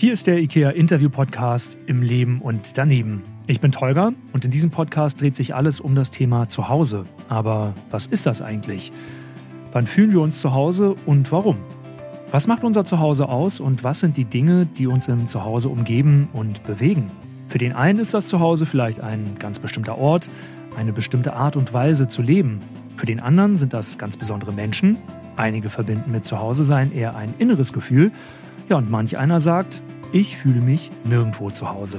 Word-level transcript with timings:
Hier 0.00 0.14
ist 0.14 0.26
der 0.26 0.38
IKEA 0.38 0.70
Interview 0.70 1.10
Podcast 1.10 1.76
im 1.84 2.00
Leben 2.00 2.40
und 2.40 2.78
daneben. 2.78 3.22
Ich 3.46 3.60
bin 3.60 3.70
Tolga 3.70 4.14
und 4.32 4.46
in 4.46 4.50
diesem 4.50 4.70
Podcast 4.70 5.20
dreht 5.20 5.36
sich 5.36 5.54
alles 5.54 5.78
um 5.78 5.94
das 5.94 6.10
Thema 6.10 6.48
Zuhause. 6.48 7.04
Aber 7.28 7.74
was 7.90 8.06
ist 8.06 8.24
das 8.24 8.40
eigentlich? 8.40 8.92
Wann 9.72 9.86
fühlen 9.86 10.12
wir 10.12 10.22
uns 10.22 10.40
zu 10.40 10.54
Hause 10.54 10.94
und 11.04 11.30
warum? 11.32 11.58
Was 12.30 12.46
macht 12.46 12.64
unser 12.64 12.86
Zuhause 12.86 13.28
aus 13.28 13.60
und 13.60 13.84
was 13.84 14.00
sind 14.00 14.16
die 14.16 14.24
Dinge, 14.24 14.64
die 14.64 14.86
uns 14.86 15.06
im 15.06 15.28
Zuhause 15.28 15.68
umgeben 15.68 16.30
und 16.32 16.64
bewegen? 16.64 17.10
Für 17.48 17.58
den 17.58 17.74
einen 17.74 17.98
ist 17.98 18.14
das 18.14 18.26
Zuhause 18.26 18.64
vielleicht 18.64 19.02
ein 19.02 19.36
ganz 19.38 19.58
bestimmter 19.58 19.98
Ort, 19.98 20.30
eine 20.78 20.94
bestimmte 20.94 21.34
Art 21.34 21.56
und 21.56 21.74
Weise 21.74 22.08
zu 22.08 22.22
leben. 22.22 22.60
Für 22.96 23.04
den 23.04 23.20
anderen 23.20 23.56
sind 23.56 23.74
das 23.74 23.98
ganz 23.98 24.16
besondere 24.16 24.54
Menschen. 24.54 24.96
Einige 25.36 25.68
verbinden 25.68 26.10
mit 26.10 26.24
Zuhause 26.24 26.64
sein 26.64 26.90
eher 26.90 27.16
ein 27.16 27.34
inneres 27.38 27.74
Gefühl. 27.74 28.12
Ja, 28.70 28.76
und 28.76 28.88
manch 28.88 29.18
einer 29.18 29.40
sagt, 29.40 29.82
ich 30.12 30.36
fühle 30.36 30.60
mich 30.60 30.92
nirgendwo 31.02 31.50
zu 31.50 31.68
Hause. 31.70 31.98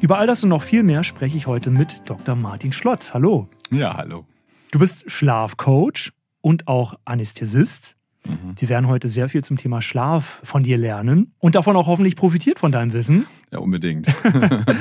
Über 0.00 0.16
all 0.16 0.26
das 0.26 0.42
und 0.42 0.48
noch 0.48 0.62
viel 0.62 0.82
mehr 0.82 1.04
spreche 1.04 1.36
ich 1.36 1.46
heute 1.46 1.70
mit 1.70 2.00
Dr. 2.06 2.34
Martin 2.34 2.72
Schlott. 2.72 3.12
Hallo. 3.12 3.46
Ja, 3.70 3.94
hallo. 3.94 4.24
Du 4.70 4.78
bist 4.78 5.10
Schlafcoach 5.10 6.12
und 6.40 6.66
auch 6.66 6.94
Anästhesist. 7.04 7.94
Mhm. 8.26 8.54
Wir 8.56 8.70
werden 8.70 8.88
heute 8.88 9.08
sehr 9.08 9.28
viel 9.28 9.44
zum 9.44 9.58
Thema 9.58 9.82
Schlaf 9.82 10.40
von 10.44 10.62
dir 10.62 10.78
lernen 10.78 11.34
und 11.40 11.56
davon 11.56 11.76
auch 11.76 11.88
hoffentlich 11.88 12.16
profitiert 12.16 12.58
von 12.58 12.72
deinem 12.72 12.94
Wissen. 12.94 13.26
Ja, 13.52 13.58
unbedingt. 13.58 14.06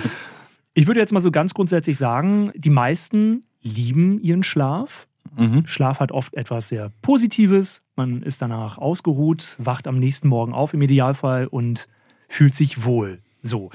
ich 0.74 0.88
würde 0.88 1.02
jetzt 1.02 1.12
mal 1.12 1.20
so 1.20 1.30
ganz 1.30 1.54
grundsätzlich 1.54 1.98
sagen, 1.98 2.54
die 2.56 2.70
meisten 2.70 3.44
lieben 3.62 4.22
ihren 4.22 4.44
Schlaf. 4.44 5.08
Mhm. 5.38 5.68
Schlaf 5.68 6.00
hat 6.00 6.12
oft 6.12 6.34
etwas 6.34 6.70
sehr 6.70 6.92
Positives. 7.02 7.82
Man 7.96 8.22
ist 8.22 8.42
danach 8.42 8.78
ausgeruht, 8.78 9.56
wacht 9.60 9.88
am 9.88 10.00
nächsten 10.00 10.28
Morgen 10.28 10.54
auf 10.54 10.74
im 10.74 10.82
Idealfall 10.82 11.48
und 11.48 11.88
fühlt 12.28 12.56
sich 12.56 12.84
wohl. 12.84 13.22
So, 13.42 13.70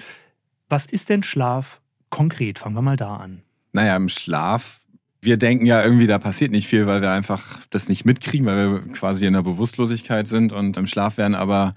was 0.68 0.86
ist 0.86 1.08
denn 1.08 1.22
Schlaf 1.22 1.80
konkret? 2.10 2.58
Fangen 2.58 2.74
wir 2.74 2.82
mal 2.82 2.96
da 2.96 3.16
an. 3.16 3.42
Naja, 3.72 3.96
im 3.96 4.08
Schlaf, 4.08 4.80
wir 5.22 5.36
denken 5.36 5.66
ja 5.66 5.84
irgendwie, 5.84 6.06
da 6.06 6.18
passiert 6.18 6.50
nicht 6.50 6.66
viel, 6.66 6.86
weil 6.86 7.02
wir 7.02 7.10
einfach 7.10 7.60
das 7.70 7.88
nicht 7.88 8.04
mitkriegen, 8.04 8.46
weil 8.46 8.72
wir 8.72 8.92
quasi 8.92 9.26
in 9.26 9.34
der 9.34 9.42
Bewusstlosigkeit 9.42 10.26
sind 10.26 10.52
und 10.52 10.76
im 10.76 10.86
Schlaf 10.86 11.18
werden 11.18 11.34
aber 11.34 11.74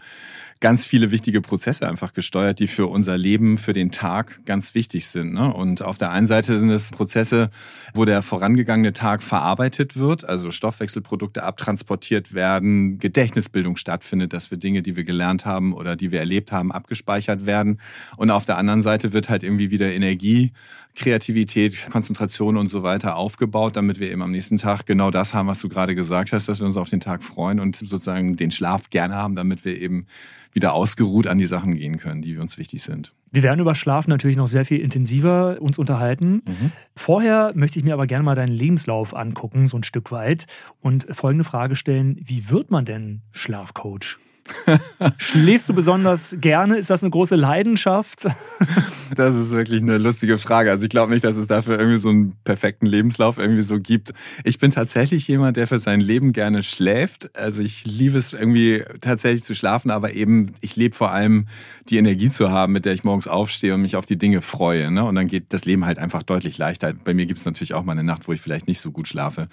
ganz 0.63 0.85
viele 0.85 1.11
wichtige 1.11 1.41
Prozesse 1.41 1.85
einfach 1.89 2.13
gesteuert, 2.13 2.57
die 2.61 2.67
für 2.67 2.87
unser 2.87 3.17
Leben, 3.17 3.57
für 3.57 3.73
den 3.73 3.91
Tag 3.91 4.39
ganz 4.45 4.75
wichtig 4.75 5.09
sind. 5.09 5.33
Ne? 5.33 5.53
Und 5.53 5.81
auf 5.81 5.97
der 5.97 6.11
einen 6.11 6.25
Seite 6.25 6.57
sind 6.57 6.69
es 6.69 6.91
Prozesse, 6.91 7.49
wo 7.93 8.05
der 8.05 8.21
vorangegangene 8.21 8.93
Tag 8.93 9.21
verarbeitet 9.21 9.97
wird, 9.97 10.23
also 10.23 10.51
Stoffwechselprodukte 10.51 11.43
abtransportiert 11.43 12.33
werden, 12.33 12.97
Gedächtnisbildung 12.97 13.75
stattfindet, 13.75 14.31
dass 14.31 14.51
wir 14.51 14.57
Dinge, 14.57 14.81
die 14.81 14.95
wir 14.95 15.03
gelernt 15.03 15.45
haben 15.45 15.73
oder 15.73 15.97
die 15.97 16.13
wir 16.13 16.19
erlebt 16.19 16.53
haben, 16.53 16.71
abgespeichert 16.71 17.45
werden. 17.45 17.81
Und 18.15 18.31
auf 18.31 18.45
der 18.45 18.55
anderen 18.57 18.81
Seite 18.81 19.11
wird 19.11 19.27
halt 19.27 19.43
irgendwie 19.43 19.69
wieder 19.69 19.91
Energie 19.91 20.53
Kreativität, 20.95 21.87
Konzentration 21.91 22.57
und 22.57 22.67
so 22.67 22.83
weiter 22.83 23.15
aufgebaut, 23.15 23.75
damit 23.75 23.99
wir 23.99 24.11
eben 24.11 24.21
am 24.21 24.31
nächsten 24.31 24.57
Tag 24.57 24.85
genau 24.85 25.09
das 25.09 25.33
haben, 25.33 25.47
was 25.47 25.59
du 25.59 25.69
gerade 25.69 25.95
gesagt 25.95 26.33
hast, 26.33 26.47
dass 26.47 26.59
wir 26.59 26.67
uns 26.67 26.77
auf 26.77 26.89
den 26.89 26.99
Tag 26.99 27.23
freuen 27.23 27.59
und 27.59 27.75
sozusagen 27.75 28.35
den 28.35 28.51
Schlaf 28.51 28.89
gerne 28.89 29.15
haben, 29.15 29.35
damit 29.35 29.65
wir 29.65 29.79
eben 29.79 30.05
wieder 30.53 30.73
ausgeruht 30.73 31.25
an 31.25 31.39
die 31.39 31.47
Sachen 31.47 31.75
gehen 31.75 31.97
können, 31.97 32.21
die 32.21 32.37
uns 32.37 32.57
wichtig 32.59 32.83
sind. 32.83 33.13
Wir 33.31 33.41
werden 33.41 33.59
über 33.59 33.73
Schlaf 33.73 34.07
natürlich 34.07 34.37
noch 34.37 34.47
sehr 34.47 34.65
viel 34.65 34.79
intensiver 34.79 35.59
uns 35.59 35.79
unterhalten. 35.79 36.43
Mhm. 36.45 36.71
Vorher 36.95 37.53
möchte 37.55 37.79
ich 37.79 37.85
mir 37.85 37.93
aber 37.93 38.05
gerne 38.05 38.23
mal 38.23 38.35
deinen 38.35 38.53
Lebenslauf 38.53 39.15
angucken, 39.15 39.65
so 39.65 39.77
ein 39.77 39.83
Stück 39.83 40.11
weit, 40.11 40.45
und 40.79 41.07
folgende 41.09 41.43
Frage 41.43 41.75
stellen: 41.75 42.19
Wie 42.23 42.49
wird 42.51 42.69
man 42.69 42.85
denn 42.85 43.21
Schlafcoach? 43.31 44.19
Schläfst 45.17 45.69
du 45.69 45.73
besonders 45.73 46.35
gerne? 46.39 46.77
Ist 46.77 46.89
das 46.89 47.01
eine 47.01 47.09
große 47.09 47.35
Leidenschaft? 47.35 48.25
das 49.15 49.35
ist 49.35 49.51
wirklich 49.51 49.81
eine 49.81 49.97
lustige 49.97 50.37
Frage. 50.37 50.71
Also 50.71 50.83
ich 50.85 50.89
glaube 50.89 51.13
nicht, 51.13 51.23
dass 51.23 51.35
es 51.35 51.47
dafür 51.47 51.79
irgendwie 51.79 51.97
so 51.97 52.09
einen 52.09 52.35
perfekten 52.43 52.85
Lebenslauf 52.85 53.37
irgendwie 53.37 53.61
so 53.61 53.79
gibt. 53.79 54.13
Ich 54.43 54.59
bin 54.59 54.71
tatsächlich 54.71 55.27
jemand, 55.27 55.57
der 55.57 55.67
für 55.67 55.79
sein 55.79 56.01
Leben 56.01 56.33
gerne 56.33 56.63
schläft. 56.63 57.35
Also 57.37 57.61
ich 57.61 57.85
liebe 57.85 58.17
es 58.17 58.33
irgendwie 58.33 58.83
tatsächlich 59.01 59.43
zu 59.43 59.55
schlafen, 59.55 59.91
aber 59.91 60.13
eben 60.13 60.53
ich 60.61 60.75
lebe 60.75 60.95
vor 60.95 61.11
allem 61.11 61.47
die 61.89 61.97
Energie 61.97 62.29
zu 62.29 62.51
haben, 62.51 62.73
mit 62.73 62.85
der 62.85 62.93
ich 62.93 63.03
morgens 63.03 63.27
aufstehe 63.27 63.73
und 63.73 63.81
mich 63.81 63.95
auf 63.95 64.05
die 64.05 64.17
Dinge 64.17 64.41
freue. 64.41 64.91
Ne? 64.91 65.03
Und 65.05 65.15
dann 65.15 65.27
geht 65.27 65.53
das 65.53 65.65
Leben 65.65 65.85
halt 65.85 65.99
einfach 65.99 66.23
deutlich 66.23 66.57
leichter. 66.57 66.93
Bei 66.93 67.13
mir 67.13 67.25
gibt 67.25 67.39
es 67.39 67.45
natürlich 67.45 67.73
auch 67.73 67.83
mal 67.83 67.93
eine 67.93 68.03
Nacht, 68.03 68.27
wo 68.27 68.33
ich 68.33 68.41
vielleicht 68.41 68.67
nicht 68.67 68.81
so 68.81 68.91
gut 68.91 69.07
schlafe. 69.07 69.47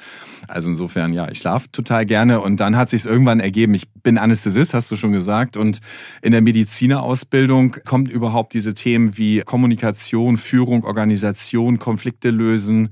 Also 0.48 0.68
insofern, 0.70 1.12
ja, 1.12 1.28
ich 1.30 1.38
schlafe 1.38 1.70
total 1.70 2.06
gerne 2.06 2.40
und 2.40 2.58
dann 2.58 2.76
hat 2.76 2.90
sich 2.90 3.02
es 3.02 3.06
irgendwann 3.06 3.40
ergeben. 3.40 3.74
Ich 3.74 3.88
bin 4.02 4.18
Anästhesist, 4.18 4.74
hast 4.80 4.90
du 4.90 4.96
schon 4.96 5.12
gesagt. 5.12 5.58
Und 5.58 5.80
in 6.22 6.32
der 6.32 6.40
Medizinerausbildung 6.40 7.76
kommt 7.84 8.10
überhaupt 8.10 8.54
diese 8.54 8.74
Themen 8.74 9.18
wie 9.18 9.40
Kommunikation, 9.40 10.38
Führung, 10.38 10.84
Organisation, 10.84 11.78
Konflikte 11.78 12.30
lösen, 12.30 12.88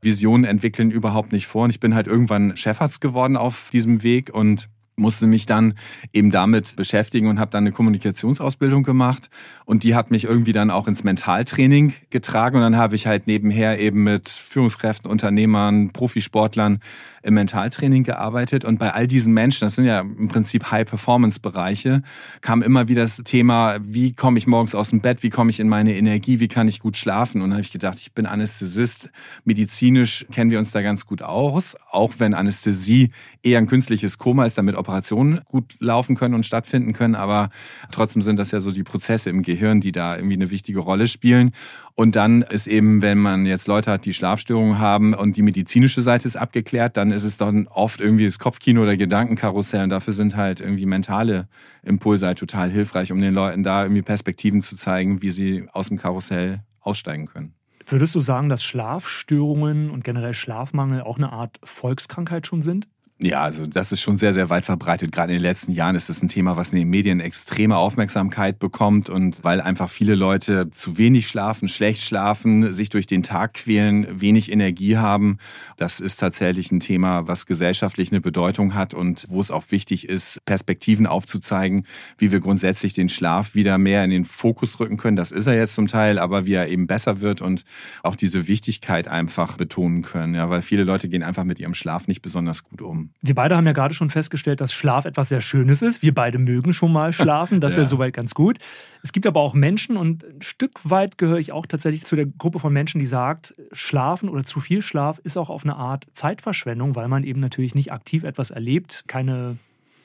Visionen 0.00 0.44
entwickeln 0.44 0.92
überhaupt 0.92 1.32
nicht 1.32 1.46
vor. 1.46 1.64
Und 1.64 1.70
ich 1.70 1.80
bin 1.80 1.94
halt 1.96 2.06
irgendwann 2.06 2.56
Chefarzt 2.56 3.00
geworden 3.00 3.36
auf 3.36 3.70
diesem 3.72 4.04
Weg 4.04 4.32
und 4.32 4.68
musste 4.96 5.26
mich 5.26 5.46
dann 5.46 5.74
eben 6.12 6.30
damit 6.30 6.76
beschäftigen 6.76 7.28
und 7.28 7.38
habe 7.38 7.50
dann 7.50 7.64
eine 7.64 7.72
Kommunikationsausbildung 7.72 8.82
gemacht. 8.82 9.30
Und 9.64 9.84
die 9.84 9.94
hat 9.94 10.10
mich 10.10 10.24
irgendwie 10.24 10.52
dann 10.52 10.70
auch 10.70 10.86
ins 10.86 11.04
Mentaltraining 11.04 11.94
getragen. 12.10 12.56
Und 12.56 12.62
dann 12.62 12.76
habe 12.76 12.94
ich 12.94 13.06
halt 13.06 13.26
nebenher 13.26 13.80
eben 13.80 14.02
mit 14.02 14.28
Führungskräften, 14.28 15.10
Unternehmern, 15.10 15.90
Profisportlern 15.92 16.80
im 17.22 17.34
Mentaltraining 17.34 18.02
gearbeitet. 18.02 18.64
Und 18.64 18.78
bei 18.78 18.92
all 18.92 19.06
diesen 19.06 19.32
Menschen, 19.32 19.64
das 19.64 19.76
sind 19.76 19.84
ja 19.84 20.00
im 20.00 20.28
Prinzip 20.28 20.70
High-Performance-Bereiche, 20.70 22.02
kam 22.40 22.62
immer 22.62 22.88
wieder 22.88 23.02
das 23.02 23.16
Thema, 23.18 23.78
wie 23.82 24.12
komme 24.12 24.38
ich 24.38 24.46
morgens 24.46 24.74
aus 24.74 24.90
dem 24.90 25.00
Bett, 25.00 25.22
wie 25.22 25.30
komme 25.30 25.50
ich 25.50 25.60
in 25.60 25.68
meine 25.68 25.94
Energie, 25.94 26.40
wie 26.40 26.48
kann 26.48 26.68
ich 26.68 26.80
gut 26.80 26.96
schlafen? 26.96 27.40
Und 27.40 27.50
dann 27.50 27.54
habe 27.54 27.62
ich 27.62 27.72
gedacht, 27.72 27.98
ich 28.00 28.12
bin 28.12 28.26
Anästhesist, 28.26 29.10
medizinisch 29.44 30.26
kennen 30.32 30.50
wir 30.50 30.58
uns 30.58 30.72
da 30.72 30.82
ganz 30.82 31.06
gut 31.06 31.22
aus, 31.22 31.76
auch 31.90 32.14
wenn 32.18 32.34
Anästhesie 32.34 33.12
eher 33.42 33.58
ein 33.58 33.66
künstliches 33.66 34.18
Koma 34.18 34.44
ist, 34.44 34.58
damit 34.58 34.74
Operationen 34.82 35.40
gut 35.46 35.76
laufen 35.78 36.16
können 36.16 36.34
und 36.34 36.44
stattfinden 36.44 36.92
können, 36.92 37.14
aber 37.14 37.50
trotzdem 37.90 38.22
sind 38.22 38.38
das 38.38 38.50
ja 38.50 38.60
so 38.60 38.70
die 38.70 38.84
Prozesse 38.84 39.30
im 39.30 39.42
Gehirn, 39.42 39.80
die 39.80 39.92
da 39.92 40.16
irgendwie 40.16 40.34
eine 40.34 40.50
wichtige 40.50 40.80
Rolle 40.80 41.06
spielen 41.08 41.52
und 41.94 42.16
dann 42.16 42.42
ist 42.42 42.66
eben, 42.66 43.02
wenn 43.02 43.18
man 43.18 43.44
jetzt 43.44 43.68
Leute 43.68 43.90
hat, 43.90 44.06
die 44.06 44.14
Schlafstörungen 44.14 44.78
haben 44.78 45.12
und 45.12 45.36
die 45.36 45.42
medizinische 45.42 46.00
Seite 46.00 46.26
ist 46.26 46.36
abgeklärt, 46.36 46.96
dann 46.96 47.10
ist 47.10 47.24
es 47.24 47.36
dann 47.36 47.66
oft 47.68 48.00
irgendwie 48.00 48.24
das 48.24 48.38
Kopfkino 48.38 48.82
oder 48.82 48.96
Gedankenkarussell. 48.96 49.84
Und 49.84 49.90
dafür 49.90 50.14
sind 50.14 50.36
halt 50.36 50.60
irgendwie 50.60 50.86
mentale 50.86 51.48
Impulse 51.82 52.26
halt 52.26 52.38
total 52.38 52.70
hilfreich, 52.70 53.12
um 53.12 53.20
den 53.20 53.34
Leuten 53.34 53.62
da 53.62 53.82
irgendwie 53.82 54.02
Perspektiven 54.02 54.60
zu 54.62 54.76
zeigen, 54.76 55.20
wie 55.20 55.30
sie 55.30 55.66
aus 55.72 55.88
dem 55.88 55.98
Karussell 55.98 56.62
aussteigen 56.80 57.26
können. 57.26 57.54
Würdest 57.86 58.14
du 58.14 58.20
sagen, 58.20 58.48
dass 58.48 58.62
Schlafstörungen 58.62 59.90
und 59.90 60.02
generell 60.02 60.34
Schlafmangel 60.34 61.02
auch 61.02 61.18
eine 61.18 61.32
Art 61.32 61.60
Volkskrankheit 61.62 62.46
schon 62.46 62.62
sind? 62.62 62.88
Ja, 63.22 63.42
also 63.42 63.66
das 63.66 63.92
ist 63.92 64.00
schon 64.00 64.16
sehr, 64.18 64.32
sehr 64.32 64.50
weit 64.50 64.64
verbreitet. 64.64 65.12
Gerade 65.12 65.32
in 65.32 65.38
den 65.38 65.44
letzten 65.44 65.70
Jahren 65.70 65.94
ist 65.94 66.10
es 66.10 66.20
ein 66.24 66.28
Thema, 66.28 66.56
was 66.56 66.72
in 66.72 66.80
den 66.80 66.88
Medien 66.88 67.20
extreme 67.20 67.76
Aufmerksamkeit 67.76 68.58
bekommt 68.58 69.08
und 69.08 69.44
weil 69.44 69.60
einfach 69.60 69.88
viele 69.88 70.16
Leute 70.16 70.72
zu 70.72 70.98
wenig 70.98 71.28
schlafen, 71.28 71.68
schlecht 71.68 72.02
schlafen, 72.02 72.72
sich 72.72 72.88
durch 72.88 73.06
den 73.06 73.22
Tag 73.22 73.54
quälen, 73.54 74.20
wenig 74.20 74.50
Energie 74.50 74.96
haben. 74.96 75.38
Das 75.76 76.00
ist 76.00 76.16
tatsächlich 76.16 76.72
ein 76.72 76.80
Thema, 76.80 77.28
was 77.28 77.46
gesellschaftlich 77.46 78.10
eine 78.10 78.20
Bedeutung 78.20 78.74
hat 78.74 78.92
und 78.92 79.26
wo 79.28 79.40
es 79.40 79.52
auch 79.52 79.70
wichtig 79.70 80.08
ist, 80.08 80.44
Perspektiven 80.44 81.06
aufzuzeigen, 81.06 81.86
wie 82.18 82.32
wir 82.32 82.40
grundsätzlich 82.40 82.92
den 82.92 83.08
Schlaf 83.08 83.54
wieder 83.54 83.78
mehr 83.78 84.02
in 84.02 84.10
den 84.10 84.24
Fokus 84.24 84.80
rücken 84.80 84.96
können. 84.96 85.16
Das 85.16 85.30
ist 85.30 85.46
er 85.46 85.54
jetzt 85.54 85.76
zum 85.76 85.86
Teil, 85.86 86.18
aber 86.18 86.44
wie 86.46 86.54
er 86.54 86.68
eben 86.68 86.88
besser 86.88 87.20
wird 87.20 87.40
und 87.40 87.64
auch 88.02 88.16
diese 88.16 88.48
Wichtigkeit 88.48 89.06
einfach 89.06 89.56
betonen 89.56 90.02
können. 90.02 90.34
Ja, 90.34 90.50
weil 90.50 90.60
viele 90.60 90.82
Leute 90.82 91.08
gehen 91.08 91.22
einfach 91.22 91.44
mit 91.44 91.60
ihrem 91.60 91.74
Schlaf 91.74 92.08
nicht 92.08 92.20
besonders 92.20 92.64
gut 92.64 92.82
um. 92.82 93.11
Wir 93.20 93.34
beide 93.34 93.56
haben 93.56 93.66
ja 93.66 93.72
gerade 93.72 93.94
schon 93.94 94.10
festgestellt, 94.10 94.60
dass 94.60 94.72
Schlaf 94.72 95.04
etwas 95.04 95.28
sehr 95.28 95.40
Schönes 95.40 95.82
ist. 95.82 96.02
Wir 96.02 96.14
beide 96.14 96.38
mögen 96.38 96.72
schon 96.72 96.92
mal 96.92 97.12
schlafen, 97.12 97.60
das 97.60 97.72
ist 97.74 97.76
ja. 97.76 97.82
ja 97.82 97.88
soweit 97.88 98.14
ganz 98.14 98.34
gut. 98.34 98.58
Es 99.02 99.12
gibt 99.12 99.26
aber 99.26 99.40
auch 99.40 99.54
Menschen 99.54 99.96
und 99.96 100.24
ein 100.24 100.42
Stück 100.42 100.72
weit 100.84 101.18
gehöre 101.18 101.38
ich 101.38 101.52
auch 101.52 101.66
tatsächlich 101.66 102.04
zu 102.04 102.16
der 102.16 102.26
Gruppe 102.26 102.58
von 102.58 102.72
Menschen, 102.72 102.98
die 102.98 103.06
sagt, 103.06 103.54
Schlafen 103.72 104.28
oder 104.28 104.44
zu 104.44 104.60
viel 104.60 104.82
Schlaf 104.82 105.18
ist 105.18 105.36
auch 105.36 105.50
auf 105.50 105.64
eine 105.64 105.76
Art 105.76 106.06
Zeitverschwendung, 106.12 106.96
weil 106.96 107.08
man 107.08 107.24
eben 107.24 107.40
natürlich 107.40 107.74
nicht 107.74 107.92
aktiv 107.92 108.24
etwas 108.24 108.50
erlebt, 108.50 109.04
keine 109.06 109.58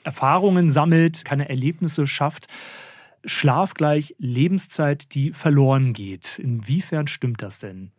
Erfahrungen 0.04 0.70
sammelt, 0.70 1.24
keine 1.24 1.48
Erlebnisse 1.48 2.06
schafft. 2.06 2.46
Schlaf 3.24 3.74
gleich 3.74 4.14
Lebenszeit, 4.18 5.14
die 5.14 5.32
verloren 5.32 5.92
geht. 5.92 6.38
Inwiefern 6.38 7.08
stimmt 7.08 7.42
das 7.42 7.58
denn? 7.58 7.90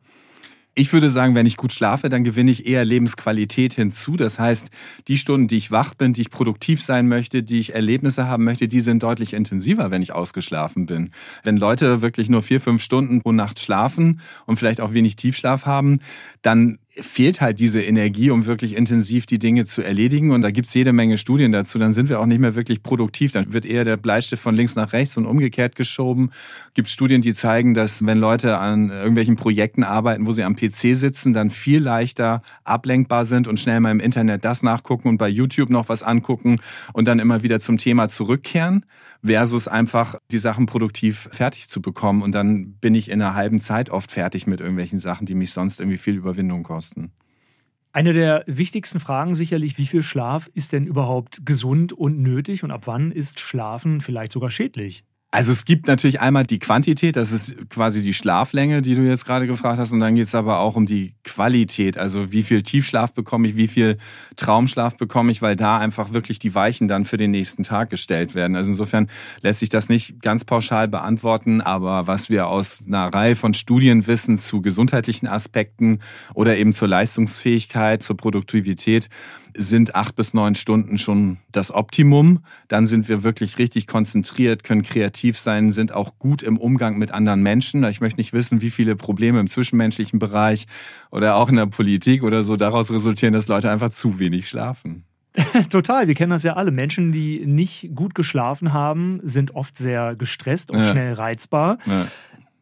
Ich 0.80 0.94
würde 0.94 1.10
sagen, 1.10 1.36
wenn 1.36 1.46
ich 1.46 1.58
gut 1.58 1.74
schlafe, 1.74 2.08
dann 2.08 2.24
gewinne 2.24 2.52
ich 2.52 2.66
eher 2.66 2.86
Lebensqualität 2.86 3.74
hinzu. 3.74 4.16
Das 4.16 4.40
heißt, 4.40 4.70
die 5.10 5.18
Stunden, 5.18 5.50
die 5.50 5.58
ich 5.58 5.72
wach 5.72 5.94
bin, 5.94 6.14
die 6.14 6.22
ich 6.22 6.30
produktiv 6.30 6.82
sein 6.82 7.10
möchte, 7.10 7.44
die 7.44 7.60
ich 7.60 7.76
Erlebnisse 7.76 8.30
haben 8.30 8.46
möchte, 8.46 8.70
die 8.70 8.80
sind 8.80 9.04
deutlich 9.04 9.34
intensiver, 9.34 9.92
wenn 9.92 10.02
ich 10.02 10.14
ausgeschlafen 10.14 10.86
bin. 10.86 11.12
Wenn 11.44 11.58
Leute 11.58 12.02
wirklich 12.02 12.30
nur 12.30 12.44
vier, 12.44 12.62
fünf 12.62 12.82
Stunden 12.82 13.22
pro 13.22 13.34
Nacht 13.34 13.60
schlafen 13.60 14.22
und 14.46 14.56
vielleicht 14.56 14.80
auch 14.80 14.94
wenig 14.94 15.18
Tiefschlaf 15.18 15.66
haben, 15.66 16.00
dann 16.44 16.80
fehlt 16.96 17.40
halt 17.40 17.60
diese 17.60 17.82
Energie, 17.82 18.32
um 18.32 18.46
wirklich 18.46 18.76
intensiv 18.76 19.26
die 19.26 19.40
Dinge 19.40 19.66
zu 19.66 19.82
erledigen. 19.82 20.32
Und 20.32 20.42
da 20.42 20.52
gibt's 20.52 20.74
jede 20.74 20.92
Menge 20.92 21.18
Studien 21.18 21.52
dazu. 21.52 21.78
Dann 21.78 21.94
sind 21.94 22.10
wir 22.10 22.20
auch 22.20 22.26
nicht 22.26 22.40
mehr 22.40 22.56
wirklich 22.56 22.84
produktiv. 22.84 23.32
Dann 23.32 23.54
wird 23.54 23.66
eher 23.66 23.84
der 23.84 23.98
Bleistift 23.98 24.42
von 24.42 24.56
links 24.56 24.76
nach 24.76 24.92
rechts 24.92 25.16
und 25.16 25.26
umgekehrt 25.26 25.76
geschoben. 25.76 26.32
Gibt 26.74 26.90
Studien, 26.90 27.22
die 27.22 27.34
zeigen, 27.34 27.74
dass 27.74 28.06
wenn 28.06 28.18
Leute 28.18 28.58
an 28.58 28.90
irgendwelchen 28.90 29.36
Projekten 29.36 29.84
arbeiten, 29.84 30.26
wo 30.26 30.32
sie 30.32 30.44
am 30.44 30.56
PC 30.56 30.96
sitzen, 30.96 31.34
dann 31.34 31.50
viel 31.50 31.82
leichter 31.82 32.42
ablenkbar 32.64 33.26
sind 33.26 33.48
und 33.48 33.60
schnell 33.60 33.80
mal 33.80 33.92
im 33.92 34.00
Internet 34.00 34.44
das 34.44 34.64
nachgucken 34.64 35.10
und 35.10 35.18
bei 35.18 35.30
YouTube 35.30 35.70
noch 35.70 35.90
was 35.90 36.04
angucken 36.04 36.58
und 36.94 37.08
dann 37.08 37.20
immer 37.20 37.44
wieder 37.44 37.60
zum 37.60 37.78
Thema 37.78 38.10
zurückkehren 38.10 38.86
versus 39.24 39.68
einfach 39.68 40.16
die 40.32 40.38
Sachen 40.38 40.66
produktiv 40.66 41.30
fertig 41.32 41.70
zu 41.70 41.82
bekommen. 41.82 42.22
Und 42.22 42.34
dann 42.34 42.74
bin 42.74 42.96
ich 42.96 43.10
in 43.10 43.22
einer 43.22 43.36
halben 43.36 43.60
Zeit 43.60 43.90
oft 43.90 44.12
fertig 44.12 44.48
mit 44.48 44.60
irgendwelchen 44.60 45.00
Sachen, 45.00 45.26
die 45.26 45.36
mich 45.36 45.52
sonst 45.52 45.80
irgendwie 45.80 45.98
viel 45.98 46.16
Überwindung 46.16 46.64
kosten. 46.64 47.12
Eine 47.92 48.14
der 48.14 48.44
wichtigsten 48.46 49.00
Fragen 49.00 49.34
sicherlich, 49.34 49.78
wie 49.78 49.88
viel 49.88 50.04
Schlaf 50.04 50.50
ist 50.54 50.74
denn 50.74 50.86
überhaupt 50.86 51.46
gesund 51.46 51.92
und 51.92 52.20
nötig 52.20 52.64
und 52.64 52.72
ab 52.72 52.84
wann 52.86 53.12
ist 53.12 53.40
Schlafen 53.40 54.00
vielleicht 54.00 54.32
sogar 54.32 54.52
schädlich? 54.52 55.04
Also 55.32 55.52
es 55.52 55.64
gibt 55.64 55.86
natürlich 55.86 56.22
einmal 56.22 56.44
die 56.44 56.58
Quantität, 56.58 57.16
das 57.16 57.32
ist 57.32 57.70
quasi 57.70 58.02
die 58.02 58.16
Schlaflänge, 58.16 58.82
die 58.82 58.96
du 58.96 59.02
jetzt 59.02 59.26
gerade 59.26 59.46
gefragt 59.46 59.78
hast. 59.78 59.92
Und 59.92 60.00
dann 60.00 60.16
geht 60.16 60.26
es 60.26 60.34
aber 60.34 60.58
auch 60.58 60.76
um 60.76 60.88
die 60.88 61.14
Qualität, 61.24 62.00
also 62.00 62.32
wie 62.32 62.42
viel 62.42 62.64
Tiefschlaf 62.64 63.14
bekomme 63.14 63.48
ich, 63.48 63.56
wie 63.56 63.68
viel 63.68 64.00
Traumschlaf 64.38 64.98
bekomme 64.98 65.32
ich, 65.32 65.44
weil 65.44 65.56
da 65.56 65.78
einfach 65.78 66.14
wirklich 66.14 66.40
die 66.40 66.56
Weichen 66.56 66.88
dann 66.88 67.06
für 67.06 67.18
den 67.18 67.30
nächsten 67.30 67.62
Tag 67.62 67.92
gestellt 67.92 68.34
werden. 68.34 68.56
Also 68.56 68.72
insofern 68.72 69.08
lässt 69.42 69.60
sich 69.60 69.70
das 69.70 69.88
nicht 69.88 70.20
ganz 70.24 70.46
pauschal 70.46 70.88
beantworten, 70.88 71.62
aber 71.62 72.08
was 72.08 72.32
wir 72.32 72.48
aus 72.48 72.86
einer 72.88 73.14
Reihe 73.14 73.36
von 73.36 73.54
Studien 73.54 74.08
wissen 74.08 74.40
zu 74.40 74.64
gesundheitlichen 74.64 75.28
Aspekten 75.28 76.00
oder 76.34 76.58
eben 76.58 76.74
zur 76.74 76.88
Leistungsfähigkeit, 76.88 78.02
zur 78.02 78.18
Produktivität, 78.18 79.10
sind 79.56 79.96
acht 79.96 80.16
bis 80.16 80.34
neun 80.34 80.56
Stunden 80.56 80.98
schon 80.98 81.38
das 81.52 81.74
Optimum. 81.74 82.40
Dann 82.68 82.88
sind 82.88 83.10
wir 83.10 83.24
wirklich 83.24 83.58
richtig 83.58 83.88
konzentriert, 83.88 84.64
können 84.64 84.84
kreativ 84.84 85.38
sein, 85.38 85.72
sind 85.72 85.94
auch 85.94 86.20
gut 86.20 86.44
im 86.44 86.58
Umgang 86.58 86.98
mit 86.98 87.12
anderen 87.12 87.42
Menschen. 87.42 87.84
Ich 87.86 88.02
möchte 88.02 88.20
nicht 88.20 88.34
wissen, 88.34 88.62
wie 88.62 88.70
viele 88.70 88.96
Probleme 88.96 89.40
im 89.40 89.48
zwischenmenschlichen 89.48 90.20
Bereich 90.20 90.68
oder 91.12 91.36
auch 91.36 91.50
in 91.50 91.56
der 91.56 91.68
Politik 91.68 92.24
oder 92.24 92.44
so 92.44 92.56
daraus 92.56 92.92
resultieren, 92.92 93.34
dass 93.34 93.48
Leute 93.48 93.70
einfach 93.70 93.92
zu 93.92 94.20
wenig 94.20 94.48
schlafen. 94.48 95.04
Total, 95.70 96.08
wir 96.08 96.16
kennen 96.16 96.32
das 96.32 96.44
ja 96.44 96.54
alle. 96.54 96.72
Menschen, 96.72 97.12
die 97.12 97.46
nicht 97.46 97.92
gut 97.96 98.16
geschlafen 98.16 98.74
haben, 98.74 99.20
sind 99.24 99.56
oft 99.56 99.78
sehr 99.78 100.16
gestresst 100.16 100.72
und 100.72 100.80
ja. 100.80 100.86
schnell 100.86 101.14
reizbar. 101.14 101.78
Ja. 101.86 102.08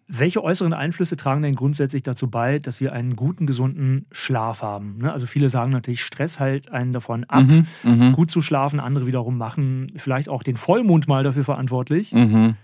Welche 0.10 0.42
äußeren 0.42 0.72
Einflüsse 0.72 1.18
tragen 1.18 1.42
denn 1.42 1.56
grundsätzlich 1.56 2.02
dazu 2.02 2.30
bei, 2.30 2.60
dass 2.60 2.80
wir 2.80 2.94
einen 2.94 3.18
guten, 3.18 3.46
gesunden 3.46 4.06
Schlaf 4.12 4.62
haben? 4.62 5.00
Ne? 5.00 5.12
Also 5.12 5.26
viele 5.26 5.50
sagen 5.50 5.72
natürlich, 5.72 6.02
Stress 6.02 6.40
hält 6.40 6.72
einen 6.72 6.94
davon 6.94 7.26
ab, 7.26 7.44
mhm, 7.44 7.68
mhm, 7.84 8.14
gut 8.14 8.32
zu 8.32 8.42
schlafen. 8.42 8.80
Andere 8.80 9.06
wiederum 9.06 9.38
machen 9.38 9.92
vielleicht 9.98 10.30
auch 10.30 10.44
den 10.44 10.56
Vollmond 10.56 11.10
mal 11.10 11.24
dafür 11.24 11.44
verantwortlich. 11.44 12.14
Mhm. 12.14 12.56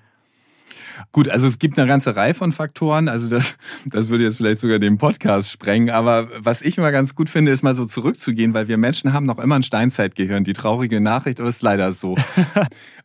Gut, 1.11 1.29
also 1.29 1.47
es 1.47 1.59
gibt 1.59 1.77
eine 1.77 1.87
ganze 1.87 2.15
Reihe 2.15 2.33
von 2.33 2.51
Faktoren. 2.51 3.07
Also 3.07 3.29
das, 3.29 3.55
das 3.85 4.09
würde 4.09 4.23
jetzt 4.23 4.37
vielleicht 4.37 4.59
sogar 4.59 4.79
den 4.79 4.97
Podcast 4.97 5.51
sprengen. 5.51 5.89
Aber 5.89 6.29
was 6.39 6.61
ich 6.61 6.77
immer 6.77 6.91
ganz 6.91 7.15
gut 7.15 7.29
finde, 7.29 7.51
ist 7.51 7.63
mal 7.63 7.75
so 7.75 7.85
zurückzugehen, 7.85 8.53
weil 8.53 8.67
wir 8.67 8.77
Menschen 8.77 9.13
haben 9.13 9.25
noch 9.25 9.39
immer 9.39 9.55
ein 9.55 9.63
Steinzeitgehirn. 9.63 10.43
Die 10.43 10.53
traurige 10.53 11.01
Nachricht, 11.01 11.39
aber 11.39 11.49
es 11.49 11.57
ist 11.57 11.61
leider 11.61 11.91
so. 11.91 12.15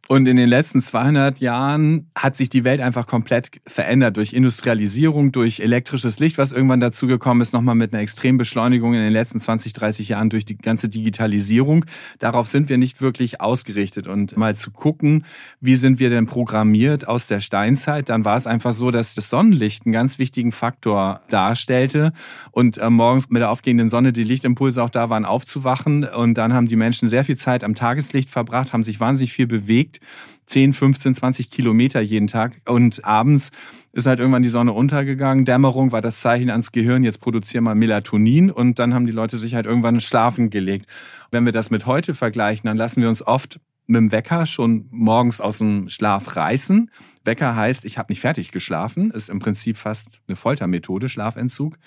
Und 0.08 0.26
in 0.26 0.38
den 0.38 0.48
letzten 0.48 0.80
200 0.80 1.38
Jahren 1.38 2.10
hat 2.16 2.34
sich 2.34 2.48
die 2.48 2.64
Welt 2.64 2.80
einfach 2.80 3.06
komplett 3.06 3.50
verändert 3.66 4.16
durch 4.16 4.32
Industrialisierung, 4.32 5.32
durch 5.32 5.60
elektrisches 5.60 6.18
Licht, 6.18 6.38
was 6.38 6.50
irgendwann 6.50 6.80
dazugekommen 6.80 7.42
ist, 7.42 7.52
nochmal 7.52 7.74
mit 7.74 7.92
einer 7.92 8.00
Extrembeschleunigung 8.00 8.94
in 8.94 9.00
den 9.00 9.12
letzten 9.12 9.38
20, 9.38 9.74
30 9.74 10.08
Jahren 10.08 10.30
durch 10.30 10.46
die 10.46 10.56
ganze 10.56 10.88
Digitalisierung. 10.88 11.84
Darauf 12.20 12.48
sind 12.48 12.70
wir 12.70 12.78
nicht 12.78 13.02
wirklich 13.02 13.42
ausgerichtet. 13.42 14.06
Und 14.06 14.34
mal 14.38 14.54
zu 14.54 14.70
gucken, 14.70 15.26
wie 15.60 15.76
sind 15.76 15.98
wir 16.00 16.08
denn 16.08 16.24
programmiert 16.24 17.06
aus 17.06 17.26
der 17.26 17.40
Steinzeit, 17.40 17.77
dann 17.86 18.24
war 18.24 18.36
es 18.36 18.46
einfach 18.46 18.72
so, 18.72 18.90
dass 18.90 19.14
das 19.14 19.30
Sonnenlicht 19.30 19.86
einen 19.86 19.92
ganz 19.92 20.18
wichtigen 20.18 20.52
Faktor 20.52 21.20
darstellte 21.28 22.12
und 22.50 22.78
äh, 22.78 22.90
morgens 22.90 23.30
mit 23.30 23.40
der 23.40 23.50
aufgehenden 23.50 23.88
Sonne 23.90 24.12
die 24.12 24.24
Lichtimpulse 24.24 24.82
auch 24.82 24.90
da 24.90 25.10
waren, 25.10 25.24
aufzuwachen. 25.24 26.04
Und 26.04 26.34
dann 26.34 26.52
haben 26.52 26.68
die 26.68 26.76
Menschen 26.76 27.08
sehr 27.08 27.24
viel 27.24 27.36
Zeit 27.36 27.64
am 27.64 27.74
Tageslicht 27.74 28.30
verbracht, 28.30 28.72
haben 28.72 28.82
sich 28.82 29.00
wahnsinnig 29.00 29.32
viel 29.32 29.46
bewegt 29.46 30.00
10, 30.46 30.72
15, 30.72 31.14
20 31.14 31.50
Kilometer 31.50 32.00
jeden 32.00 32.26
Tag. 32.26 32.60
Und 32.66 33.04
abends 33.04 33.50
ist 33.92 34.06
halt 34.06 34.18
irgendwann 34.18 34.42
die 34.42 34.48
Sonne 34.48 34.72
untergegangen. 34.72 35.44
Dämmerung 35.44 35.92
war 35.92 36.00
das 36.00 36.20
Zeichen 36.20 36.50
ans 36.50 36.72
Gehirn, 36.72 37.04
jetzt 37.04 37.20
produzieren 37.20 37.64
wir 37.64 37.74
Melatonin 37.74 38.50
und 38.50 38.78
dann 38.78 38.94
haben 38.94 39.06
die 39.06 39.12
Leute 39.12 39.36
sich 39.36 39.54
halt 39.54 39.66
irgendwann 39.66 40.00
schlafen 40.00 40.50
gelegt. 40.50 40.86
Wenn 41.30 41.44
wir 41.44 41.52
das 41.52 41.70
mit 41.70 41.86
heute 41.86 42.14
vergleichen, 42.14 42.66
dann 42.66 42.76
lassen 42.76 43.02
wir 43.02 43.08
uns 43.08 43.26
oft 43.26 43.60
mit 43.88 43.96
dem 43.96 44.12
Wecker 44.12 44.44
schon 44.44 44.86
morgens 44.90 45.40
aus 45.40 45.58
dem 45.58 45.88
Schlaf 45.88 46.36
reißen. 46.36 46.90
Wecker 47.24 47.56
heißt, 47.56 47.86
ich 47.86 47.96
habe 47.96 48.12
nicht 48.12 48.20
fertig 48.20 48.52
geschlafen, 48.52 49.10
ist 49.10 49.30
im 49.30 49.38
Prinzip 49.38 49.78
fast 49.78 50.20
eine 50.28 50.36
Foltermethode, 50.36 51.08
Schlafentzug. 51.08 51.78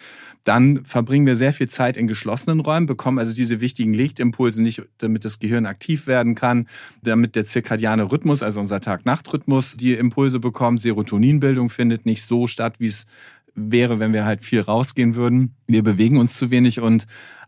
Dann 0.43 0.83
verbringen 0.83 1.27
wir 1.27 1.35
sehr 1.35 1.53
viel 1.53 1.69
Zeit 1.69 1.97
in 1.97 2.07
geschlossenen 2.07 2.59
Räumen, 2.59 2.87
bekommen 2.87 3.19
also 3.19 3.35
diese 3.35 3.61
wichtigen 3.61 3.93
Lichtimpulse 3.93 4.63
nicht, 4.63 4.81
damit 4.97 5.25
das 5.25 5.39
Gehirn 5.39 5.67
aktiv 5.67 6.07
werden 6.07 6.33
kann, 6.33 6.67
damit 7.03 7.35
der 7.35 7.45
zirkadiane 7.45 8.11
Rhythmus, 8.11 8.41
also 8.41 8.59
unser 8.59 8.81
Tag-Nacht-Rhythmus, 8.81 9.77
die 9.77 9.93
Impulse 9.93 10.39
bekommt. 10.39 10.81
Serotoninbildung 10.81 11.69
findet 11.69 12.07
nicht 12.07 12.23
so 12.23 12.47
statt, 12.47 12.79
wie 12.79 12.87
es 12.87 13.05
wäre, 13.55 13.99
wenn 13.99 14.13
wir 14.13 14.25
halt 14.25 14.43
viel 14.43 14.61
rausgehen 14.61 15.15
würden. 15.15 15.55
Wir 15.67 15.83
bewegen 15.83 16.17
uns 16.17 16.35
zu 16.37 16.51
wenig 16.51 16.79
und 16.79 17.05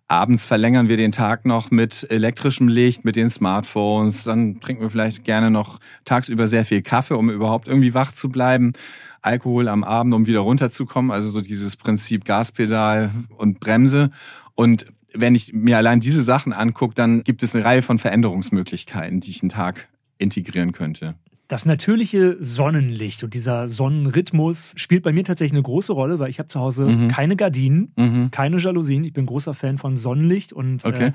Abends 0.07 0.43
verlängern 0.43 0.89
wir 0.89 0.97
den 0.97 1.13
Tag 1.13 1.45
noch 1.45 1.71
mit 1.71 2.05
elektrischem 2.11 2.67
Licht, 2.67 3.05
mit 3.05 3.15
den 3.15 3.29
Smartphones. 3.29 4.25
Dann 4.25 4.59
trinken 4.59 4.83
wir 4.83 4.89
vielleicht 4.89 5.23
gerne 5.23 5.49
noch 5.49 5.79
tagsüber 6.03 6.47
sehr 6.47 6.65
viel 6.65 6.81
Kaffee, 6.81 7.15
um 7.15 7.29
überhaupt 7.29 7.67
irgendwie 7.67 7.93
wach 7.93 8.11
zu 8.11 8.29
bleiben. 8.29 8.73
Alkohol 9.21 9.69
am 9.69 9.83
Abend, 9.83 10.13
um 10.13 10.27
wieder 10.27 10.41
runterzukommen. 10.41 11.09
Also 11.09 11.29
so 11.29 11.39
dieses 11.39 11.77
Prinzip 11.77 12.25
Gaspedal 12.25 13.11
und 13.37 13.61
Bremse. 13.61 14.11
Und 14.55 14.85
wenn 15.13 15.35
ich 15.35 15.53
mir 15.53 15.77
allein 15.77 16.01
diese 16.01 16.21
Sachen 16.21 16.51
angucke, 16.51 16.95
dann 16.95 17.23
gibt 17.23 17.41
es 17.41 17.55
eine 17.55 17.63
Reihe 17.63 17.81
von 17.81 17.97
Veränderungsmöglichkeiten, 17.97 19.21
die 19.21 19.31
ich 19.31 19.41
einen 19.41 19.49
Tag 19.49 19.87
integrieren 20.17 20.73
könnte. 20.73 21.15
Das 21.53 21.67
natürliche 21.67 22.37
Sonnenlicht 22.39 23.23
und 23.23 23.35
dieser 23.35 23.67
Sonnenrhythmus 23.67 24.73
spielt 24.75 25.03
bei 25.03 25.13
mir 25.13 25.23
tatsächlich 25.23 25.53
eine 25.53 25.61
große 25.61 25.93
Rolle, 25.93 26.17
weil 26.17 26.31
ich 26.31 26.39
habe 26.39 26.47
zu 26.47 26.59
Hause 26.59 26.87
mhm. 26.87 27.09
keine 27.09 27.35
Gardinen, 27.35 27.91
mhm. 27.95 28.31
keine 28.31 28.57
Jalousien. 28.57 29.03
Ich 29.03 29.13
bin 29.13 29.27
großer 29.27 29.53
Fan 29.53 29.77
von 29.77 29.95
Sonnenlicht 29.95 30.51
und 30.51 30.83
okay. 30.83 31.09
äh, 31.09 31.11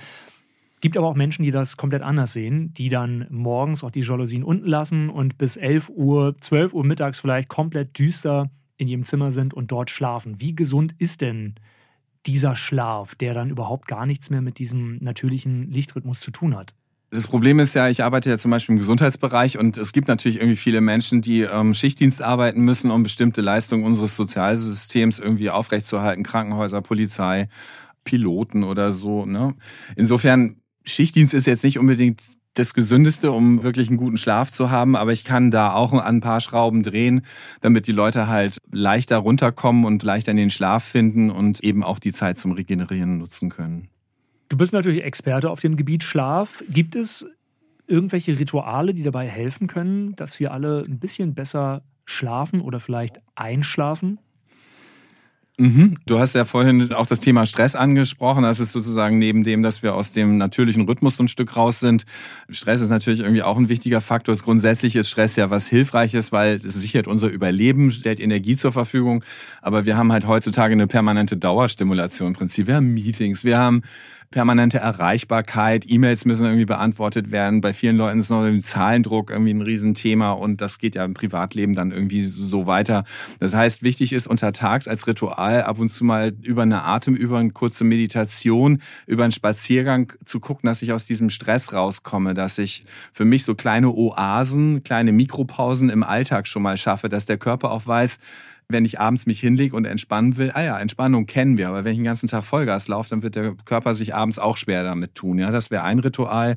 gibt 0.80 0.96
aber 0.96 1.08
auch 1.08 1.16
Menschen, 1.16 1.42
die 1.42 1.50
das 1.50 1.76
komplett 1.76 2.02
anders 2.02 2.34
sehen, 2.34 2.72
die 2.72 2.88
dann 2.88 3.26
morgens 3.30 3.82
auch 3.82 3.90
die 3.90 4.02
Jalousien 4.02 4.44
unten 4.44 4.68
lassen 4.68 5.10
und 5.10 5.38
bis 5.38 5.56
11 5.56 5.90
Uhr, 5.92 6.36
12 6.40 6.72
Uhr 6.72 6.84
mittags 6.84 7.18
vielleicht 7.18 7.48
komplett 7.48 7.98
düster 7.98 8.48
in 8.76 8.86
ihrem 8.86 9.02
Zimmer 9.02 9.32
sind 9.32 9.54
und 9.54 9.72
dort 9.72 9.90
schlafen. 9.90 10.40
Wie 10.40 10.54
gesund 10.54 10.94
ist 10.98 11.20
denn 11.20 11.56
dieser 12.26 12.54
Schlaf, 12.54 13.16
der 13.16 13.34
dann 13.34 13.50
überhaupt 13.50 13.88
gar 13.88 14.06
nichts 14.06 14.30
mehr 14.30 14.40
mit 14.40 14.60
diesem 14.60 14.98
natürlichen 15.02 15.72
Lichtrhythmus 15.72 16.20
zu 16.20 16.30
tun 16.30 16.54
hat? 16.54 16.74
Das 17.10 17.26
Problem 17.26 17.58
ist 17.58 17.74
ja, 17.74 17.88
ich 17.88 18.04
arbeite 18.04 18.28
ja 18.28 18.36
zum 18.36 18.50
Beispiel 18.50 18.74
im 18.74 18.78
Gesundheitsbereich 18.78 19.58
und 19.58 19.78
es 19.78 19.94
gibt 19.94 20.08
natürlich 20.08 20.36
irgendwie 20.36 20.56
viele 20.56 20.82
Menschen, 20.82 21.22
die 21.22 21.40
ähm, 21.40 21.72
Schichtdienst 21.72 22.20
arbeiten 22.20 22.60
müssen, 22.60 22.90
um 22.90 23.02
bestimmte 23.02 23.40
Leistungen 23.40 23.84
unseres 23.84 24.14
Sozialsystems 24.16 25.18
irgendwie 25.18 25.48
aufrechtzuerhalten. 25.48 26.22
Krankenhäuser, 26.22 26.82
Polizei, 26.82 27.48
Piloten 28.04 28.62
oder 28.62 28.90
so. 28.90 29.24
Ne? 29.24 29.54
Insofern, 29.96 30.56
Schichtdienst 30.84 31.32
ist 31.32 31.46
jetzt 31.46 31.64
nicht 31.64 31.78
unbedingt 31.78 32.22
das 32.54 32.74
Gesündeste, 32.74 33.32
um 33.32 33.62
wirklich 33.62 33.88
einen 33.88 33.96
guten 33.96 34.16
Schlaf 34.16 34.50
zu 34.50 34.70
haben, 34.70 34.96
aber 34.96 35.12
ich 35.12 35.24
kann 35.24 35.50
da 35.50 35.72
auch 35.72 35.92
ein 35.92 36.20
paar 36.20 36.40
Schrauben 36.40 36.82
drehen, 36.82 37.22
damit 37.60 37.86
die 37.86 37.92
Leute 37.92 38.26
halt 38.26 38.58
leichter 38.70 39.18
runterkommen 39.18 39.84
und 39.84 40.02
leichter 40.02 40.32
in 40.32 40.36
den 40.36 40.50
Schlaf 40.50 40.84
finden 40.84 41.30
und 41.30 41.60
eben 41.62 41.84
auch 41.84 41.98
die 41.98 42.12
Zeit 42.12 42.38
zum 42.38 42.52
Regenerieren 42.52 43.18
nutzen 43.18 43.48
können. 43.48 43.88
Du 44.48 44.56
bist 44.56 44.72
natürlich 44.72 45.04
Experte 45.04 45.50
auf 45.50 45.60
dem 45.60 45.76
Gebiet 45.76 46.02
Schlaf. 46.02 46.62
Gibt 46.70 46.96
es 46.96 47.26
irgendwelche 47.86 48.38
Rituale, 48.38 48.94
die 48.94 49.02
dabei 49.02 49.26
helfen 49.26 49.66
können, 49.66 50.16
dass 50.16 50.40
wir 50.40 50.52
alle 50.52 50.84
ein 50.86 50.98
bisschen 50.98 51.34
besser 51.34 51.82
schlafen 52.04 52.60
oder 52.60 52.80
vielleicht 52.80 53.20
einschlafen? 53.34 54.18
Mhm. 55.60 55.96
Du 56.06 56.20
hast 56.20 56.36
ja 56.36 56.44
vorhin 56.44 56.92
auch 56.92 57.06
das 57.06 57.18
Thema 57.18 57.44
Stress 57.44 57.74
angesprochen. 57.74 58.44
Das 58.44 58.60
ist 58.60 58.70
sozusagen 58.70 59.18
neben 59.18 59.42
dem, 59.42 59.64
dass 59.64 59.82
wir 59.82 59.96
aus 59.96 60.12
dem 60.12 60.38
natürlichen 60.38 60.86
Rhythmus 60.86 61.16
so 61.16 61.24
ein 61.24 61.28
Stück 61.28 61.56
raus 61.56 61.80
sind. 61.80 62.04
Stress 62.48 62.80
ist 62.80 62.90
natürlich 62.90 63.20
irgendwie 63.20 63.42
auch 63.42 63.56
ein 63.56 63.68
wichtiger 63.68 64.00
Faktor. 64.00 64.36
Grundsätzlich 64.36 64.94
ist 64.94 65.10
Stress 65.10 65.34
ja 65.34 65.50
was 65.50 65.66
Hilfreiches, 65.66 66.30
weil 66.30 66.60
es 66.64 66.74
sichert 66.74 67.08
unser 67.08 67.26
Überleben, 67.26 67.90
stellt 67.90 68.20
Energie 68.20 68.54
zur 68.54 68.70
Verfügung. 68.70 69.24
Aber 69.60 69.84
wir 69.84 69.96
haben 69.96 70.12
halt 70.12 70.28
heutzutage 70.28 70.74
eine 70.74 70.86
permanente 70.86 71.36
Dauerstimulation 71.36 72.28
im 72.28 72.34
Prinzip. 72.34 72.68
Wir 72.68 72.76
haben 72.76 72.94
Meetings, 72.94 73.42
wir 73.42 73.58
haben 73.58 73.82
permanente 74.30 74.78
Erreichbarkeit, 74.78 75.84
E-Mails 75.88 76.24
müssen 76.26 76.44
irgendwie 76.44 76.66
beantwortet 76.66 77.30
werden. 77.30 77.60
Bei 77.60 77.72
vielen 77.72 77.96
Leuten 77.96 78.20
ist 78.20 78.30
noch 78.30 78.42
ein 78.42 78.60
Zahlendruck 78.60 79.30
irgendwie 79.30 79.54
ein 79.54 79.62
Riesenthema 79.62 80.32
und 80.32 80.60
das 80.60 80.78
geht 80.78 80.96
ja 80.96 81.04
im 81.04 81.14
Privatleben 81.14 81.74
dann 81.74 81.92
irgendwie 81.92 82.22
so 82.22 82.66
weiter. 82.66 83.04
Das 83.40 83.54
heißt, 83.54 83.82
wichtig 83.82 84.12
ist 84.12 84.26
untertags 84.26 84.86
als 84.86 85.06
Ritual 85.06 85.62
ab 85.62 85.78
und 85.78 85.88
zu 85.88 86.04
mal 86.04 86.34
über 86.42 86.62
eine 86.62 86.84
Atem, 86.84 87.14
über 87.14 87.38
eine 87.38 87.50
kurze 87.50 87.84
Meditation, 87.84 88.82
über 89.06 89.22
einen 89.22 89.32
Spaziergang 89.32 90.12
zu 90.24 90.40
gucken, 90.40 90.66
dass 90.66 90.82
ich 90.82 90.92
aus 90.92 91.06
diesem 91.06 91.30
Stress 91.30 91.72
rauskomme, 91.72 92.34
dass 92.34 92.58
ich 92.58 92.84
für 93.12 93.24
mich 93.24 93.44
so 93.44 93.54
kleine 93.54 93.90
Oasen, 93.90 94.82
kleine 94.84 95.12
Mikropausen 95.12 95.88
im 95.88 96.02
Alltag 96.02 96.46
schon 96.46 96.62
mal 96.62 96.76
schaffe, 96.76 97.08
dass 97.08 97.24
der 97.24 97.38
Körper 97.38 97.70
auch 97.70 97.86
weiß, 97.86 98.18
wenn 98.68 98.84
ich 98.84 99.00
abends 99.00 99.26
mich 99.26 99.40
hinlege 99.40 99.74
und 99.74 99.86
entspannen 99.86 100.36
will, 100.36 100.50
ah 100.52 100.62
ja, 100.62 100.78
Entspannung 100.78 101.26
kennen 101.26 101.56
wir, 101.56 101.68
aber 101.68 101.84
wenn 101.84 101.92
ich 101.92 101.98
den 101.98 102.04
ganzen 102.04 102.28
Tag 102.28 102.44
Vollgas 102.44 102.88
laufe, 102.88 103.08
dann 103.08 103.22
wird 103.22 103.34
der 103.34 103.54
Körper 103.64 103.94
sich 103.94 104.14
abends 104.14 104.38
auch 104.38 104.58
schwer 104.58 104.84
damit 104.84 105.14
tun. 105.14 105.38
Ja, 105.38 105.50
das 105.50 105.70
wäre 105.70 105.84
ein 105.84 105.98
Ritual 105.98 106.56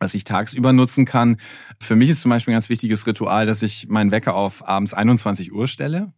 was 0.00 0.14
ich 0.14 0.24
tagsüber 0.24 0.72
nutzen 0.72 1.04
kann. 1.04 1.38
Für 1.80 1.96
mich 1.96 2.10
ist 2.10 2.20
zum 2.20 2.30
Beispiel 2.30 2.52
ein 2.52 2.56
ganz 2.56 2.68
wichtiges 2.68 3.06
Ritual, 3.06 3.46
dass 3.46 3.62
ich 3.62 3.88
meinen 3.88 4.10
Wecker 4.12 4.34
auf 4.34 4.66
abends 4.66 4.94
21 4.94 5.52
Uhr 5.52 5.66
stelle, 5.66 6.12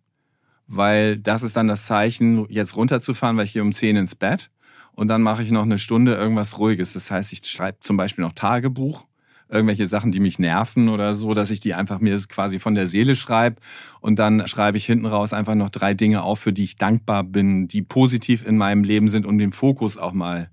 weil 0.66 1.16
das 1.16 1.42
ist 1.42 1.56
dann 1.56 1.68
das 1.68 1.87
Zeichen, 1.87 2.47
jetzt 2.50 2.76
runterzufahren, 2.76 3.37
weil 3.37 3.47
ich 3.47 3.54
gehe 3.54 3.62
um 3.62 3.73
10 3.73 3.97
ins 3.97 4.14
Bett 4.14 4.50
und 4.92 5.09
dann 5.09 5.23
mache 5.23 5.42
ich 5.42 5.50
noch 5.50 5.62
eine 5.62 5.78
Stunde 5.78 6.14
irgendwas 6.14 6.59
Ruhiges. 6.59 6.92
Das 6.92 7.11
heißt, 7.11 7.32
ich 7.32 7.47
schreibe 7.47 7.80
zum 7.80 7.97
Beispiel 7.97 8.23
noch 8.23 8.32
Tagebuch 8.32 9.06
irgendwelche 9.50 9.87
Sachen, 9.87 10.12
die 10.12 10.21
mich 10.21 10.38
nerven 10.38 10.88
oder 10.88 11.14
so, 11.14 11.35
dass 11.35 11.50
ich 11.50 11.61
die 11.61 11.75
einfach 11.75 12.00
mir 12.00 12.16
quasi 12.28 12.59
von 12.59 12.75
der 12.75 12.87
Seele 12.87 13.16
schreibe 13.16 13.57
und 14.00 14.19
dann 14.19 14.47
schreibe 14.47 14.76
ich 14.76 14.87
hinten 14.87 15.07
raus 15.07 15.33
einfach 15.33 15.54
noch 15.54 15.71
drei 15.71 15.95
Dinge 15.95 16.23
auf, 16.23 16.40
für 16.40 16.52
die 16.52 16.64
ich 16.64 16.76
dankbar 16.76 17.25
bin, 17.25 17.69
die 17.69 17.83
positiv 17.83 18.47
in 18.47 18.57
meinem 18.57 18.85
Leben 18.85 19.09
sind, 19.09 19.26
um 19.26 19.38
den 19.38 19.52
Fokus 19.52 19.99
auch 19.99 20.12
mal 20.12 20.50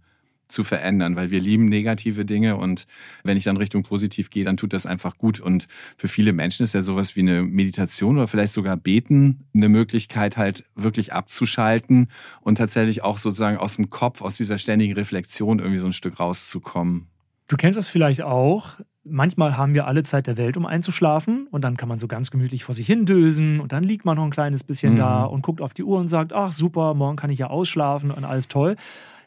zu 0.48 0.64
verändern, 0.64 1.16
weil 1.16 1.32
wir 1.32 1.40
lieben 1.40 1.68
negative 1.68 2.26
Dinge 2.26 2.56
und 2.56 2.88
wenn 3.24 3.38
ich 3.38 3.44
dann 3.44 3.58
Richtung 3.58 3.84
positiv 3.84 4.30
gehe, 4.30 4.46
dann 4.46 4.58
tut 4.58 4.74
das 4.74 4.86
einfach 4.86 5.18
gut. 5.18 5.40
Und 5.40 5.68
für 5.98 6.08
viele 6.08 6.34
Menschen 6.34 6.64
ist 6.64 6.74
ja 6.74 6.82
sowas 6.82 7.16
wie 7.16 7.22
eine 7.22 7.44
Meditation 7.44 8.18
oder 8.18 8.28
vielleicht 8.28 8.54
sogar 8.54 8.78
Beten 8.78 9.46
eine 9.54 9.70
Möglichkeit 9.70 10.38
halt 10.38 10.64
wirklich 10.76 11.14
abzuschalten 11.14 12.08
und 12.42 12.58
tatsächlich 12.58 13.04
auch 13.04 13.18
sozusagen 13.18 13.58
aus 13.58 13.76
dem 13.76 13.90
Kopf, 13.90 14.22
aus 14.22 14.38
dieser 14.38 14.58
ständigen 14.58 14.94
Reflexion 14.94 15.60
irgendwie 15.60 15.80
so 15.80 15.88
ein 15.88 15.94
Stück 15.94 16.20
rauszukommen. 16.20 17.08
Du 17.48 17.56
kennst 17.56 17.78
das 17.78 17.88
vielleicht 17.88 18.22
auch. 18.22 18.74
Manchmal 19.04 19.56
haben 19.56 19.74
wir 19.74 19.88
alle 19.88 20.04
Zeit 20.04 20.28
der 20.28 20.36
Welt, 20.36 20.58
um 20.58 20.66
einzuschlafen 20.66 21.48
und 21.50 21.62
dann 21.62 21.78
kann 21.78 21.88
man 21.88 21.98
so 21.98 22.08
ganz 22.08 22.30
gemütlich 22.30 22.66
vor 22.66 22.76
sich 22.76 22.86
hin 22.86 23.06
dösen 23.06 23.62
und 23.62 23.72
dann 23.72 23.84
liegt 23.84 24.04
man 24.04 24.18
noch 24.18 24.26
ein 24.26 24.32
kleines 24.32 24.66
bisschen 24.66 24.94
mhm. 24.94 24.98
da 24.98 25.24
und 25.24 25.44
guckt 25.44 25.62
auf 25.62 25.74
die 25.74 25.84
Uhr 25.84 25.98
und 25.98 26.10
sagt, 26.10 26.34
ach 26.34 26.52
super, 26.52 26.94
morgen 26.94 27.16
kann 27.16 27.30
ich 27.30 27.40
ja 27.40 27.48
ausschlafen 27.48 28.12
und 28.12 28.26
alles 28.26 28.50
toll. 28.50 28.76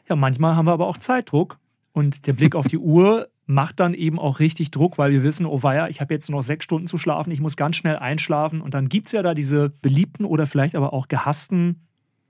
Ja, 0.07 0.15
manchmal 0.15 0.55
haben 0.55 0.67
wir 0.67 0.73
aber 0.73 0.85
auch 0.85 0.97
Zeitdruck 0.97 1.57
und 1.93 2.27
der 2.27 2.33
Blick 2.33 2.53
auf 2.53 2.67
die 2.67 2.77
Uhr 2.77 3.27
macht 3.47 3.79
dann 3.79 3.95
eben 3.95 4.19
auch 4.19 4.39
richtig 4.39 4.69
Druck, 4.69 4.99
weil 4.99 5.11
wir 5.11 5.23
wissen, 5.23 5.47
oh 5.47 5.63
weia, 5.63 5.87
ich 5.87 5.99
habe 5.99 6.13
jetzt 6.13 6.29
noch 6.29 6.43
sechs 6.43 6.63
Stunden 6.63 6.85
zu 6.85 6.99
schlafen, 6.99 7.31
ich 7.31 7.41
muss 7.41 7.57
ganz 7.57 7.75
schnell 7.75 7.97
einschlafen 7.97 8.61
und 8.61 8.75
dann 8.75 8.87
gibt 8.87 9.07
es 9.07 9.13
ja 9.13 9.23
da 9.23 9.33
diese 9.33 9.69
beliebten 9.69 10.25
oder 10.25 10.45
vielleicht 10.45 10.75
aber 10.75 10.93
auch 10.93 11.07
gehassten 11.07 11.87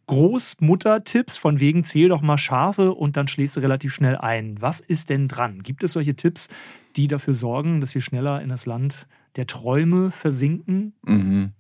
Großmutter-Tipps 0.08 1.38
von 1.38 1.60
wegen 1.60 1.84
zähl 1.84 2.10
doch 2.10 2.22
mal 2.22 2.38
Schafe 2.38 2.94
und 2.94 3.18
dann 3.18 3.28
schläfst 3.28 3.56
du 3.56 3.62
relativ 3.62 3.94
schnell 3.94 4.18
ein. 4.18 4.62
Was 4.62 4.80
ist 4.80 5.10
denn 5.10 5.28
dran? 5.28 5.64
Gibt 5.64 5.84
es 5.84 5.94
solche 5.94 6.16
Tipps, 6.16 6.50
die 6.96 7.08
dafür 7.08 7.34
sorgen, 7.34 7.82
dass 7.82 7.96
wir 7.96 8.02
schneller 8.02 8.42
in 8.42 8.50
das 8.50 8.66
Land 8.66 9.08
der 9.36 9.48
Träume 9.48 10.12
versinken? 10.12 10.94
Mhm. 11.04 11.52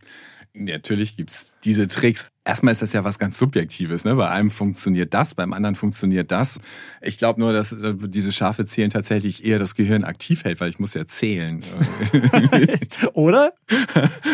Natürlich 0.54 1.16
gibt's 1.16 1.56
diese 1.64 1.88
Tricks. 1.88 2.30
Erstmal 2.44 2.74
ist 2.74 2.82
das 2.82 2.92
ja 2.92 3.06
was 3.06 3.20
ganz 3.20 3.38
Subjektives. 3.38 4.04
Ne? 4.04 4.16
Bei 4.16 4.30
einem 4.30 4.52
funktioniert 4.52 5.14
das, 5.14 5.34
beim 5.34 5.54
anderen 5.54 5.76
funktioniert 5.76 6.30
das. 6.30 6.60
Ich 7.02 7.18
glaube 7.18 7.40
nur, 7.40 7.54
dass 7.54 7.72
äh, 7.72 7.94
diese 7.98 8.34
scharfe 8.34 8.66
Zählen 8.66 8.90
tatsächlich 8.90 9.46
eher 9.46 9.60
das 9.60 9.76
Gehirn 9.76 10.04
aktiv 10.04 10.44
hält, 10.44 10.60
weil 10.60 10.70
ich 10.70 10.78
muss 10.78 10.94
ja 10.94 11.06
zählen. 11.06 11.64
Oder? 13.14 13.54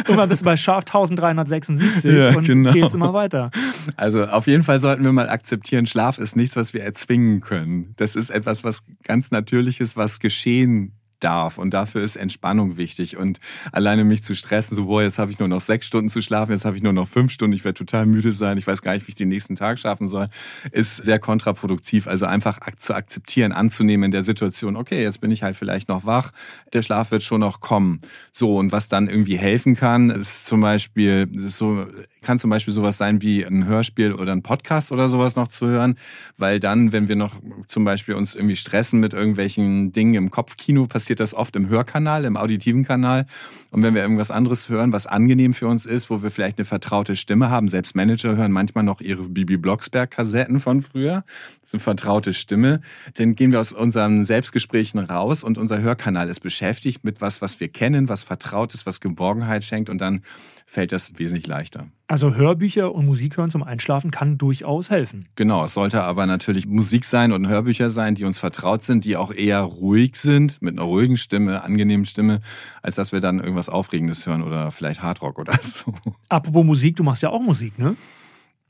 Irgendwann 0.08 0.30
bist 0.30 0.42
du 0.42 0.46
bei 0.46 0.58
scharf 0.58 0.86
1376 0.86 2.12
ja, 2.12 2.36
und 2.36 2.46
genau. 2.46 2.72
zählst 2.72 2.96
immer 2.96 3.14
weiter. 3.14 3.52
Also 3.96 4.26
auf 4.26 4.48
jeden 4.48 4.64
Fall 4.64 4.80
sollten 4.80 5.04
wir 5.04 5.12
mal 5.12 5.30
akzeptieren, 5.30 5.86
Schlaf 5.86 6.18
ist 6.18 6.36
nichts, 6.36 6.56
was 6.56 6.74
wir 6.74 6.82
erzwingen 6.82 7.42
können. 7.42 7.94
Das 7.98 8.16
ist 8.16 8.32
etwas, 8.32 8.64
was 8.64 8.84
ganz 9.04 9.30
Natürliches, 9.30 9.96
was 9.96 10.20
geschehen 10.20 10.97
darf. 11.20 11.58
Und 11.58 11.74
dafür 11.74 12.04
ist 12.04 12.16
Entspannung 12.16 12.78
wichtig. 12.78 13.18
Und 13.18 13.40
alleine 13.72 14.04
mich 14.04 14.24
zu 14.24 14.36
stressen, 14.36 14.76
so, 14.76 14.86
boah, 14.86 15.04
jetzt 15.04 15.20
habe 15.20 15.32
ich 15.32 15.40
nur 15.40 15.48
noch 15.48 15.62
sechs 15.62 15.88
Stunden 15.88 16.10
zu 16.10 16.22
schlafen, 16.22 16.52
jetzt 16.52 16.66
habe 16.66 16.76
ich 16.76 16.84
nur 16.84 16.94
noch 16.94 17.08
fünf 17.08 17.32
Stunden, 17.32 17.54
ich 17.56 17.64
werde 17.64 17.78
total 17.78 18.06
müde 18.06 18.32
sein, 18.32 18.58
ich 18.58 18.68
weiß 18.68 18.82
gar 18.82 18.94
nicht, 18.94 19.08
wie 19.08 19.12
ich 19.12 19.16
den 19.16 19.30
nächsten 19.30 19.56
Tag 19.56 19.80
schaffen 19.80 20.08
soll, 20.08 20.30
ist 20.72 20.98
sehr 20.98 21.20
kontraproduktiv. 21.20 22.08
Also 22.08 22.26
einfach 22.26 22.60
zu 22.80 22.94
akzeptieren, 22.94 23.52
anzunehmen 23.52 24.06
in 24.06 24.12
der 24.12 24.24
Situation, 24.24 24.76
okay, 24.76 25.02
jetzt 25.02 25.22
bin 25.22 25.32
ich 25.32 25.44
halt 25.44 25.56
vielleicht 25.56 25.90
noch 25.90 26.06
wach, 26.06 26.32
der 26.74 26.82
Schlaf 26.82 27.12
wird 27.12 27.24
schon 27.24 27.42
noch 27.42 27.60
kommen. 27.60 28.00
So, 28.32 28.58
und 28.58 28.72
was 28.72 28.88
dann 28.88 29.08
irgendwie 29.08 29.38
helfen 29.38 29.76
kann, 29.76 30.10
ist 30.10 30.46
zum 30.46 30.62
Beispiel, 30.62 31.30
ist 31.34 31.58
so, 31.58 31.88
kann 32.28 32.38
zum 32.40 32.50
Beispiel 32.50 32.74
sowas 32.74 32.98
sein 32.98 33.22
wie 33.22 33.46
ein 33.46 33.68
Hörspiel 33.68 34.12
oder 34.12 34.34
ein 34.34 34.44
Podcast 34.44 34.92
oder 34.92 35.08
sowas 35.08 35.38
noch 35.38 35.48
zu 35.48 35.66
hören, 35.66 35.98
weil 36.38 36.60
dann, 36.60 36.92
wenn 36.92 37.08
wir 37.08 37.16
noch 37.16 37.36
zum 37.68 37.86
Beispiel 37.86 38.16
uns 38.16 38.36
irgendwie 38.36 38.58
stressen 38.58 39.00
mit 39.00 39.14
irgendwelchen 39.14 39.94
Dingen 39.94 40.14
im 40.16 40.30
Kopfkino, 40.30 40.88
passiert 40.88 41.22
das 41.22 41.34
oft 41.34 41.56
im 41.56 41.70
Hörkanal, 41.70 42.26
im 42.26 42.36
auditiven 42.36 42.84
Kanal. 42.84 43.28
Und 43.72 43.82
wenn 43.82 43.96
wir 43.96 44.02
irgendwas 44.02 44.30
anderes 44.30 44.68
hören, 44.68 44.92
was 44.92 45.08
angenehm 45.08 45.54
für 45.54 45.68
uns 45.68 45.86
ist, 45.86 46.10
wo 46.10 46.22
wir 46.22 46.30
vielleicht 46.30 46.58
eine 46.58 46.66
vertraute 46.66 47.16
Stimme 47.16 47.50
haben, 47.50 47.70
selbst 47.70 47.96
Manager 47.96 48.36
hören 48.36 48.52
manchmal 48.52 48.84
noch 48.84 49.00
ihre 49.00 49.24
Bibi 49.24 49.56
Blocksberg-Kassetten 49.56 50.60
von 50.60 50.82
früher, 50.82 51.24
das 51.62 51.70
ist 51.70 51.76
eine 51.76 51.82
vertraute 51.82 52.34
Stimme, 52.34 52.82
dann 53.16 53.36
gehen 53.36 53.54
wir 53.54 53.62
aus 53.62 53.72
unseren 53.72 54.26
Selbstgesprächen 54.26 55.00
raus 55.00 55.46
und 55.46 55.58
unser 55.58 55.80
Hörkanal 55.80 56.28
ist 56.28 56.42
beschäftigt 56.42 57.06
mit 57.06 57.22
was, 57.22 57.42
was 57.42 57.62
wir 57.62 57.70
kennen, 57.70 58.10
was 58.10 58.24
vertraut 58.24 58.74
ist, 58.74 58.86
was 58.86 59.00
Geborgenheit 59.00 59.64
schenkt. 59.64 59.90
Und 59.90 60.00
dann 60.02 60.24
fällt 60.68 60.92
das 60.92 61.18
wesentlich 61.18 61.48
leichter. 61.48 61.88
Also 62.08 62.36
Hörbücher 62.36 62.94
und 62.94 63.06
Musik 63.06 63.38
hören 63.38 63.50
zum 63.50 63.64
Einschlafen 63.64 64.12
kann 64.12 64.38
durchaus 64.38 64.90
helfen. 64.90 65.26
Genau, 65.36 65.64
es 65.64 65.74
sollte 65.74 66.04
aber 66.04 66.26
natürlich 66.26 66.68
Musik 66.68 67.06
sein 67.06 67.32
und 67.32 67.48
Hörbücher 67.48 67.90
sein, 67.90 68.16
die 68.16 68.26
uns 68.26 68.38
vertraut 68.38 68.84
sind, 68.84 69.06
die 69.06 69.16
auch 69.16 69.34
eher 69.34 69.62
ruhig 69.62 70.18
sind, 70.18 70.62
mit 70.62 70.78
einer 70.78 70.84
ruhigen 70.84 71.18
Stimme, 71.18 71.64
angenehmen 71.64 72.06
Stimme, 72.06 72.42
als 72.82 72.96
dass 72.96 73.14
wir 73.14 73.22
dann 73.22 73.40
irgendwas 73.40 73.70
Aufregendes 73.70 74.26
hören 74.26 74.44
oder 74.44 74.70
vielleicht 74.72 75.02
Hardrock 75.02 75.40
oder 75.40 75.58
so. 75.62 75.94
Apropos 76.28 76.66
Musik, 76.66 76.98
du 76.98 77.04
machst 77.04 77.24
ja 77.24 77.30
auch 77.30 77.42
Musik, 77.42 77.80
ne? 77.80 77.96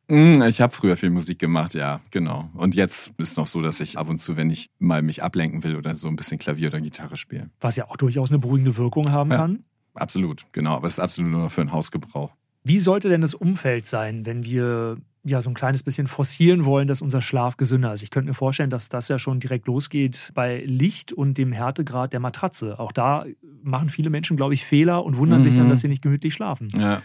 Mm, 0.07 0.41
ich 0.43 0.61
habe 0.61 0.71
früher 0.71 0.95
viel 0.95 1.09
Musik 1.09 1.39
gemacht, 1.39 1.73
ja, 1.73 1.99
genau. 2.11 2.49
Und 2.53 2.75
jetzt 2.75 3.11
ist 3.17 3.31
es 3.31 3.37
noch 3.37 3.47
so, 3.47 3.61
dass 3.61 3.79
ich 3.79 3.97
ab 3.97 4.07
und 4.07 4.19
zu, 4.19 4.37
wenn 4.37 4.49
ich 4.51 4.69
mal 4.79 5.01
mich 5.01 5.21
ablenken 5.23 5.63
will 5.63 5.75
oder 5.75 5.95
so 5.95 6.07
ein 6.07 6.15
bisschen 6.15 6.37
Klavier 6.37 6.69
oder 6.69 6.79
Gitarre 6.79 7.17
spiele. 7.17 7.49
Was 7.59 7.75
ja 7.75 7.89
auch 7.89 7.97
durchaus 7.97 8.29
eine 8.29 8.39
beruhigende 8.39 8.77
Wirkung 8.77 9.11
haben 9.11 9.31
ja. 9.31 9.37
kann. 9.37 9.63
Absolut, 9.97 10.45
genau. 10.51 10.75
Aber 10.75 10.87
es 10.87 10.93
ist 10.93 10.99
absolut 10.99 11.31
nur 11.31 11.49
für 11.49 11.61
einen 11.61 11.71
Hausgebrauch. 11.71 12.31
Wie 12.63 12.79
sollte 12.79 13.09
denn 13.09 13.21
das 13.21 13.33
Umfeld 13.33 13.87
sein, 13.87 14.25
wenn 14.25 14.43
wir 14.43 14.97
ja 15.23 15.41
so 15.41 15.49
ein 15.49 15.53
kleines 15.53 15.83
bisschen 15.83 16.07
forcieren 16.07 16.65
wollen, 16.65 16.87
dass 16.87 17.01
unser 17.01 17.21
Schlaf 17.21 17.57
gesünder 17.57 17.93
ist? 17.93 18.03
Ich 18.03 18.11
könnte 18.11 18.27
mir 18.27 18.33
vorstellen, 18.33 18.69
dass 18.69 18.89
das 18.89 19.07
ja 19.07 19.19
schon 19.19 19.39
direkt 19.39 19.67
losgeht 19.67 20.31
bei 20.33 20.63
Licht 20.65 21.13
und 21.13 21.37
dem 21.37 21.51
Härtegrad 21.51 22.13
der 22.13 22.19
Matratze. 22.19 22.79
Auch 22.79 22.91
da 22.91 23.25
machen 23.63 23.89
viele 23.89 24.09
Menschen, 24.09 24.37
glaube 24.37 24.53
ich, 24.53 24.65
Fehler 24.65 25.03
und 25.03 25.17
wundern 25.17 25.39
mhm. 25.39 25.43
sich 25.43 25.55
dann, 25.55 25.65
mhm. 25.65 25.69
dass 25.69 25.81
sie 25.81 25.87
nicht 25.87 26.01
gemütlich 26.01 26.33
schlafen. 26.33 26.69
Ja. 26.77 27.01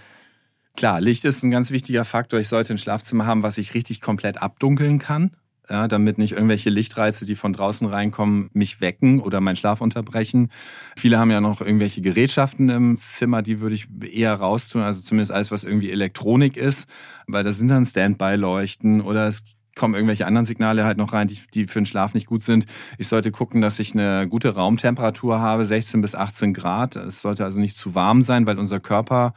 Klar, 0.76 1.00
Licht 1.00 1.25
ist 1.25 1.42
ein 1.42 1.50
ganz 1.50 1.70
wichtiger 1.70 2.04
Faktor. 2.04 2.40
Ich 2.40 2.49
sollte 2.49 2.72
ein 2.72 2.78
Schlafzimmer 2.78 3.26
haben, 3.26 3.42
was 3.42 3.58
ich 3.58 3.75
richtig 3.75 4.00
komplett 4.00 4.40
abdunkeln 4.40 4.99
kann 4.99 5.32
ja, 5.73 5.88
damit 5.88 6.19
nicht 6.19 6.33
irgendwelche 6.33 6.69
Lichtreize, 6.69 7.25
die 7.25 7.35
von 7.35 7.55
draußen 7.55 7.87
reinkommen, 7.87 8.50
mich 8.52 8.83
wecken 8.83 9.21
oder 9.21 9.41
meinen 9.41 9.57
Schlaf 9.57 9.81
unterbrechen. 9.81 10.50
Viele 10.99 11.19
haben 11.19 11.31
ja 11.31 11.41
noch 11.41 11.62
irgendwelche 11.62 12.02
Gerätschaften 12.02 12.69
im 12.69 12.99
Zimmer, 12.99 13.41
die 13.41 13.62
würde 13.62 13.75
ich 13.75 13.88
eher 14.02 14.35
raustun, 14.35 14.83
also 14.83 15.00
zumindest 15.00 15.33
alles, 15.33 15.50
was 15.50 15.64
irgendwie 15.64 15.91
Elektronik 15.91 16.59
ist, 16.59 16.91
weil 17.26 17.43
da 17.43 17.52
sind 17.52 17.69
dann 17.69 17.87
Standby-Leuchten 17.87 19.00
oder 19.00 19.26
es 19.26 19.45
kommen 19.75 19.95
irgendwelche 19.95 20.26
anderen 20.26 20.45
Signale 20.45 20.85
halt 20.85 20.99
noch 20.99 21.14
rein, 21.14 21.29
die, 21.29 21.38
die 21.55 21.67
für 21.67 21.81
den 21.81 21.87
Schlaf 21.87 22.12
nicht 22.12 22.26
gut 22.26 22.43
sind. 22.43 22.67
Ich 22.99 23.09
sollte 23.09 23.31
gucken, 23.31 23.62
dass 23.62 23.79
ich 23.79 23.95
eine 23.95 24.29
gute 24.29 24.55
Raumtemperatur 24.55 25.41
habe, 25.41 25.64
16 25.64 26.02
bis 26.02 26.14
18 26.14 26.52
Grad. 26.52 26.97
Es 26.97 27.23
sollte 27.23 27.45
also 27.45 27.62
nicht 27.62 27.79
zu 27.79 27.95
warm 27.95 28.21
sein, 28.21 28.45
weil 28.45 28.59
unser 28.59 28.79
Körper 28.79 29.33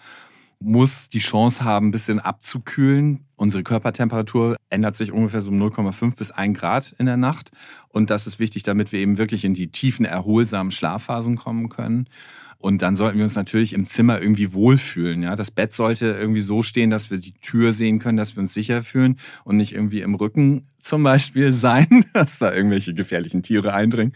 muss 0.59 1.09
die 1.09 1.19
Chance 1.19 1.63
haben, 1.63 1.87
ein 1.87 1.91
bisschen 1.91 2.19
abzukühlen. 2.19 3.25
Unsere 3.35 3.63
Körpertemperatur 3.63 4.55
ändert 4.69 4.95
sich 4.95 5.11
ungefähr 5.11 5.41
so 5.41 5.51
um 5.51 5.61
0,5 5.61 6.15
bis 6.15 6.31
1 6.31 6.57
Grad 6.57 6.95
in 6.97 7.05
der 7.05 7.17
Nacht. 7.17 7.51
Und 7.89 8.09
das 8.09 8.27
ist 8.27 8.39
wichtig, 8.39 8.63
damit 8.63 8.91
wir 8.91 8.99
eben 8.99 9.17
wirklich 9.17 9.45
in 9.45 9.53
die 9.53 9.71
tiefen, 9.71 10.05
erholsamen 10.05 10.71
Schlafphasen 10.71 11.35
kommen 11.35 11.69
können. 11.69 12.07
Und 12.57 12.81
dann 12.81 12.95
sollten 12.95 13.17
wir 13.17 13.25
uns 13.25 13.35
natürlich 13.35 13.73
im 13.73 13.85
Zimmer 13.85 14.21
irgendwie 14.21 14.53
wohlfühlen. 14.53 15.21
Ja, 15.21 15.35
das 15.35 15.51
Bett 15.51 15.73
sollte 15.73 16.07
irgendwie 16.07 16.41
so 16.41 16.63
stehen, 16.63 16.89
dass 16.89 17.11
wir 17.11 17.17
die 17.17 17.33
Tür 17.33 17.73
sehen 17.73 17.99
können, 17.99 18.17
dass 18.17 18.35
wir 18.35 18.41
uns 18.41 18.53
sicher 18.53 18.81
fühlen 18.81 19.17
und 19.43 19.57
nicht 19.57 19.73
irgendwie 19.73 20.01
im 20.01 20.15
Rücken 20.15 20.65
zum 20.79 21.03
Beispiel 21.03 21.51
sein, 21.51 22.05
dass 22.13 22.39
da 22.39 22.53
irgendwelche 22.53 22.93
gefährlichen 22.93 23.43
Tiere 23.43 23.73
eindringen. 23.73 24.13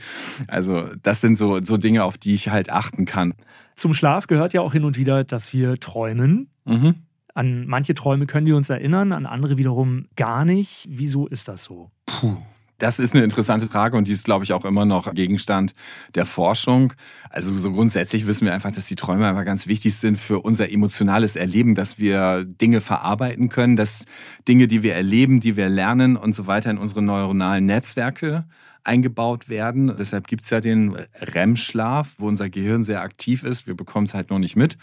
Also 0.47 0.89
das 1.03 1.21
sind 1.21 1.35
so, 1.35 1.61
so 1.63 1.77
Dinge, 1.77 2.03
auf 2.03 2.17
die 2.17 2.33
ich 2.33 2.49
halt 2.49 2.71
achten 2.71 3.05
kann. 3.05 3.33
Zum 3.75 3.93
Schlaf 3.93 4.27
gehört 4.27 4.53
ja 4.53 4.61
auch 4.61 4.73
hin 4.73 4.83
und 4.83 4.97
wieder, 4.97 5.23
dass 5.23 5.53
wir 5.53 5.79
träumen. 5.79 6.49
Mhm. 6.65 6.95
An 7.33 7.67
manche 7.67 7.93
Träume 7.93 8.25
können 8.25 8.47
wir 8.47 8.57
uns 8.57 8.69
erinnern, 8.69 9.11
an 9.11 9.25
andere 9.25 9.57
wiederum 9.57 10.07
gar 10.15 10.43
nicht. 10.43 10.87
Wieso 10.89 11.27
ist 11.27 11.47
das 11.47 11.63
so? 11.63 11.91
Puh 12.05 12.37
Das 12.79 12.99
ist 12.99 13.13
eine 13.13 13.23
interessante 13.23 13.67
Frage 13.67 13.97
und 13.97 14.07
die 14.07 14.13
ist, 14.13 14.25
glaube 14.25 14.45
ich, 14.45 14.53
auch 14.53 14.65
immer 14.65 14.85
noch 14.85 15.13
Gegenstand 15.13 15.73
der 16.15 16.25
Forschung. 16.25 16.93
Also 17.29 17.55
so 17.55 17.71
grundsätzlich 17.71 18.25
wissen 18.25 18.45
wir 18.45 18.53
einfach, 18.53 18.71
dass 18.71 18.87
die 18.87 18.95
Träume 18.95 19.27
einfach 19.27 19.45
ganz 19.45 19.67
wichtig 19.67 19.95
sind 19.95 20.17
für 20.17 20.39
unser 20.39 20.71
emotionales 20.71 21.35
Erleben, 21.35 21.75
dass 21.75 21.99
wir 21.99 22.45
Dinge 22.45 22.81
verarbeiten 22.81 23.49
können, 23.49 23.75
dass 23.75 24.05
Dinge, 24.47 24.67
die 24.67 24.81
wir 24.81 24.95
erleben, 24.95 25.41
die 25.41 25.57
wir 25.57 25.69
lernen 25.69 26.15
und 26.15 26.33
so 26.33 26.47
weiter 26.47 26.71
in 26.71 26.77
unsere 26.77 27.01
neuronalen 27.01 27.65
Netzwerke 27.65 28.45
eingebaut 28.83 29.49
werden. 29.49 29.93
Deshalb 29.97 30.27
gibt's 30.27 30.49
ja 30.49 30.61
den 30.61 30.95
REM-Schlaf, 31.19 32.15
wo 32.17 32.27
unser 32.27 32.49
Gehirn 32.49 32.83
sehr 32.83 33.01
aktiv 33.01 33.43
ist. 33.43 33.67
Wir 33.67 33.75
bekommen 33.75 34.05
es 34.05 34.13
halt 34.13 34.29
noch 34.29 34.39
nicht 34.39 34.55
mit. 34.55 34.77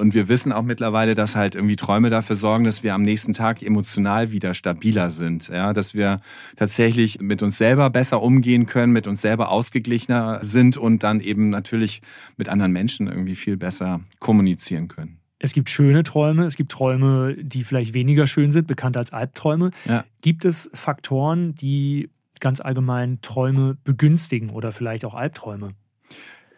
Und 0.00 0.14
wir 0.14 0.28
wissen 0.28 0.50
auch 0.52 0.62
mittlerweile, 0.62 1.14
dass 1.14 1.36
halt 1.36 1.54
irgendwie 1.54 1.76
Träume 1.76 2.10
dafür 2.10 2.34
sorgen, 2.34 2.64
dass 2.64 2.82
wir 2.82 2.94
am 2.94 3.02
nächsten 3.02 3.34
Tag 3.34 3.62
emotional 3.62 4.32
wieder 4.32 4.54
stabiler 4.54 5.10
sind. 5.10 5.48
Ja, 5.48 5.72
dass 5.72 5.94
wir 5.94 6.20
tatsächlich 6.56 7.20
mit 7.20 7.42
uns 7.42 7.58
selber 7.58 7.90
besser 7.90 8.22
umgehen 8.22 8.66
können, 8.66 8.92
mit 8.92 9.06
uns 9.06 9.20
selber 9.20 9.50
ausgeglichener 9.50 10.38
sind 10.42 10.76
und 10.76 11.02
dann 11.02 11.20
eben 11.20 11.50
natürlich 11.50 12.02
mit 12.36 12.48
anderen 12.48 12.72
Menschen 12.72 13.06
irgendwie 13.06 13.36
viel 13.36 13.56
besser 13.56 14.00
kommunizieren 14.18 14.88
können. 14.88 15.18
Es 15.38 15.52
gibt 15.54 15.70
schöne 15.70 16.02
Träume, 16.02 16.44
es 16.44 16.56
gibt 16.56 16.72
Träume, 16.72 17.34
die 17.40 17.64
vielleicht 17.64 17.94
weniger 17.94 18.26
schön 18.26 18.50
sind, 18.50 18.66
bekannt 18.66 18.96
als 18.96 19.12
Albträume. 19.12 19.70
Ja. 19.86 20.04
Gibt 20.20 20.44
es 20.44 20.70
Faktoren, 20.74 21.54
die 21.54 22.10
ganz 22.40 22.60
allgemein 22.60 23.20
Träume 23.22 23.76
begünstigen 23.84 24.50
oder 24.50 24.72
vielleicht 24.72 25.04
auch 25.04 25.14
Albträume? 25.14 25.74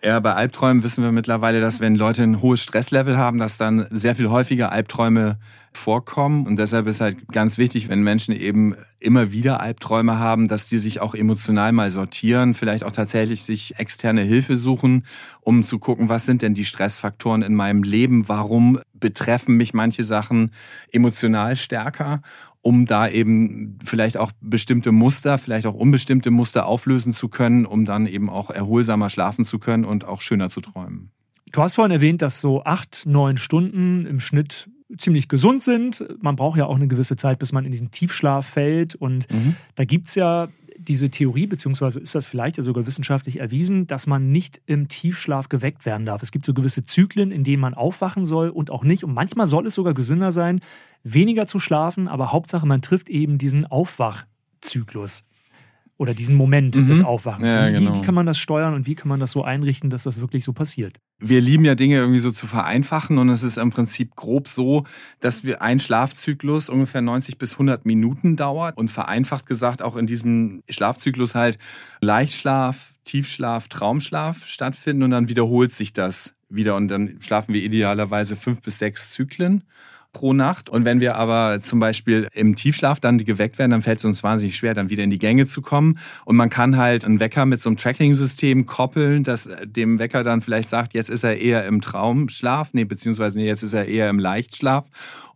Ja, 0.05 0.19
bei 0.19 0.35
Albträumen 0.35 0.83
wissen 0.83 1.05
wir 1.05 1.13
mittlerweile, 1.13 1.61
dass 1.61 1.79
wenn 1.79 1.95
Leute 1.95 2.25
ein 2.25 2.43
hohes 2.43 2.61
Stresslevel 2.61 3.17
haben, 3.17 3.39
dass 3.39 3.57
dann 3.57 3.87
sehr 3.91 4.17
viel 4.17 4.31
häufiger 4.31 4.73
Albträume 4.73 5.39
vorkommen. 5.77 6.47
Und 6.47 6.57
deshalb 6.57 6.87
ist 6.87 7.01
halt 7.01 7.29
ganz 7.29 7.59
wichtig, 7.59 7.89
wenn 7.89 8.03
Menschen 8.03 8.35
eben 8.35 8.75
immer 8.99 9.33
wieder 9.33 9.61
Albträume 9.61 10.19
haben, 10.19 10.49
dass 10.49 10.69
die 10.69 10.79
sich 10.79 11.01
auch 11.01 11.15
emotional 11.15 11.73
mal 11.73 11.91
sortieren, 11.91 12.55
vielleicht 12.55 12.85
auch 12.85 12.93
tatsächlich 12.93 13.45
sich 13.45 13.79
externe 13.79 14.23
Hilfe 14.23 14.57
suchen, 14.57 15.05
um 15.41 15.65
zu 15.65 15.79
gucken, 15.79 16.09
was 16.09 16.27
sind 16.27 16.43
denn 16.43 16.55
die 16.55 16.65
Stressfaktoren 16.65 17.43
in 17.43 17.55
meinem 17.55 17.83
Leben? 17.83 18.29
Warum 18.29 18.81
betreffen 18.95 19.57
mich 19.57 19.75
manche 19.75 20.05
Sachen 20.05 20.53
emotional 20.91 21.57
stärker? 21.57 22.23
um 22.65 22.87
da 22.87 23.09
eben 23.09 23.79
vielleicht 23.85 24.17
auch 24.17 24.31
bestimmte 24.41 24.93
Muster, 24.93 25.37
vielleicht 25.37 25.67
auch 25.67 25.75
unbestimmte 25.75 26.31
Muster 26.31 26.67
auflösen 26.67 27.13
zu 27.13 27.29
können, 27.29 27.67
um 27.67 27.85
dann 27.85 28.07
eben 28.07 28.31
auch 28.31 28.51
erholsamer 28.51 29.11
schlafen 29.11 29.45
zu 29.45 29.59
können 29.59 29.85
und 29.85 30.05
auch 30.05 30.21
schöner 30.21 30.49
zu 30.49 30.61
träumen. 30.61 31.11
Du 31.51 31.61
hast 31.61 31.75
vorhin 31.75 31.93
erwähnt, 31.93 32.23
dass 32.23 32.41
so 32.41 32.65
acht, 32.65 33.03
neun 33.05 33.37
Stunden 33.37 34.07
im 34.07 34.21
Schnitt 34.21 34.71
ziemlich 34.99 35.29
gesund 35.29 35.63
sind. 35.63 36.05
Man 36.21 36.37
braucht 36.37 36.59
ja 36.59 36.67
auch 36.67 36.77
eine 36.77 36.89
gewisse 36.89 37.17
Zeit, 37.17 37.39
bis 37.39 37.53
man 37.53 37.65
in 37.65 37.73
diesen 37.73 37.91
Tiefschlaf 37.91 38.47
fällt. 38.47 38.95
Und 38.95 39.31
mhm. 39.33 39.57
da 39.75 39.85
gibt 39.85 40.09
es 40.09 40.15
ja 40.15 40.49
diese 40.79 41.11
Theorie, 41.11 41.47
beziehungsweise 41.47 42.01
ist 42.01 42.15
das 42.15 42.27
vielleicht 42.27 42.57
ja 42.57 42.63
sogar 42.63 42.87
wissenschaftlich 42.87 43.41
erwiesen, 43.41 43.87
dass 43.87 44.07
man 44.07 44.31
nicht 44.31 44.61
im 44.67 44.89
Tiefschlaf 44.89 45.49
geweckt 45.49 45.87
werden 45.87 46.07
darf. 46.07 46.23
Es 46.23 46.33
gibt 46.33 46.45
so 46.45 46.55
gewisse 46.55 46.83
Zyklen, 46.83 47.31
in 47.31 47.45
denen 47.45 47.61
man 47.61 47.75
aufwachen 47.75 48.27
soll 48.27 48.49
und 48.49 48.71
auch 48.71 48.85
nicht. 48.85 49.05
Und 49.05 49.15
manchmal 49.15 49.47
soll 49.47 49.67
es 49.67 49.75
sogar 49.75 49.95
gesünder 49.95 50.33
sein, 50.33 50.61
weniger 51.05 51.47
zu 51.47 51.59
schlafen, 51.59 52.09
aber 52.09 52.33
Hauptsache, 52.33 52.67
man 52.67 52.83
trifft 52.83 53.09
eben 53.11 53.39
diesen 53.39 53.67
Aufwachzyklus 53.67 55.25
oder 55.99 56.15
diesen 56.15 56.37
Moment 56.37 56.75
mhm. 56.75 56.87
des 56.87 57.03
Aufwachens. 57.03 57.53
Ja, 57.53 57.69
wie, 57.69 57.73
genau. 57.73 57.95
wie, 57.95 58.03
kann 58.03 58.15
man 58.15 58.27
das 58.27 58.39
steuern 58.39 58.75
und 58.75 58.87
wie 58.87 58.95
kann 58.95 59.09
man 59.09 59.21
das 59.21 59.31
so 59.31 59.45
einrichten, 59.45 59.91
dass 59.91 60.03
das 60.05 60.21
wirklich 60.21 60.45
so 60.45 60.53
passiert? 60.53 60.99
Wir 61.19 61.41
lieben 61.41 61.65
ja 61.65 61.75
Dinge 61.75 61.97
irgendwie 61.97 62.19
so 62.19 62.31
zu 62.31 62.47
vereinfachen 62.47 63.19
und 63.19 63.29
es 63.29 63.43
ist 63.43 63.59
im 63.59 63.71
Prinzip 63.71 64.17
grob 64.17 64.49
so, 64.49 64.85
dass 65.21 65.45
wir 65.45 65.63
ein 65.63 65.79
Schlafzyklus 65.79 66.69
ungefähr 66.69 67.03
90 67.03 67.39
bis 67.39 67.53
100 67.53 67.87
Minuten 67.87 68.37
dauert 68.37 68.77
und 68.79 68.91
vereinfacht 68.91 69.47
gesagt 69.47 69.83
auch 69.83 69.97
in 69.97 70.07
diesem 70.07 70.63
Schlafzyklus 70.69 71.35
halt 71.35 71.59
Leichtschlaf, 72.01 72.95
Tiefschlaf, 73.05 73.69
Traumschlaf 73.69 74.47
stattfinden 74.47 75.05
und 75.05 75.11
dann 75.11 75.29
wiederholt 75.29 75.73
sich 75.73 75.93
das 75.93 76.35
wieder 76.49 76.77
und 76.77 76.89
dann 76.89 77.19
schlafen 77.21 77.55
wir 77.55 77.63
idealerweise 77.63 78.37
fünf 78.37 78.61
bis 78.61 78.79
sechs 78.79 79.11
Zyklen 79.11 79.65
pro 80.13 80.33
Nacht. 80.33 80.69
Und 80.69 80.85
wenn 80.85 81.01
wir 81.01 81.17
aber 81.17 81.61
zum 81.61 81.81
Beispiel 81.81 82.29
im 82.33 82.55
Tiefschlaf 82.55 83.01
dann 83.01 83.19
geweckt 83.19 83.59
werden, 83.59 83.71
dann 83.71 83.83
fällt 83.83 83.99
es 83.99 84.05
uns 84.05 84.23
wahnsinnig 84.23 84.57
schwer, 84.57 84.75
dann 84.75 84.91
wieder 84.91 85.03
in 85.03 85.11
die 85.11 85.19
Gänge 85.19 85.47
zu 85.47 85.63
kommen. 85.63 85.99
Und 86.25 86.37
man 86.37 86.51
kann 86.51 86.77
halt 86.77 87.05
einen 87.05 87.21
Wecker 87.21 87.47
mit 87.47 87.61
so 87.61 87.69
einem 87.69 87.77
Tracking-System 87.77 88.67
koppeln, 88.67 89.25
das 89.25 89.49
dem 89.65 89.99
Wecker 89.99 90.23
dann 90.23 90.43
vielleicht 90.43 90.69
sagt, 90.69 90.95
jetzt 90.95 91.11
ist 91.11 91.25
er 91.25 91.39
eher 91.39 91.67
im 91.67 91.81
Traumschlaf, 91.81 92.71
nee, 92.73 92.85
beziehungsweise 92.85 93.39
nee, 93.39 93.47
jetzt 93.47 93.63
ist 93.63 93.75
er 93.75 93.87
eher 93.87 94.11
im 94.11 94.19
Leichtschlaf. 94.19 94.85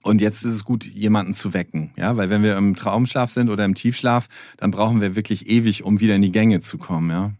Und 0.02 0.20
jetzt 0.20 0.44
ist 0.44 0.54
es 0.54 0.64
gut, 0.64 0.84
jemanden 0.84 1.34
zu 1.34 1.52
wecken, 1.52 1.90
ja, 1.96 2.16
weil 2.16 2.30
wenn 2.30 2.44
wir 2.44 2.56
im 2.56 2.76
Traumschlaf 2.76 3.32
sind 3.32 3.50
oder 3.50 3.64
im 3.64 3.74
Tiefschlaf, 3.74 4.28
dann 4.56 4.70
brauchen 4.70 5.00
wir 5.00 5.16
wirklich 5.16 5.48
ewig, 5.48 5.82
um 5.82 5.98
wieder 5.98 6.14
in 6.14 6.22
die 6.22 6.30
Gänge 6.30 6.60
zu 6.60 6.78
kommen, 6.78 7.10
ja. 7.10 7.32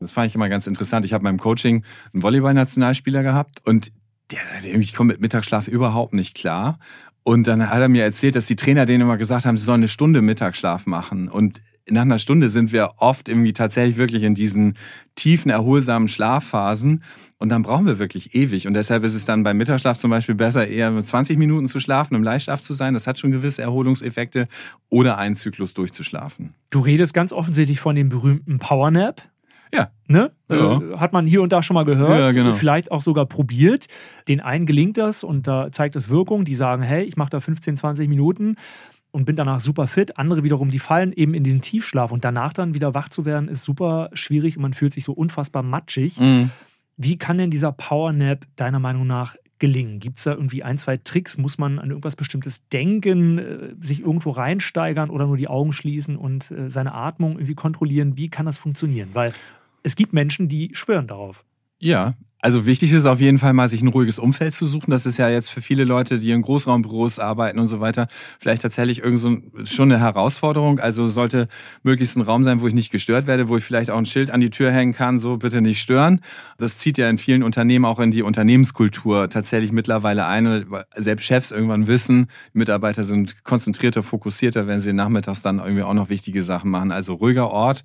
Das 0.00 0.12
fand 0.12 0.28
ich 0.28 0.34
immer 0.34 0.48
ganz 0.48 0.66
interessant. 0.66 1.04
Ich 1.04 1.12
habe 1.12 1.24
beim 1.24 1.38
Coaching 1.38 1.84
einen 2.14 2.22
Volleyball-Nationalspieler 2.22 3.22
gehabt 3.22 3.60
und 3.66 3.92
der, 4.32 4.64
ich 4.64 4.94
komme 4.94 5.12
mit 5.12 5.20
Mittagsschlaf 5.20 5.68
überhaupt 5.68 6.14
nicht 6.14 6.34
klar. 6.34 6.78
Und 7.22 7.46
dann 7.46 7.68
hat 7.68 7.80
er 7.80 7.88
mir 7.88 8.02
erzählt, 8.02 8.34
dass 8.34 8.46
die 8.46 8.56
Trainer 8.56 8.86
denen 8.86 9.02
immer 9.02 9.18
gesagt 9.18 9.44
haben, 9.44 9.56
sie 9.56 9.64
sollen 9.64 9.80
eine 9.80 9.88
Stunde 9.88 10.22
Mittagsschlaf 10.22 10.86
machen. 10.86 11.28
Und 11.28 11.60
nach 11.88 12.02
einer 12.02 12.18
Stunde 12.18 12.48
sind 12.48 12.72
wir 12.72 12.92
oft 12.96 13.28
irgendwie 13.28 13.52
tatsächlich 13.52 13.96
wirklich 13.96 14.22
in 14.22 14.34
diesen 14.34 14.76
tiefen, 15.16 15.50
erholsamen 15.50 16.08
Schlafphasen. 16.08 17.02
Und 17.38 17.48
dann 17.48 17.62
brauchen 17.62 17.86
wir 17.86 17.98
wirklich 17.98 18.34
ewig. 18.34 18.66
Und 18.66 18.74
deshalb 18.74 19.04
ist 19.04 19.14
es 19.14 19.24
dann 19.24 19.42
beim 19.42 19.56
Mittagsschlaf 19.56 19.98
zum 19.98 20.10
Beispiel 20.10 20.34
besser, 20.34 20.66
eher 20.66 20.96
20 21.02 21.38
Minuten 21.38 21.66
zu 21.66 21.80
schlafen, 21.80 22.14
im 22.14 22.22
Leichtschlaf 22.22 22.62
zu 22.62 22.74
sein. 22.74 22.94
Das 22.94 23.06
hat 23.06 23.18
schon 23.18 23.30
gewisse 23.30 23.62
Erholungseffekte. 23.62 24.46
Oder 24.88 25.18
einen 25.18 25.34
Zyklus 25.34 25.74
durchzuschlafen. 25.74 26.54
Du 26.70 26.80
redest 26.80 27.14
ganz 27.14 27.32
offensichtlich 27.32 27.80
von 27.80 27.96
dem 27.96 28.08
berühmten 28.08 28.58
Powernap. 28.58 29.22
Ja. 29.72 29.90
Ne? 30.08 30.32
Ja. 30.50 30.80
Äh, 30.80 30.96
hat 30.96 31.12
man 31.12 31.26
hier 31.26 31.42
und 31.42 31.52
da 31.52 31.62
schon 31.62 31.74
mal 31.74 31.84
gehört, 31.84 32.18
ja, 32.18 32.32
genau. 32.32 32.54
vielleicht 32.54 32.90
auch 32.90 33.02
sogar 33.02 33.26
probiert. 33.26 33.86
Den 34.28 34.40
einen 34.40 34.66
gelingt 34.66 34.98
das 34.98 35.22
und 35.22 35.46
da 35.46 35.70
zeigt 35.70 35.96
es 35.96 36.08
Wirkung. 36.08 36.44
Die 36.44 36.54
sagen, 36.54 36.82
hey, 36.82 37.04
ich 37.04 37.16
mache 37.16 37.30
da 37.30 37.40
15, 37.40 37.76
20 37.76 38.08
Minuten 38.08 38.56
und 39.12 39.24
bin 39.24 39.36
danach 39.36 39.60
super 39.60 39.86
fit. 39.86 40.18
Andere 40.18 40.42
wiederum, 40.42 40.70
die 40.70 40.78
fallen 40.78 41.12
eben 41.12 41.34
in 41.34 41.44
diesen 41.44 41.60
Tiefschlaf 41.60 42.10
und 42.10 42.24
danach 42.24 42.52
dann 42.52 42.74
wieder 42.74 42.94
wach 42.94 43.08
zu 43.08 43.24
werden, 43.24 43.48
ist 43.48 43.64
super 43.64 44.10
schwierig 44.12 44.56
und 44.56 44.62
man 44.62 44.74
fühlt 44.74 44.92
sich 44.92 45.04
so 45.04 45.12
unfassbar 45.12 45.62
matschig. 45.62 46.18
Mhm. 46.20 46.50
Wie 46.96 47.16
kann 47.16 47.38
denn 47.38 47.50
dieser 47.50 47.72
Powernap 47.72 48.46
deiner 48.56 48.78
Meinung 48.78 49.06
nach 49.06 49.36
gelingen? 49.58 50.00
Gibt 50.00 50.18
es 50.18 50.24
da 50.24 50.32
irgendwie 50.32 50.62
ein, 50.62 50.76
zwei 50.76 50.96
Tricks? 50.96 51.38
Muss 51.38 51.58
man 51.58 51.78
an 51.78 51.90
irgendwas 51.90 52.16
Bestimmtes 52.16 52.66
denken, 52.68 53.38
äh, 53.38 53.74
sich 53.80 54.00
irgendwo 54.00 54.30
reinsteigern 54.30 55.10
oder 55.10 55.26
nur 55.26 55.36
die 55.36 55.48
Augen 55.48 55.72
schließen 55.72 56.16
und 56.16 56.50
äh, 56.50 56.70
seine 56.70 56.92
Atmung 56.94 57.32
irgendwie 57.32 57.54
kontrollieren? 57.54 58.16
Wie 58.16 58.28
kann 58.28 58.46
das 58.46 58.58
funktionieren? 58.58 59.10
Weil 59.12 59.32
es 59.82 59.96
gibt 59.96 60.12
Menschen, 60.12 60.48
die 60.48 60.70
schwören 60.74 61.06
darauf. 61.06 61.44
Ja, 61.78 62.14
also 62.42 62.64
wichtig 62.64 62.92
ist 62.92 63.04
auf 63.04 63.20
jeden 63.20 63.38
Fall 63.38 63.52
mal, 63.52 63.68
sich 63.68 63.82
ein 63.82 63.88
ruhiges 63.88 64.18
Umfeld 64.18 64.54
zu 64.54 64.64
suchen. 64.64 64.90
Das 64.90 65.04
ist 65.04 65.18
ja 65.18 65.28
jetzt 65.28 65.50
für 65.50 65.60
viele 65.60 65.84
Leute, 65.84 66.18
die 66.18 66.30
in 66.30 66.40
Großraumbüros 66.40 67.18
arbeiten 67.18 67.58
und 67.58 67.68
so 67.68 67.80
weiter, 67.80 68.08
vielleicht 68.38 68.62
tatsächlich 68.62 69.02
irgend 69.04 69.18
so 69.18 69.36
schon 69.64 69.92
eine 69.92 70.00
Herausforderung. 70.00 70.78
Also 70.78 71.06
sollte 71.06 71.46
möglichst 71.82 72.16
ein 72.16 72.22
Raum 72.22 72.42
sein, 72.42 72.62
wo 72.62 72.66
ich 72.66 72.72
nicht 72.72 72.90
gestört 72.90 73.26
werde, 73.26 73.48
wo 73.50 73.58
ich 73.58 73.64
vielleicht 73.64 73.90
auch 73.90 73.98
ein 73.98 74.06
Schild 74.06 74.30
an 74.30 74.40
die 74.40 74.48
Tür 74.48 74.72
hängen 74.72 74.94
kann, 74.94 75.18
so 75.18 75.36
bitte 75.36 75.60
nicht 75.60 75.82
stören. 75.82 76.22
Das 76.56 76.78
zieht 76.78 76.96
ja 76.96 77.10
in 77.10 77.18
vielen 77.18 77.42
Unternehmen 77.42 77.84
auch 77.84 78.00
in 78.00 78.10
die 78.10 78.22
Unternehmenskultur 78.22 79.28
tatsächlich 79.28 79.70
mittlerweile 79.72 80.24
ein. 80.24 80.66
Selbst 80.96 81.26
Chefs 81.26 81.50
irgendwann 81.50 81.88
wissen, 81.88 82.28
Mitarbeiter 82.54 83.04
sind 83.04 83.44
konzentrierter, 83.44 84.02
fokussierter, 84.02 84.66
wenn 84.66 84.80
sie 84.80 84.94
nachmittags 84.94 85.42
dann 85.42 85.58
irgendwie 85.58 85.82
auch 85.82 85.94
noch 85.94 86.08
wichtige 86.08 86.42
Sachen 86.42 86.70
machen. 86.70 86.90
Also 86.90 87.14
ruhiger 87.14 87.50
Ort. 87.50 87.84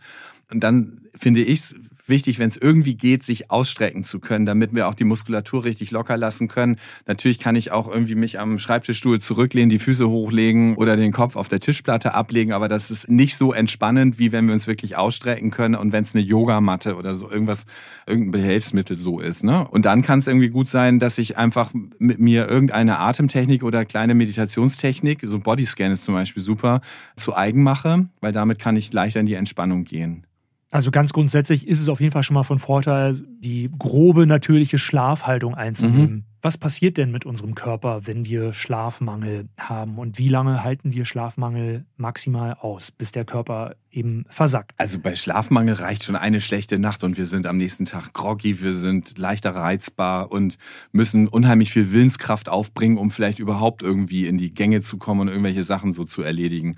Und 0.51 0.63
dann 0.63 1.01
finde 1.15 1.41
ich 1.41 1.60
es 1.60 1.75
wichtig, 2.10 2.39
wenn 2.39 2.47
es 2.47 2.58
irgendwie 2.58 2.95
geht, 2.95 3.23
sich 3.23 3.51
ausstrecken 3.51 4.03
zu 4.03 4.19
können, 4.19 4.45
damit 4.45 4.73
wir 4.73 4.88
auch 4.88 4.93
die 4.93 5.03
Muskulatur 5.03 5.63
richtig 5.63 5.91
locker 5.91 6.17
lassen 6.17 6.47
können. 6.47 6.77
Natürlich 7.05 7.39
kann 7.39 7.55
ich 7.55 7.71
auch 7.71 7.88
irgendwie 7.91 8.15
mich 8.15 8.39
am 8.39 8.60
Schreibtischstuhl 8.60 9.19
zurücklehnen, 9.19 9.69
die 9.69 9.79
Füße 9.79 10.08
hochlegen 10.08 10.75
oder 10.75 10.97
den 10.97 11.12
Kopf 11.12 11.36
auf 11.36 11.47
der 11.47 11.60
Tischplatte 11.60 12.13
ablegen, 12.13 12.51
aber 12.51 12.67
das 12.67 12.91
ist 12.91 13.10
nicht 13.10 13.38
so 13.38 13.53
entspannend, 13.53 14.19
wie 14.19 14.31
wenn 14.31 14.45
wir 14.47 14.53
uns 14.53 14.67
wirklich 14.67 14.97
ausstrecken 14.97 15.51
können 15.51 15.75
und 15.75 15.91
wenn 15.91 16.03
es 16.03 16.15
eine 16.15 16.23
Yogamatte 16.23 16.95
oder 16.95 17.13
so 17.13 17.29
irgendwas, 17.29 17.65
irgendein 18.05 18.31
Behelfsmittel 18.31 18.97
so 18.97 19.19
ist. 19.19 19.43
Ne? 19.43 19.67
Und 19.67 19.86
dann 19.86 20.01
kann 20.01 20.19
es 20.19 20.27
irgendwie 20.27 20.49
gut 20.49 20.67
sein, 20.67 20.99
dass 20.99 21.17
ich 21.17 21.38
einfach 21.38 21.71
mit 21.97 22.19
mir 22.19 22.47
irgendeine 22.49 22.99
Atemtechnik 22.99 23.63
oder 23.63 23.86
kleine 23.86 24.15
Meditationstechnik, 24.15 25.21
so 25.23 25.39
Bodyscan 25.39 25.91
ist 25.91 26.03
zum 26.03 26.13
Beispiel 26.13 26.43
super, 26.43 26.81
zu 27.15 27.36
eigen 27.36 27.63
mache, 27.63 28.08
weil 28.21 28.31
damit 28.31 28.60
kann 28.60 28.75
ich 28.75 28.91
leichter 28.93 29.19
in 29.19 29.25
die 29.25 29.34
Entspannung 29.34 29.84
gehen. 29.84 30.25
Also 30.71 30.91
ganz 30.91 31.13
grundsätzlich 31.13 31.67
ist 31.67 31.80
es 31.80 31.89
auf 31.89 32.01
jeden 32.01 32.12
Fall 32.12 32.23
schon 32.23 32.34
mal 32.34 32.43
von 32.43 32.60
Vorteil, 32.60 33.21
die 33.39 33.69
grobe 33.78 34.25
natürliche 34.25 34.80
Schlafhaltung 34.80 35.54
einzunehmen. 35.54 36.12
Mhm. 36.12 36.23
Was 36.41 36.58
passiert 36.58 36.97
denn 36.97 37.12
mit 37.12 37.25
unserem 37.25 37.56
Körper, 37.56 38.06
wenn 38.06 38.25
wir 38.25 38.54
Schlafmangel 38.54 39.47
haben? 39.58 39.97
Und 39.97 40.17
wie 40.17 40.28
lange 40.28 40.63
halten 40.63 40.93
wir 40.93 41.06
Schlafmangel 41.06 41.86
maximal 41.97 42.54
aus, 42.54 42.91
bis 42.91 43.12
der 43.12 43.25
Körper 43.25 43.75
eben 43.89 44.25
versackt? 44.30 44.71
Also 44.78 44.99
bei 44.99 45.15
Schlafmangel 45.15 45.75
reicht 45.75 46.04
schon 46.04 46.15
eine 46.15 46.41
schlechte 46.41 46.78
Nacht 46.78 47.04
und 47.04 47.17
wir 47.17 47.25
sind 47.25 47.47
am 47.47 47.58
nächsten 47.58 47.86
Tag 47.86 48.13
groggy, 48.13 48.62
wir 48.62 48.73
sind 48.73 49.17
leichter 49.17 49.56
reizbar 49.56 50.32
und 50.32 50.58
müssen 50.91 51.28
unheimlich 51.28 51.71
viel 51.71 51.91
Willenskraft 51.91 52.49
aufbringen, 52.49 52.97
um 52.97 53.12
vielleicht 53.12 53.39
überhaupt 53.39 53.82
irgendwie 53.82 54.28
in 54.28 54.38
die 54.38 54.54
Gänge 54.54 54.82
zu 54.82 54.97
kommen 54.97 55.21
und 55.21 55.28
irgendwelche 55.30 55.63
Sachen 55.63 55.93
so 55.93 56.04
zu 56.04 56.21
erledigen. 56.21 56.75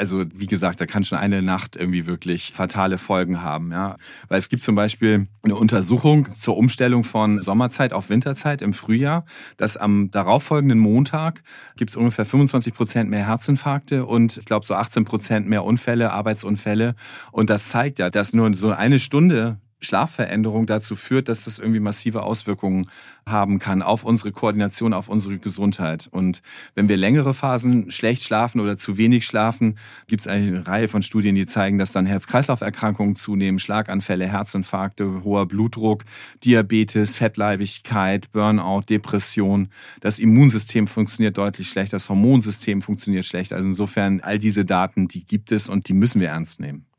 Also 0.00 0.24
wie 0.34 0.46
gesagt, 0.46 0.80
da 0.80 0.86
kann 0.86 1.04
schon 1.04 1.18
eine 1.18 1.42
Nacht 1.42 1.76
irgendwie 1.76 2.06
wirklich 2.06 2.52
fatale 2.54 2.96
Folgen 2.96 3.42
haben, 3.42 3.70
ja. 3.70 3.96
Weil 4.28 4.38
es 4.38 4.48
gibt 4.48 4.62
zum 4.62 4.74
Beispiel 4.74 5.28
eine 5.42 5.54
Untersuchung 5.54 6.30
zur 6.30 6.56
Umstellung 6.56 7.04
von 7.04 7.42
Sommerzeit 7.42 7.92
auf 7.92 8.08
Winterzeit 8.08 8.62
im 8.62 8.72
Frühjahr, 8.72 9.26
dass 9.58 9.76
am 9.76 10.10
darauffolgenden 10.10 10.78
Montag 10.78 11.42
gibt 11.76 11.90
es 11.90 11.96
ungefähr 11.96 12.24
25 12.24 12.72
Prozent 12.72 13.10
mehr 13.10 13.26
Herzinfarkte 13.26 14.06
und 14.06 14.38
ich 14.38 14.46
glaube 14.46 14.64
so 14.64 14.74
18 14.74 15.04
Prozent 15.04 15.46
mehr 15.46 15.64
Unfälle, 15.64 16.12
Arbeitsunfälle. 16.12 16.94
Und 17.30 17.50
das 17.50 17.68
zeigt 17.68 17.98
ja, 17.98 18.08
dass 18.08 18.32
nur 18.32 18.54
so 18.54 18.70
eine 18.70 18.98
Stunde 18.98 19.60
Schlafveränderung 19.80 20.66
dazu 20.66 20.96
führt, 20.96 21.28
dass 21.28 21.44
das 21.44 21.58
irgendwie 21.58 21.80
massive 21.80 22.22
Auswirkungen 22.22 22.90
haben 23.26 23.58
kann 23.58 23.82
auf 23.82 24.04
unsere 24.04 24.32
Koordination, 24.32 24.92
auf 24.92 25.08
unsere 25.08 25.38
Gesundheit. 25.38 26.08
Und 26.10 26.42
wenn 26.74 26.88
wir 26.88 26.96
längere 26.96 27.34
Phasen 27.34 27.90
schlecht 27.90 28.22
schlafen 28.22 28.60
oder 28.60 28.76
zu 28.76 28.98
wenig 28.98 29.26
schlafen, 29.26 29.78
gibt 30.06 30.20
es 30.20 30.26
eine 30.26 30.66
Reihe 30.66 30.88
von 30.88 31.02
Studien, 31.02 31.34
die 31.34 31.46
zeigen, 31.46 31.78
dass 31.78 31.92
dann 31.92 32.06
Herz-Kreislauf-Erkrankungen 32.06 33.14
zunehmen, 33.14 33.58
Schlaganfälle, 33.58 34.26
Herzinfarkte, 34.26 35.24
hoher 35.24 35.46
Blutdruck, 35.46 36.04
Diabetes, 36.44 37.14
Fettleibigkeit, 37.14 38.30
Burnout, 38.32 38.82
Depression. 38.88 39.68
Das 40.00 40.18
Immunsystem 40.18 40.86
funktioniert 40.86 41.38
deutlich 41.38 41.68
schlechter, 41.68 41.96
das 41.96 42.08
Hormonsystem 42.08 42.82
funktioniert 42.82 43.24
schlecht. 43.24 43.52
Also 43.52 43.68
insofern 43.68 44.20
all 44.20 44.38
diese 44.38 44.64
Daten, 44.64 45.08
die 45.08 45.24
gibt 45.24 45.52
es 45.52 45.68
und 45.68 45.88
die 45.88 45.94
müssen 45.94 46.20
wir 46.20 46.28
ernst 46.28 46.60
nehmen. 46.60 46.89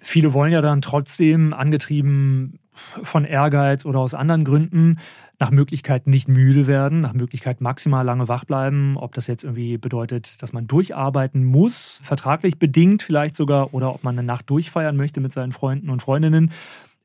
Viele 0.00 0.32
wollen 0.32 0.52
ja 0.52 0.62
dann 0.62 0.80
trotzdem, 0.80 1.52
angetrieben 1.52 2.58
von 3.02 3.24
Ehrgeiz 3.24 3.84
oder 3.84 3.98
aus 3.98 4.14
anderen 4.14 4.44
Gründen, 4.44 4.98
nach 5.38 5.50
Möglichkeit 5.50 6.06
nicht 6.06 6.28
müde 6.28 6.66
werden, 6.66 7.00
nach 7.00 7.14
Möglichkeit 7.14 7.60
maximal 7.60 8.04
lange 8.04 8.28
wach 8.28 8.44
bleiben. 8.44 8.96
Ob 8.96 9.14
das 9.14 9.26
jetzt 9.26 9.44
irgendwie 9.44 9.78
bedeutet, 9.78 10.42
dass 10.42 10.52
man 10.52 10.66
durcharbeiten 10.66 11.44
muss, 11.44 12.00
vertraglich 12.02 12.58
bedingt 12.58 13.02
vielleicht 13.02 13.36
sogar, 13.36 13.72
oder 13.74 13.94
ob 13.94 14.04
man 14.04 14.18
eine 14.18 14.26
Nacht 14.26 14.48
durchfeiern 14.50 14.96
möchte 14.96 15.20
mit 15.20 15.32
seinen 15.32 15.52
Freunden 15.52 15.90
und 15.90 16.02
Freundinnen. 16.02 16.52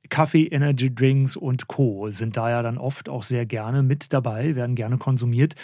Kaffee, 0.09 0.45
Energy 0.47 0.93
Drinks 0.93 1.35
und 1.35 1.67
Co. 1.67 2.09
sind 2.11 2.37
da 2.37 2.49
ja 2.49 2.61
dann 2.61 2.77
oft 2.77 3.09
auch 3.09 3.23
sehr 3.23 3.45
gerne 3.45 3.83
mit 3.83 4.13
dabei, 4.13 4.55
werden 4.55 4.75
gerne 4.75 4.97
konsumiert. 4.97 5.55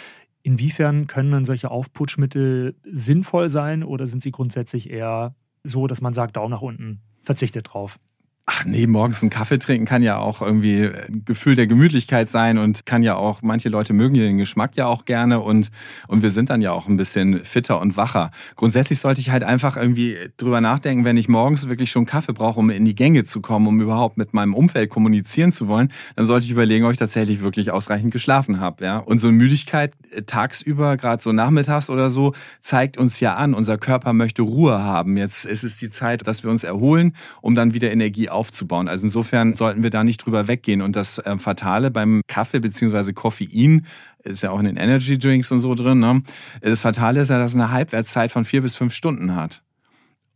Inwiefern 0.42 1.06
können 1.06 1.30
dann 1.30 1.44
solche 1.44 1.70
Aufputschmittel 1.70 2.74
sinnvoll 2.84 3.48
sein 3.48 3.84
oder 3.84 4.06
sind 4.06 4.22
sie 4.22 4.32
grundsätzlich 4.32 4.90
eher 4.90 5.34
so, 5.62 5.86
dass 5.86 6.00
man 6.00 6.14
sagt, 6.14 6.36
Daumen 6.36 6.50
nach 6.50 6.62
unten? 6.62 7.00
Verzichtet 7.22 7.72
drauf. 7.72 7.98
Ach 8.44 8.64
nee, 8.64 8.88
morgens 8.88 9.22
einen 9.22 9.30
Kaffee 9.30 9.60
trinken 9.60 9.86
kann 9.86 10.02
ja 10.02 10.18
auch 10.18 10.42
irgendwie 10.42 10.86
ein 10.86 11.24
Gefühl 11.24 11.54
der 11.54 11.68
Gemütlichkeit 11.68 12.28
sein 12.28 12.58
und 12.58 12.86
kann 12.86 13.04
ja 13.04 13.14
auch, 13.14 13.40
manche 13.40 13.68
Leute 13.68 13.92
mögen 13.92 14.14
den 14.14 14.36
Geschmack 14.36 14.72
ja 14.74 14.86
auch 14.86 15.04
gerne 15.04 15.38
und, 15.38 15.70
und 16.08 16.24
wir 16.24 16.30
sind 16.30 16.50
dann 16.50 16.60
ja 16.60 16.72
auch 16.72 16.88
ein 16.88 16.96
bisschen 16.96 17.44
fitter 17.44 17.80
und 17.80 17.96
wacher. 17.96 18.32
Grundsätzlich 18.56 18.98
sollte 18.98 19.20
ich 19.20 19.30
halt 19.30 19.44
einfach 19.44 19.76
irgendwie 19.76 20.16
drüber 20.38 20.60
nachdenken, 20.60 21.04
wenn 21.04 21.16
ich 21.16 21.28
morgens 21.28 21.68
wirklich 21.68 21.92
schon 21.92 22.04
Kaffee 22.04 22.32
brauche, 22.32 22.58
um 22.58 22.70
in 22.70 22.84
die 22.84 22.96
Gänge 22.96 23.22
zu 23.22 23.40
kommen, 23.40 23.68
um 23.68 23.80
überhaupt 23.80 24.16
mit 24.16 24.34
meinem 24.34 24.54
Umfeld 24.54 24.90
kommunizieren 24.90 25.52
zu 25.52 25.68
wollen, 25.68 25.92
dann 26.16 26.24
sollte 26.24 26.44
ich 26.44 26.50
überlegen, 26.50 26.84
ob 26.84 26.90
ich 26.90 26.98
tatsächlich 26.98 27.42
wirklich 27.42 27.70
ausreichend 27.70 28.12
geschlafen 28.12 28.58
habe. 28.58 28.84
Ja? 28.84 28.98
Und 28.98 29.18
so 29.18 29.28
eine 29.28 29.36
Müdigkeit 29.36 29.92
äh, 30.10 30.22
tagsüber, 30.22 30.96
gerade 30.96 31.22
so 31.22 31.30
nachmittags 31.30 31.90
oder 31.90 32.10
so, 32.10 32.34
zeigt 32.60 32.98
uns 32.98 33.20
ja 33.20 33.36
an, 33.36 33.54
unser 33.54 33.78
Körper 33.78 34.12
möchte 34.12 34.42
Ruhe 34.42 34.82
haben. 34.82 35.16
Jetzt 35.16 35.46
ist 35.46 35.62
es 35.62 35.76
die 35.76 35.90
Zeit, 35.90 36.26
dass 36.26 36.42
wir 36.42 36.50
uns 36.50 36.64
erholen, 36.64 37.14
um 37.40 37.54
dann 37.54 37.72
wieder 37.72 37.92
Energie 37.92 38.31
aufzubauen. 38.32 38.88
Also 38.88 39.06
insofern 39.06 39.54
sollten 39.54 39.82
wir 39.82 39.90
da 39.90 40.04
nicht 40.04 40.18
drüber 40.18 40.48
weggehen. 40.48 40.82
Und 40.82 40.96
das 40.96 41.18
äh, 41.18 41.38
Fatale 41.38 41.90
beim 41.90 42.22
Kaffee 42.26 42.60
beziehungsweise 42.60 43.12
Koffein 43.12 43.86
ist 44.24 44.42
ja 44.42 44.50
auch 44.50 44.58
in 44.58 44.66
den 44.66 44.76
Energy 44.76 45.18
Drinks 45.18 45.52
und 45.52 45.58
so 45.58 45.74
drin. 45.74 46.00
Ne? 46.00 46.22
Das 46.60 46.80
Fatale 46.80 47.20
ist 47.20 47.28
ja, 47.28 47.38
dass 47.38 47.52
es 47.52 47.56
eine 47.56 47.70
Halbwertszeit 47.70 48.30
von 48.30 48.44
vier 48.44 48.62
bis 48.62 48.76
fünf 48.76 48.94
Stunden 48.94 49.34
hat. 49.34 49.62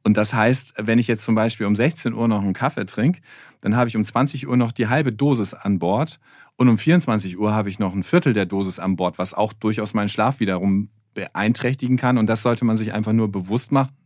Und 0.04 0.16
das 0.16 0.35
heißt, 0.35 0.74
wenn 0.78 1.00
ich 1.00 1.09
jetzt 1.09 1.22
zum 1.22 1.35
Beispiel 1.35 1.66
um 1.66 1.74
16 1.74 2.14
Uhr 2.14 2.28
noch 2.28 2.40
einen 2.40 2.52
Kaffee 2.52 2.87
trinke, 2.87 3.20
dann 3.61 3.76
habe 3.76 3.88
ich 3.88 3.96
um 3.96 4.04
20 4.04 4.46
Uhr 4.46 4.56
noch 4.56 4.70
die 4.70 4.87
halbe 4.87 5.12
Dosis 5.12 5.52
an 5.52 5.80
Bord 5.80 6.20
und 6.56 6.68
um 6.68 6.78
24 6.78 7.38
Uhr 7.38 7.52
habe 7.52 7.68
ich 7.68 7.78
noch 7.78 7.92
ein 7.92 8.04
Viertel 8.04 8.32
der 8.32 8.46
Dosis 8.46 8.78
an 8.78 8.94
Bord, 8.94 9.18
was 9.18 9.35
auch 9.35 9.52
durchaus 9.52 9.94
meinen 9.94 10.09
Schlaf 10.09 10.38
wiederum 10.38 10.90
beeinträchtigen 11.14 11.96
kann. 11.96 12.18
Und 12.18 12.28
das 12.28 12.42
sollte 12.42 12.64
man 12.64 12.76
sich 12.76 12.92
einfach 12.92 13.12
nur 13.12 13.32
bewusst 13.32 13.72
machen 13.72 13.96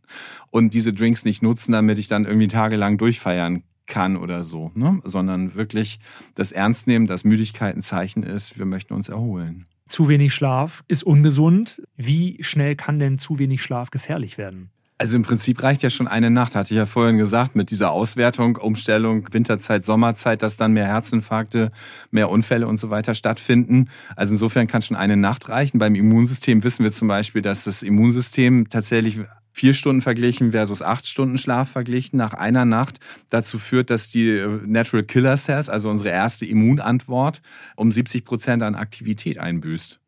und 0.49 0.73
diese 0.73 0.93
Drinks 0.93 1.23
nicht 1.23 1.43
nutzen, 1.43 1.71
damit 1.71 1.97
ich 1.97 2.07
dann 2.07 2.25
irgendwie 2.25 2.47
tagelang 2.47 2.97
durchfeiern 2.97 3.63
kann 3.91 4.17
oder 4.17 4.43
so, 4.43 4.71
ne? 4.73 4.99
sondern 5.03 5.53
wirklich 5.53 5.99
das 6.33 6.51
Ernst 6.51 6.87
nehmen, 6.87 7.05
dass 7.05 7.23
Müdigkeit 7.23 7.75
ein 7.75 7.81
Zeichen 7.81 8.23
ist, 8.23 8.57
wir 8.57 8.65
möchten 8.65 8.95
uns 8.95 9.09
erholen. 9.09 9.67
Zu 9.87 10.07
wenig 10.07 10.33
Schlaf 10.33 10.83
ist 10.87 11.03
ungesund. 11.03 11.81
Wie 11.97 12.37
schnell 12.41 12.75
kann 12.75 12.97
denn 12.97 13.19
zu 13.19 13.37
wenig 13.37 13.61
Schlaf 13.61 13.91
gefährlich 13.91 14.37
werden? 14.37 14.71
Also 14.97 15.15
im 15.15 15.23
Prinzip 15.23 15.63
reicht 15.63 15.81
ja 15.81 15.89
schon 15.89 16.07
eine 16.07 16.29
Nacht, 16.29 16.55
hatte 16.55 16.73
ich 16.73 16.77
ja 16.77 16.85
vorhin 16.85 17.17
gesagt, 17.17 17.55
mit 17.55 17.71
dieser 17.71 17.91
Auswertung, 17.91 18.57
Umstellung, 18.57 19.27
Winterzeit, 19.31 19.83
Sommerzeit, 19.83 20.43
dass 20.43 20.57
dann 20.57 20.73
mehr 20.73 20.85
Herzinfarkte, 20.85 21.71
mehr 22.11 22.29
Unfälle 22.29 22.67
und 22.67 22.77
so 22.77 22.91
weiter 22.91 23.15
stattfinden. 23.15 23.89
Also 24.15 24.35
insofern 24.35 24.67
kann 24.67 24.83
schon 24.83 24.95
eine 24.95 25.17
Nacht 25.17 25.49
reichen. 25.49 25.79
Beim 25.79 25.95
Immunsystem 25.95 26.63
wissen 26.63 26.83
wir 26.83 26.91
zum 26.91 27.07
Beispiel, 27.07 27.41
dass 27.41 27.63
das 27.63 27.81
Immunsystem 27.81 28.69
tatsächlich 28.69 29.19
vier 29.51 29.73
Stunden 29.73 30.01
verglichen 30.01 30.51
versus 30.51 30.81
acht 30.81 31.07
Stunden 31.07 31.37
Schlaf 31.37 31.69
verglichen 31.69 32.17
nach 32.17 32.33
einer 32.33 32.65
Nacht 32.65 32.99
dazu 33.29 33.59
führt, 33.59 33.89
dass 33.89 34.09
die 34.09 34.29
äh, 34.29 34.47
Natural 34.65 35.03
Killer 35.03 35.37
Cells, 35.37 35.69
also 35.69 35.89
unsere 35.89 36.09
erste 36.09 36.45
Immunantwort, 36.45 37.41
um 37.75 37.91
70 37.91 38.25
Prozent 38.25 38.63
an 38.63 38.75
Aktivität 38.75 39.37
einbüßt. 39.37 39.99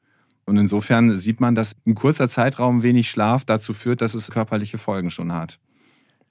Und 0.45 0.57
insofern 0.57 1.15
sieht 1.15 1.39
man, 1.39 1.55
dass 1.55 1.75
ein 1.85 1.95
kurzer 1.95 2.27
Zeitraum 2.27 2.83
wenig 2.83 3.09
Schlaf 3.09 3.45
dazu 3.45 3.73
führt, 3.73 4.01
dass 4.01 4.13
es 4.13 4.31
körperliche 4.31 4.77
Folgen 4.77 5.09
schon 5.09 5.31
hat. 5.31 5.59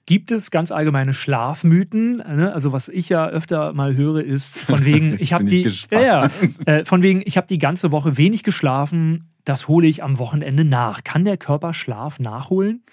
Gibt 0.05 0.31
es 0.31 0.51
ganz 0.51 0.71
allgemeine 0.71 1.13
Schlafmythen? 1.13 2.17
Ne? 2.17 2.51
Also 2.53 2.73
was 2.73 2.89
ich 2.89 3.07
ja 3.07 3.27
öfter 3.27 3.73
mal 3.73 3.95
höre, 3.95 4.21
ist 4.21 4.57
von 4.57 4.83
wegen, 4.83 5.15
ich 5.19 5.31
habe 5.31 5.45
die, 5.45 5.67
ja, 5.91 6.29
äh, 6.65 6.83
von 6.83 7.01
wegen, 7.01 7.21
ich 7.25 7.37
habe 7.37 7.47
die 7.47 7.57
ganze 7.57 7.91
Woche 7.91 8.17
wenig 8.17 8.43
geschlafen, 8.43 9.32
das 9.45 9.67
hole 9.67 9.87
ich 9.87 10.03
am 10.03 10.19
Wochenende 10.19 10.63
nach. 10.63 11.03
Kann 11.03 11.25
der 11.25 11.37
Körper 11.37 11.73
Schlaf 11.73 12.19
nachholen? 12.19 12.83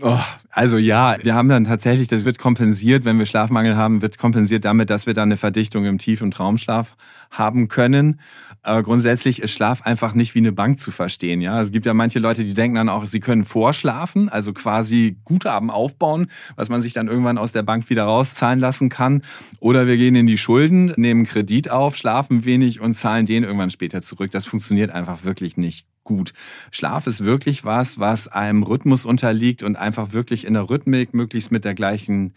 Oh, 0.00 0.18
also 0.50 0.76
ja, 0.76 1.16
wir 1.22 1.34
haben 1.34 1.48
dann 1.48 1.64
tatsächlich, 1.64 2.08
das 2.08 2.24
wird 2.24 2.38
kompensiert, 2.38 3.04
wenn 3.04 3.18
wir 3.18 3.26
Schlafmangel 3.26 3.76
haben, 3.76 4.02
wird 4.02 4.18
kompensiert 4.18 4.64
damit, 4.64 4.90
dass 4.90 5.06
wir 5.06 5.14
dann 5.14 5.28
eine 5.28 5.36
Verdichtung 5.36 5.84
im 5.84 5.98
Tief- 5.98 6.20
und 6.20 6.32
Traumschlaf 6.32 6.96
haben 7.30 7.68
können. 7.68 8.20
Aber 8.62 8.82
grundsätzlich 8.82 9.42
ist 9.42 9.52
Schlaf 9.52 9.82
einfach 9.82 10.14
nicht 10.14 10.34
wie 10.34 10.38
eine 10.38 10.52
Bank 10.52 10.78
zu 10.78 10.90
verstehen. 10.90 11.40
Ja, 11.40 11.60
es 11.60 11.70
gibt 11.70 11.86
ja 11.86 11.94
manche 11.94 12.18
Leute, 12.18 12.44
die 12.44 12.54
denken 12.54 12.76
dann 12.76 12.88
auch, 12.88 13.04
sie 13.04 13.20
können 13.20 13.44
vorschlafen, 13.44 14.28
also 14.28 14.52
quasi 14.52 15.18
Guthaben 15.24 15.70
aufbauen, 15.70 16.28
was 16.56 16.70
man 16.70 16.80
sich 16.80 16.92
dann 16.92 17.08
irgendwann 17.08 17.38
aus 17.38 17.52
der 17.52 17.62
Bank 17.62 17.88
wieder 17.90 18.04
rauszahlen 18.04 18.58
lassen 18.58 18.88
kann. 18.88 19.22
Oder 19.60 19.86
wir 19.86 19.96
gehen 19.96 20.16
in 20.16 20.26
die 20.26 20.38
Schulden, 20.38 20.92
nehmen 20.96 21.24
Kredit 21.24 21.70
auf, 21.70 21.96
schlafen 21.96 22.44
wenig 22.44 22.80
und 22.80 22.94
zahlen 22.94 23.26
den 23.26 23.44
irgendwann 23.44 23.70
später 23.70 24.02
zurück. 24.02 24.30
Das 24.30 24.46
funktioniert 24.46 24.90
einfach 24.90 25.24
wirklich 25.24 25.56
nicht 25.56 25.86
gut. 26.04 26.32
Schlaf 26.70 27.06
ist 27.06 27.24
wirklich 27.24 27.64
was, 27.64 27.98
was 27.98 28.28
einem 28.28 28.62
Rhythmus 28.62 29.06
unterliegt 29.06 29.62
und 29.62 29.76
einfach 29.76 30.12
wirklich 30.12 30.46
in 30.46 30.54
der 30.54 30.70
Rhythmik, 30.70 31.14
möglichst 31.14 31.50
mit 31.50 31.64
der 31.64 31.74
gleichen 31.74 32.34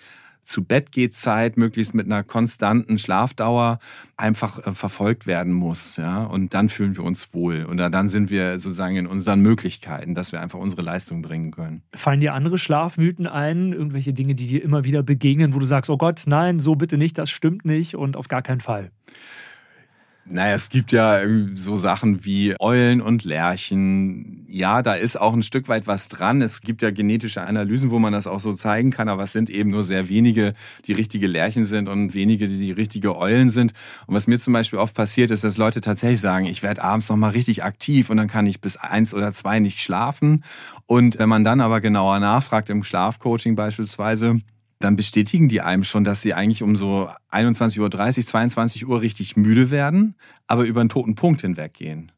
zu 0.48 0.64
Bett 0.64 0.92
geht 0.92 1.14
Zeit, 1.14 1.58
möglichst 1.58 1.94
mit 1.94 2.06
einer 2.06 2.24
konstanten 2.24 2.98
Schlafdauer 2.98 3.80
einfach 4.16 4.66
äh, 4.66 4.74
verfolgt 4.74 5.28
werden 5.28 5.54
muss, 5.54 5.98
ja. 5.98 6.24
Und 6.24 6.54
dann 6.54 6.70
fühlen 6.70 6.96
wir 6.96 7.04
uns 7.04 7.34
wohl. 7.34 7.66
Oder 7.66 7.90
dann 7.90 8.10
sind 8.10 8.32
wir 8.32 8.58
sozusagen 8.58 8.96
in 8.96 9.08
unseren 9.08 9.42
Möglichkeiten, 9.42 10.16
dass 10.16 10.32
wir 10.32 10.42
einfach 10.42 10.60
unsere 10.60 10.82
Leistung 10.82 11.22
bringen 11.22 11.52
können. 11.52 11.84
Fallen 11.94 12.20
dir 12.20 12.34
andere 12.34 12.58
Schlafmythen 12.58 13.28
ein? 13.28 13.74
Irgendwelche 13.74 14.14
Dinge, 14.14 14.36
die 14.36 14.48
dir 14.48 14.64
immer 14.64 14.86
wieder 14.86 15.04
begegnen, 15.04 15.54
wo 15.54 15.60
du 15.60 15.66
sagst, 15.66 15.90
oh 15.90 15.98
Gott, 15.98 16.24
nein, 16.26 16.60
so 16.60 16.76
bitte 16.76 16.98
nicht, 16.98 17.18
das 17.18 17.30
stimmt 17.30 17.66
nicht 17.66 17.96
und 17.96 18.16
auf 18.18 18.28
gar 18.28 18.42
keinen 18.42 18.62
Fall? 18.62 18.92
Naja, 20.30 20.56
es 20.56 20.70
gibt 20.70 20.92
ja 20.92 21.22
so 21.54 21.78
Sachen 21.78 22.26
wie 22.26 22.54
Eulen 22.60 23.02
und 23.02 23.24
Lerchen. 23.24 24.46
Ja, 24.50 24.82
da 24.82 24.94
ist 24.94 25.16
auch 25.16 25.34
ein 25.34 25.44
Stück 25.44 25.70
weit 25.70 25.88
was 25.88 26.10
dran. 26.10 26.42
Es 26.42 26.62
gibt 26.62 26.82
ja 26.82 26.92
genetische 26.92 27.42
Analysen, 27.42 27.92
wo 27.92 28.00
man 28.00 28.12
das 28.12 28.28
auch 28.28 28.42
so 28.42 28.52
zeigen 28.52 28.92
kann, 28.92 29.08
aber 29.08 29.24
es 29.24 29.32
sind 29.32 29.50
eben 29.50 29.70
nur 29.70 29.86
sehr 29.86 30.10
wenige, 30.10 30.54
die 30.86 30.92
richtige 30.92 31.28
Lerchen 31.28 31.64
sind 31.64 31.88
und 31.88 32.14
wenige, 32.14 32.50
die 32.50 32.58
die 32.58 32.72
richtige 32.74 33.16
Eulen 33.16 33.50
sind. 33.50 33.72
Und 34.06 34.16
was 34.16 34.28
mir 34.28 34.38
zum 34.38 34.52
Beispiel 34.52 34.80
oft 34.80 34.96
passiert 34.96 35.32
ist, 35.32 35.46
dass 35.46 35.58
Leute 35.58 35.80
tatsächlich 35.80 36.20
sagen, 36.20 36.46
ich 36.46 36.62
werde 36.62 36.84
abends 36.84 37.08
nochmal 37.08 37.32
richtig 37.32 37.64
aktiv 37.64 38.10
und 38.10 38.18
dann 38.18 38.28
kann 38.28 38.48
ich 38.48 38.60
bis 38.60 38.76
eins 38.76 39.14
oder 39.14 39.32
zwei 39.32 39.60
nicht 39.60 39.80
schlafen. 39.80 40.44
Und 40.88 41.20
wenn 41.20 41.30
man 41.30 41.46
dann 41.46 41.62
aber 41.62 41.80
genauer 41.80 42.20
nachfragt 42.20 42.70
im 42.70 42.84
Schlafcoaching 42.84 43.56
beispielsweise, 43.56 44.42
dann 44.80 44.96
bestätigen 44.96 45.50
die 45.50 45.62
einem 45.62 45.84
schon, 45.84 46.04
dass 46.04 46.22
sie 46.22 46.34
eigentlich 46.34 46.62
um 46.62 46.76
so 46.76 47.10
21.30 47.32 47.80
Uhr, 47.80 48.26
22 48.26 48.88
Uhr 48.88 49.02
richtig 49.02 49.36
müde 49.36 49.72
werden, 49.72 50.16
aber 50.46 50.66
über 50.66 50.82
einen 50.82 50.90
toten 50.90 51.16
Punkt 51.16 51.42
hinweggehen. 51.42 52.12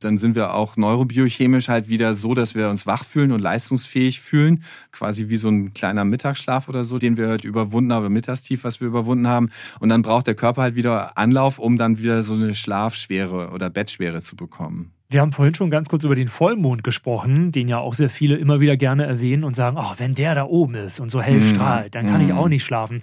dann 0.00 0.18
sind 0.18 0.34
wir 0.34 0.52
auch 0.52 0.76
neurobiochemisch 0.76 1.68
halt 1.68 1.88
wieder 1.88 2.12
so, 2.12 2.34
dass 2.34 2.54
wir 2.54 2.68
uns 2.68 2.86
wach 2.86 3.02
fühlen 3.02 3.32
und 3.32 3.40
leistungsfähig 3.40 4.20
fühlen. 4.20 4.62
Quasi 4.92 5.30
wie 5.30 5.38
so 5.38 5.48
ein 5.48 5.72
kleiner 5.72 6.04
Mittagsschlaf 6.04 6.68
oder 6.68 6.84
so, 6.84 6.98
den 6.98 7.16
wir 7.16 7.28
halt 7.28 7.44
überwunden 7.44 7.94
haben, 7.94 8.12
Mittagstief, 8.12 8.62
was 8.62 8.80
wir 8.80 8.88
überwunden 8.88 9.26
haben. 9.26 9.50
Und 9.80 9.88
dann 9.88 10.02
braucht 10.02 10.26
der 10.26 10.34
Körper 10.34 10.62
halt 10.62 10.74
wieder 10.74 11.16
Anlauf, 11.16 11.58
um 11.58 11.78
dann 11.78 11.98
wieder 11.98 12.22
so 12.22 12.34
eine 12.34 12.54
Schlafschwere 12.54 13.50
oder 13.52 13.70
Bettschwere 13.70 14.20
zu 14.20 14.36
bekommen. 14.36 14.92
Wir 15.08 15.20
haben 15.20 15.32
vorhin 15.32 15.54
schon 15.54 15.70
ganz 15.70 15.88
kurz 15.88 16.02
über 16.02 16.16
den 16.16 16.26
Vollmond 16.26 16.82
gesprochen, 16.82 17.52
den 17.52 17.68
ja 17.68 17.78
auch 17.78 17.94
sehr 17.94 18.10
viele 18.10 18.36
immer 18.36 18.60
wieder 18.60 18.76
gerne 18.76 19.06
erwähnen 19.06 19.44
und 19.44 19.54
sagen, 19.54 19.76
oh, 19.78 19.94
wenn 19.98 20.14
der 20.14 20.34
da 20.34 20.44
oben 20.44 20.74
ist 20.74 20.98
und 20.98 21.10
so 21.10 21.22
hell 21.22 21.36
mhm. 21.36 21.44
strahlt, 21.44 21.94
dann 21.94 22.06
kann 22.06 22.20
ich 22.20 22.28
mhm. 22.28 22.38
auch 22.38 22.48
nicht 22.48 22.64
schlafen. 22.64 23.02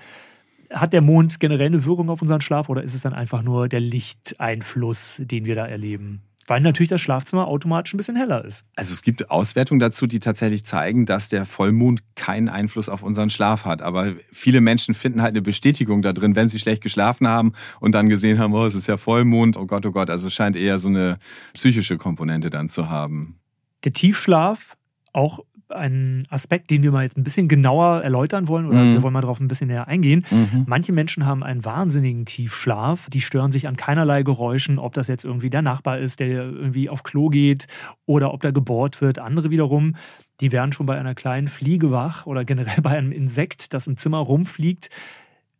Hat 0.69 0.91
der 0.91 1.01
Mond 1.01 1.39
generell 1.39 1.67
eine 1.67 1.85
Wirkung 1.85 2.09
auf 2.09 2.21
unseren 2.21 2.41
Schlaf 2.41 2.67
oder 2.67 2.83
ist 2.83 2.93
es 2.93 3.01
dann 3.01 3.13
einfach 3.13 3.41
nur 3.41 3.69
der 3.69 3.79
Lichteinfluss, 3.79 5.21
den 5.23 5.45
wir 5.45 5.55
da 5.55 5.65
erleben? 5.65 6.21
Weil 6.47 6.61
natürlich 6.61 6.89
das 6.89 7.01
Schlafzimmer 7.01 7.47
automatisch 7.47 7.93
ein 7.93 7.97
bisschen 7.97 8.15
heller 8.15 8.43
ist. 8.43 8.65
Also 8.75 8.93
es 8.93 9.01
gibt 9.01 9.31
Auswertungen 9.31 9.79
dazu, 9.79 10.07
die 10.07 10.19
tatsächlich 10.19 10.65
zeigen, 10.65 11.05
dass 11.05 11.29
der 11.29 11.45
Vollmond 11.45 12.01
keinen 12.15 12.49
Einfluss 12.49 12.89
auf 12.89 13.03
unseren 13.03 13.29
Schlaf 13.29 13.65
hat. 13.65 13.81
Aber 13.81 14.13
viele 14.31 14.59
Menschen 14.59 14.93
finden 14.93 15.21
halt 15.21 15.31
eine 15.31 15.41
Bestätigung 15.41 16.01
da 16.01 16.11
drin, 16.11 16.35
wenn 16.35 16.49
sie 16.49 16.59
schlecht 16.59 16.83
geschlafen 16.83 17.27
haben 17.27 17.53
und 17.79 17.93
dann 17.95 18.09
gesehen 18.09 18.39
haben, 18.39 18.53
oh, 18.53 18.65
es 18.65 18.75
ist 18.75 18.87
ja 18.87 18.97
Vollmond, 18.97 19.57
oh 19.57 19.65
Gott, 19.65 19.85
oh 19.85 19.91
Gott. 19.91 20.09
Also 20.09 20.27
es 20.27 20.33
scheint 20.33 20.55
eher 20.55 20.79
so 20.79 20.89
eine 20.89 21.17
psychische 21.53 21.97
Komponente 21.97 22.49
dann 22.49 22.67
zu 22.67 22.89
haben. 22.89 23.39
Der 23.83 23.93
Tiefschlaf 23.93 24.75
auch 25.13 25.39
ein 25.75 26.25
Aspekt, 26.29 26.71
den 26.71 26.83
wir 26.83 26.91
mal 26.91 27.03
jetzt 27.03 27.17
ein 27.17 27.23
bisschen 27.23 27.47
genauer 27.47 28.01
erläutern 28.01 28.47
wollen 28.47 28.65
oder 28.65 28.79
mhm. 28.79 28.93
wir 28.93 29.01
wollen 29.01 29.13
mal 29.13 29.21
darauf 29.21 29.39
ein 29.39 29.47
bisschen 29.47 29.67
näher 29.67 29.87
eingehen. 29.87 30.25
Mhm. 30.29 30.63
Manche 30.67 30.93
Menschen 30.93 31.25
haben 31.25 31.43
einen 31.43 31.65
wahnsinnigen 31.65 32.25
Tiefschlaf, 32.25 33.09
die 33.09 33.21
stören 33.21 33.51
sich 33.51 33.67
an 33.67 33.75
keinerlei 33.75 34.23
Geräuschen, 34.23 34.79
ob 34.79 34.93
das 34.93 35.07
jetzt 35.07 35.25
irgendwie 35.25 35.49
der 35.49 35.61
Nachbar 35.61 35.99
ist, 35.99 36.19
der 36.19 36.27
irgendwie 36.27 36.89
auf 36.89 37.03
Klo 37.03 37.29
geht 37.29 37.67
oder 38.05 38.33
ob 38.33 38.41
da 38.41 38.51
gebohrt 38.51 39.01
wird. 39.01 39.19
Andere 39.19 39.49
wiederum, 39.49 39.95
die 40.39 40.51
werden 40.51 40.71
schon 40.71 40.85
bei 40.85 40.97
einer 40.97 41.15
kleinen 41.15 41.47
Fliege 41.47 41.91
wach 41.91 42.25
oder 42.25 42.45
generell 42.45 42.81
bei 42.81 42.97
einem 42.97 43.11
Insekt, 43.11 43.73
das 43.73 43.87
im 43.87 43.97
Zimmer 43.97 44.19
rumfliegt. 44.19 44.89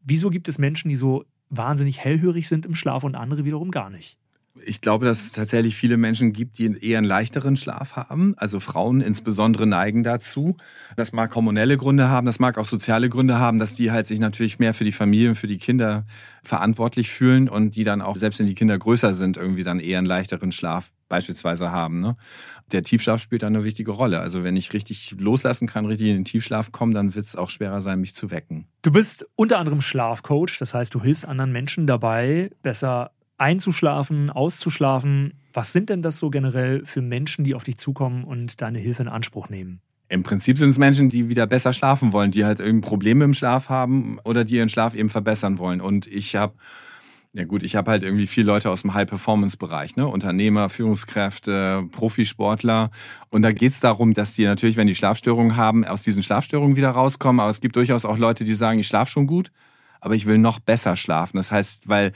Wieso 0.01 0.29
gibt 0.29 0.47
es 0.47 0.59
Menschen, 0.59 0.89
die 0.89 0.95
so 0.95 1.25
wahnsinnig 1.49 1.99
hellhörig 1.99 2.47
sind 2.47 2.65
im 2.65 2.75
Schlaf 2.75 3.03
und 3.03 3.15
andere 3.15 3.45
wiederum 3.45 3.71
gar 3.71 3.89
nicht? 3.89 4.17
Ich 4.61 4.81
glaube, 4.81 5.05
dass 5.05 5.25
es 5.25 5.31
tatsächlich 5.31 5.75
viele 5.75 5.97
Menschen 5.97 6.31
gibt, 6.31 6.59
die 6.59 6.77
eher 6.79 6.99
einen 6.99 7.07
leichteren 7.07 7.57
Schlaf 7.57 7.95
haben. 7.95 8.35
Also 8.37 8.59
Frauen 8.59 9.01
insbesondere 9.01 9.65
neigen 9.65 10.03
dazu. 10.03 10.57
Das 10.95 11.11
mag 11.11 11.33
hormonelle 11.33 11.75
Gründe 11.75 12.09
haben, 12.09 12.27
das 12.27 12.39
mag 12.39 12.59
auch 12.59 12.65
soziale 12.65 13.09
Gründe 13.09 13.39
haben, 13.39 13.57
dass 13.57 13.73
die 13.73 13.91
halt 13.91 14.05
sich 14.05 14.19
natürlich 14.19 14.59
mehr 14.59 14.75
für 14.75 14.83
die 14.83 14.91
Familie 14.91 15.29
und 15.29 15.35
für 15.37 15.47
die 15.47 15.57
Kinder 15.57 16.05
verantwortlich 16.43 17.09
fühlen 17.09 17.49
und 17.49 17.75
die 17.75 17.83
dann 17.83 18.01
auch, 18.01 18.17
selbst 18.17 18.39
wenn 18.39 18.45
die 18.45 18.53
Kinder 18.53 18.77
größer 18.77 19.13
sind, 19.13 19.37
irgendwie 19.37 19.63
dann 19.63 19.79
eher 19.79 19.97
einen 19.97 20.05
leichteren 20.05 20.51
Schlaf 20.51 20.91
beispielsweise 21.09 21.71
haben. 21.71 21.99
Ne? 21.99 22.13
Der 22.71 22.83
Tiefschlaf 22.83 23.21
spielt 23.21 23.41
da 23.41 23.47
eine 23.47 23.63
wichtige 23.63 23.91
Rolle. 23.91 24.19
Also 24.19 24.43
wenn 24.43 24.55
ich 24.55 24.73
richtig 24.73 25.15
loslassen 25.19 25.67
kann, 25.67 25.85
richtig 25.85 26.09
in 26.09 26.15
den 26.15 26.25
Tiefschlaf 26.25 26.71
kommen, 26.71 26.93
dann 26.93 27.15
wird 27.15 27.25
es 27.25 27.35
auch 27.35 27.49
schwerer 27.49 27.81
sein, 27.81 27.99
mich 27.99 28.13
zu 28.13 28.29
wecken. 28.29 28.67
Du 28.83 28.91
bist 28.91 29.25
unter 29.35 29.57
anderem 29.57 29.81
Schlafcoach, 29.81 30.57
das 30.59 30.75
heißt, 30.75 30.93
du 30.93 31.01
hilfst 31.01 31.25
anderen 31.25 31.51
Menschen 31.51 31.87
dabei, 31.87 32.51
besser 32.61 33.11
einzuschlafen, 33.37 34.29
auszuschlafen. 34.29 35.33
Was 35.53 35.71
sind 35.71 35.89
denn 35.89 36.01
das 36.01 36.19
so 36.19 36.29
generell 36.29 36.85
für 36.85 37.01
Menschen, 37.01 37.43
die 37.43 37.55
auf 37.55 37.63
dich 37.63 37.77
zukommen 37.77 38.23
und 38.23 38.61
deine 38.61 38.79
Hilfe 38.79 39.03
in 39.03 39.07
Anspruch 39.07 39.49
nehmen? 39.49 39.81
Im 40.09 40.23
Prinzip 40.23 40.57
sind 40.57 40.69
es 40.69 40.77
Menschen, 40.77 41.09
die 41.09 41.29
wieder 41.29 41.47
besser 41.47 41.73
schlafen 41.73 42.13
wollen, 42.13 42.31
die 42.31 42.45
halt 42.45 42.59
irgendein 42.59 42.87
Problem 42.87 43.21
im 43.21 43.33
Schlaf 43.33 43.69
haben 43.69 44.19
oder 44.23 44.43
die 44.45 44.55
ihren 44.55 44.69
Schlaf 44.69 44.95
eben 44.95 45.09
verbessern 45.09 45.57
wollen. 45.57 45.81
Und 45.81 46.07
ich 46.07 46.35
habe 46.35 46.53
ja 47.35 47.45
gut, 47.45 47.63
ich 47.63 47.75
habe 47.75 47.89
halt 47.89 48.03
irgendwie 48.03 48.27
viele 48.27 48.45
Leute 48.45 48.69
aus 48.69 48.83
dem 48.83 48.93
High-Performance-Bereich, 48.93 49.95
ne? 49.95 50.07
Unternehmer, 50.07 50.69
Führungskräfte, 50.69 51.83
Profisportler. 51.91 52.91
Und 53.31 53.41
da 53.41 53.51
geht's 53.51 53.79
darum, 53.79 54.13
dass 54.13 54.35
die 54.35 54.45
natürlich, 54.45 54.77
wenn 54.77 54.85
die 54.85 54.93
Schlafstörungen 54.93 55.57
haben, 55.57 55.83
aus 55.83 56.03
diesen 56.03 56.21
Schlafstörungen 56.21 56.77
wieder 56.77 56.91
rauskommen. 56.91 57.39
Aber 57.39 57.49
es 57.49 57.59
gibt 57.59 57.75
durchaus 57.75 58.05
auch 58.05 58.19
Leute, 58.19 58.43
die 58.43 58.53
sagen, 58.53 58.77
ich 58.77 58.87
schlafe 58.87 59.09
schon 59.09 59.25
gut, 59.25 59.51
aber 60.03 60.15
ich 60.15 60.25
will 60.25 60.37
noch 60.37 60.59
besser 60.59 60.97
schlafen. 60.97 61.37
Das 61.37 61.51
heißt, 61.51 61.87
weil 61.87 62.11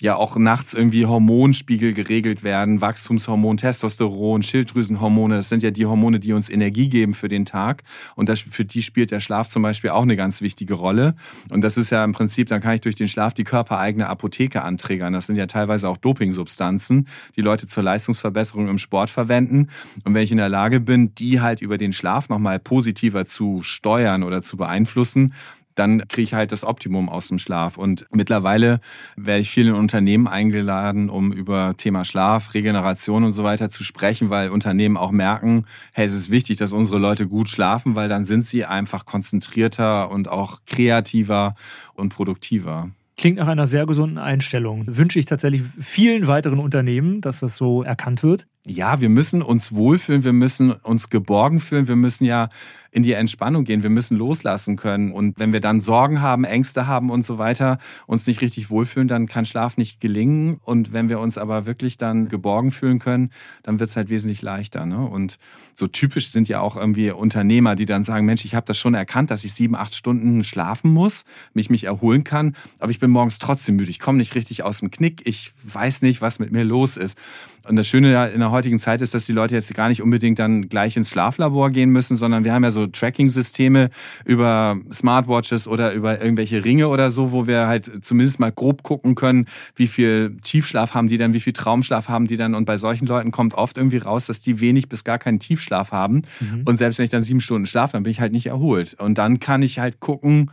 ja 0.00 0.14
auch 0.16 0.36
nachts 0.36 0.74
irgendwie 0.74 1.06
Hormonspiegel 1.06 1.92
geregelt 1.92 2.44
werden, 2.44 2.80
Wachstumshormon, 2.80 3.56
Testosteron, 3.56 4.42
Schilddrüsenhormone, 4.42 5.36
das 5.36 5.48
sind 5.48 5.62
ja 5.62 5.72
die 5.72 5.86
Hormone, 5.86 6.20
die 6.20 6.32
uns 6.32 6.48
Energie 6.48 6.88
geben 6.88 7.14
für 7.14 7.28
den 7.28 7.44
Tag. 7.44 7.82
Und 8.14 8.28
das, 8.28 8.40
für 8.40 8.64
die 8.64 8.82
spielt 8.82 9.10
der 9.10 9.20
Schlaf 9.20 9.48
zum 9.48 9.62
Beispiel 9.62 9.90
auch 9.90 10.02
eine 10.02 10.14
ganz 10.16 10.40
wichtige 10.40 10.74
Rolle. 10.74 11.16
Und 11.50 11.62
das 11.62 11.76
ist 11.76 11.90
ja 11.90 12.04
im 12.04 12.12
Prinzip, 12.12 12.48
dann 12.48 12.60
kann 12.60 12.74
ich 12.74 12.80
durch 12.80 12.94
den 12.94 13.08
Schlaf 13.08 13.34
die 13.34 13.44
körpereigene 13.44 14.06
Apotheke 14.06 14.62
anträgern. 14.62 15.12
Das 15.12 15.26
sind 15.26 15.36
ja 15.36 15.46
teilweise 15.46 15.88
auch 15.88 15.96
Dopingsubstanzen, 15.96 17.08
die 17.36 17.42
Leute 17.42 17.66
zur 17.66 17.82
Leistungsverbesserung 17.82 18.68
im 18.68 18.78
Sport 18.78 19.10
verwenden. 19.10 19.68
Und 20.04 20.14
wenn 20.14 20.22
ich 20.22 20.30
in 20.30 20.38
der 20.38 20.48
Lage 20.48 20.80
bin, 20.80 21.14
die 21.16 21.40
halt 21.40 21.60
über 21.60 21.76
den 21.76 21.92
Schlaf 21.92 22.28
nochmal 22.28 22.60
positiver 22.60 23.24
zu 23.24 23.62
steuern 23.62 24.22
oder 24.22 24.42
zu 24.42 24.56
beeinflussen, 24.56 25.34
dann 25.74 26.06
kriege 26.08 26.22
ich 26.22 26.34
halt 26.34 26.52
das 26.52 26.64
Optimum 26.64 27.08
aus 27.08 27.28
dem 27.28 27.38
Schlaf. 27.38 27.78
Und 27.78 28.06
mittlerweile 28.10 28.80
werde 29.16 29.40
ich 29.40 29.50
vielen 29.50 29.74
Unternehmen 29.74 30.28
eingeladen, 30.28 31.10
um 31.10 31.32
über 31.32 31.74
Thema 31.76 32.04
Schlaf, 32.04 32.54
Regeneration 32.54 33.24
und 33.24 33.32
so 33.32 33.44
weiter 33.44 33.70
zu 33.70 33.84
sprechen, 33.84 34.30
weil 34.30 34.50
Unternehmen 34.50 34.96
auch 34.96 35.10
merken, 35.10 35.66
hey, 35.92 36.04
es 36.04 36.14
ist 36.14 36.30
wichtig, 36.30 36.56
dass 36.56 36.72
unsere 36.72 36.98
Leute 36.98 37.26
gut 37.26 37.48
schlafen, 37.48 37.94
weil 37.94 38.08
dann 38.08 38.24
sind 38.24 38.46
sie 38.46 38.64
einfach 38.64 39.06
konzentrierter 39.06 40.10
und 40.10 40.28
auch 40.28 40.60
kreativer 40.66 41.54
und 41.94 42.10
produktiver. 42.10 42.90
Klingt 43.16 43.38
nach 43.38 43.48
einer 43.48 43.66
sehr 43.66 43.86
gesunden 43.86 44.18
Einstellung. 44.18 44.84
Wünsche 44.86 45.18
ich 45.18 45.26
tatsächlich 45.26 45.62
vielen 45.78 46.26
weiteren 46.26 46.58
Unternehmen, 46.58 47.20
dass 47.20 47.40
das 47.40 47.56
so 47.56 47.82
erkannt 47.82 48.22
wird. 48.22 48.46
Ja, 48.64 49.00
wir 49.00 49.08
müssen 49.08 49.42
uns 49.42 49.72
wohlfühlen, 49.72 50.22
wir 50.22 50.32
müssen 50.32 50.70
uns 50.70 51.10
geborgen 51.10 51.58
fühlen, 51.58 51.88
wir 51.88 51.96
müssen 51.96 52.24
ja 52.24 52.48
in 52.92 53.02
die 53.02 53.14
Entspannung 53.14 53.64
gehen. 53.64 53.82
Wir 53.82 53.90
müssen 53.90 54.18
loslassen 54.18 54.76
können. 54.76 55.12
Und 55.12 55.38
wenn 55.38 55.54
wir 55.54 55.60
dann 55.60 55.80
Sorgen 55.80 56.20
haben, 56.20 56.44
Ängste 56.44 56.86
haben 56.86 57.10
und 57.10 57.24
so 57.24 57.38
weiter, 57.38 57.78
uns 58.06 58.26
nicht 58.26 58.42
richtig 58.42 58.68
wohlfühlen, 58.68 59.08
dann 59.08 59.26
kann 59.26 59.46
Schlaf 59.46 59.78
nicht 59.78 59.98
gelingen. 59.98 60.60
Und 60.62 60.92
wenn 60.92 61.08
wir 61.08 61.18
uns 61.18 61.38
aber 61.38 61.64
wirklich 61.64 61.96
dann 61.96 62.28
geborgen 62.28 62.70
fühlen 62.70 62.98
können, 62.98 63.30
dann 63.62 63.80
wird 63.80 63.88
es 63.88 63.96
halt 63.96 64.10
wesentlich 64.10 64.42
leichter. 64.42 64.84
Ne? 64.84 65.06
Und 65.06 65.38
so 65.74 65.86
typisch 65.86 66.30
sind 66.30 66.48
ja 66.48 66.60
auch 66.60 66.76
irgendwie 66.76 67.10
Unternehmer, 67.10 67.76
die 67.76 67.86
dann 67.86 68.04
sagen, 68.04 68.26
Mensch, 68.26 68.44
ich 68.44 68.54
habe 68.54 68.66
das 68.66 68.76
schon 68.76 68.92
erkannt, 68.92 69.30
dass 69.30 69.42
ich 69.44 69.54
sieben, 69.54 69.74
acht 69.74 69.94
Stunden 69.94 70.44
schlafen 70.44 70.92
muss, 70.92 71.24
mich 71.54 71.70
mich 71.70 71.84
erholen 71.84 72.24
kann, 72.24 72.54
aber 72.78 72.90
ich 72.90 73.00
bin 73.00 73.10
morgens 73.10 73.38
trotzdem 73.38 73.76
müde. 73.76 73.90
Ich 73.90 74.00
komme 74.00 74.18
nicht 74.18 74.34
richtig 74.34 74.64
aus 74.64 74.80
dem 74.80 74.90
Knick. 74.90 75.22
Ich 75.24 75.54
weiß 75.64 76.02
nicht, 76.02 76.20
was 76.20 76.38
mit 76.38 76.52
mir 76.52 76.64
los 76.64 76.98
ist. 76.98 77.18
Und 77.68 77.76
das 77.76 77.86
Schöne 77.86 78.30
in 78.30 78.40
der 78.40 78.50
heutigen 78.50 78.78
Zeit 78.78 79.02
ist, 79.02 79.14
dass 79.14 79.26
die 79.26 79.32
Leute 79.32 79.54
jetzt 79.54 79.72
gar 79.74 79.88
nicht 79.88 80.02
unbedingt 80.02 80.38
dann 80.38 80.68
gleich 80.68 80.96
ins 80.96 81.10
Schlaflabor 81.10 81.70
gehen 81.70 81.90
müssen, 81.90 82.16
sondern 82.16 82.44
wir 82.44 82.52
haben 82.52 82.64
ja 82.64 82.72
so 82.72 82.86
Tracking-Systeme 82.86 83.90
über 84.24 84.80
Smartwatches 84.92 85.68
oder 85.68 85.92
über 85.92 86.20
irgendwelche 86.20 86.64
Ringe 86.64 86.88
oder 86.88 87.10
so, 87.10 87.30
wo 87.30 87.46
wir 87.46 87.68
halt 87.68 88.04
zumindest 88.04 88.40
mal 88.40 88.50
grob 88.50 88.82
gucken 88.82 89.14
können, 89.14 89.46
wie 89.76 89.86
viel 89.86 90.36
Tiefschlaf 90.42 90.94
haben 90.94 91.06
die 91.06 91.18
dann, 91.18 91.34
wie 91.34 91.40
viel 91.40 91.52
Traumschlaf 91.52 92.08
haben 92.08 92.26
die 92.26 92.36
dann. 92.36 92.54
Und 92.54 92.64
bei 92.64 92.76
solchen 92.76 93.06
Leuten 93.06 93.30
kommt 93.30 93.54
oft 93.54 93.76
irgendwie 93.76 93.98
raus, 93.98 94.26
dass 94.26 94.42
die 94.42 94.60
wenig 94.60 94.88
bis 94.88 95.04
gar 95.04 95.18
keinen 95.18 95.38
Tiefschlaf 95.38 95.92
haben. 95.92 96.22
Mhm. 96.40 96.62
Und 96.64 96.78
selbst 96.78 96.98
wenn 96.98 97.04
ich 97.04 97.10
dann 97.10 97.22
sieben 97.22 97.40
Stunden 97.40 97.66
schlafe, 97.66 97.92
dann 97.92 98.02
bin 98.02 98.10
ich 98.10 98.20
halt 98.20 98.32
nicht 98.32 98.46
erholt. 98.46 98.94
Und 98.94 99.18
dann 99.18 99.38
kann 99.38 99.62
ich 99.62 99.78
halt 99.78 100.00
gucken, 100.00 100.50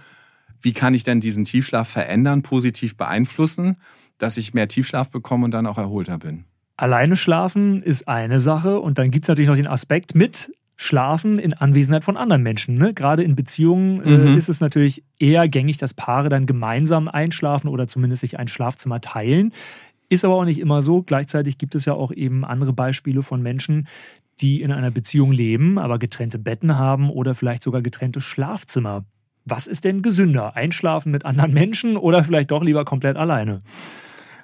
wie 0.62 0.74
kann 0.74 0.93
ich 0.93 1.04
denn 1.04 1.22
diesen 1.22 1.45
Tiefschlaf 1.45 1.88
verändern, 1.88 2.43
positiv 2.43 2.98
beeinflussen, 2.98 3.78
dass 4.17 4.38
ich 4.38 4.54
mehr 4.54 4.67
Tiefschlaf 4.67 5.10
bekomme 5.10 5.45
und 5.45 5.52
dann 5.52 5.65
auch 5.65 5.78
erholter 5.78 6.19
bin. 6.19 6.45
Alleine 6.79 7.17
schlafen 7.17 7.83
ist 7.83 8.07
eine 8.07 8.39
Sache 8.39 8.79
und 8.79 8.97
dann 8.97 9.11
gibt 9.11 9.25
es 9.25 9.27
natürlich 9.27 9.49
noch 9.49 9.57
den 9.57 9.67
Aspekt 9.67 10.15
mit 10.15 10.49
Schlafen 10.77 11.37
in 11.37 11.51
Anwesenheit 11.51 12.05
von 12.05 12.15
anderen 12.15 12.41
Menschen. 12.41 12.75
Ne? 12.75 12.93
Gerade 12.93 13.21
in 13.21 13.35
Beziehungen 13.35 14.01
äh, 14.01 14.17
mhm. 14.17 14.37
ist 14.37 14.47
es 14.47 14.61
natürlich 14.61 15.03
eher 15.19 15.49
gängig, 15.49 15.75
dass 15.75 15.93
Paare 15.93 16.29
dann 16.29 16.45
gemeinsam 16.45 17.09
einschlafen 17.09 17.67
oder 17.67 17.87
zumindest 17.87 18.21
sich 18.21 18.39
ein 18.39 18.47
Schlafzimmer 18.47 19.01
teilen. 19.01 19.51
Ist 20.07 20.23
aber 20.23 20.35
auch 20.35 20.45
nicht 20.45 20.57
immer 20.57 20.81
so. 20.81 21.01
Gleichzeitig 21.01 21.57
gibt 21.57 21.75
es 21.75 21.83
ja 21.83 21.95
auch 21.95 22.13
eben 22.13 22.45
andere 22.45 22.71
Beispiele 22.71 23.23
von 23.23 23.41
Menschen, 23.41 23.89
die 24.39 24.61
in 24.61 24.71
einer 24.71 24.89
Beziehung 24.89 25.33
leben, 25.33 25.79
aber 25.79 25.99
getrennte 25.99 26.39
Betten 26.39 26.77
haben 26.77 27.09
oder 27.09 27.35
vielleicht 27.35 27.63
sogar 27.63 27.81
getrennte 27.81 28.21
Schlafzimmer. 28.21 29.03
Was 29.43 29.67
ist 29.67 29.83
denn 29.83 30.01
gesünder? 30.01 30.55
Einschlafen 30.55 31.11
mit 31.11 31.25
anderen 31.25 31.51
Menschen 31.53 31.97
oder 31.97 32.23
vielleicht 32.23 32.51
doch 32.51 32.63
lieber 32.63 32.85
komplett 32.85 33.17
alleine? 33.17 33.63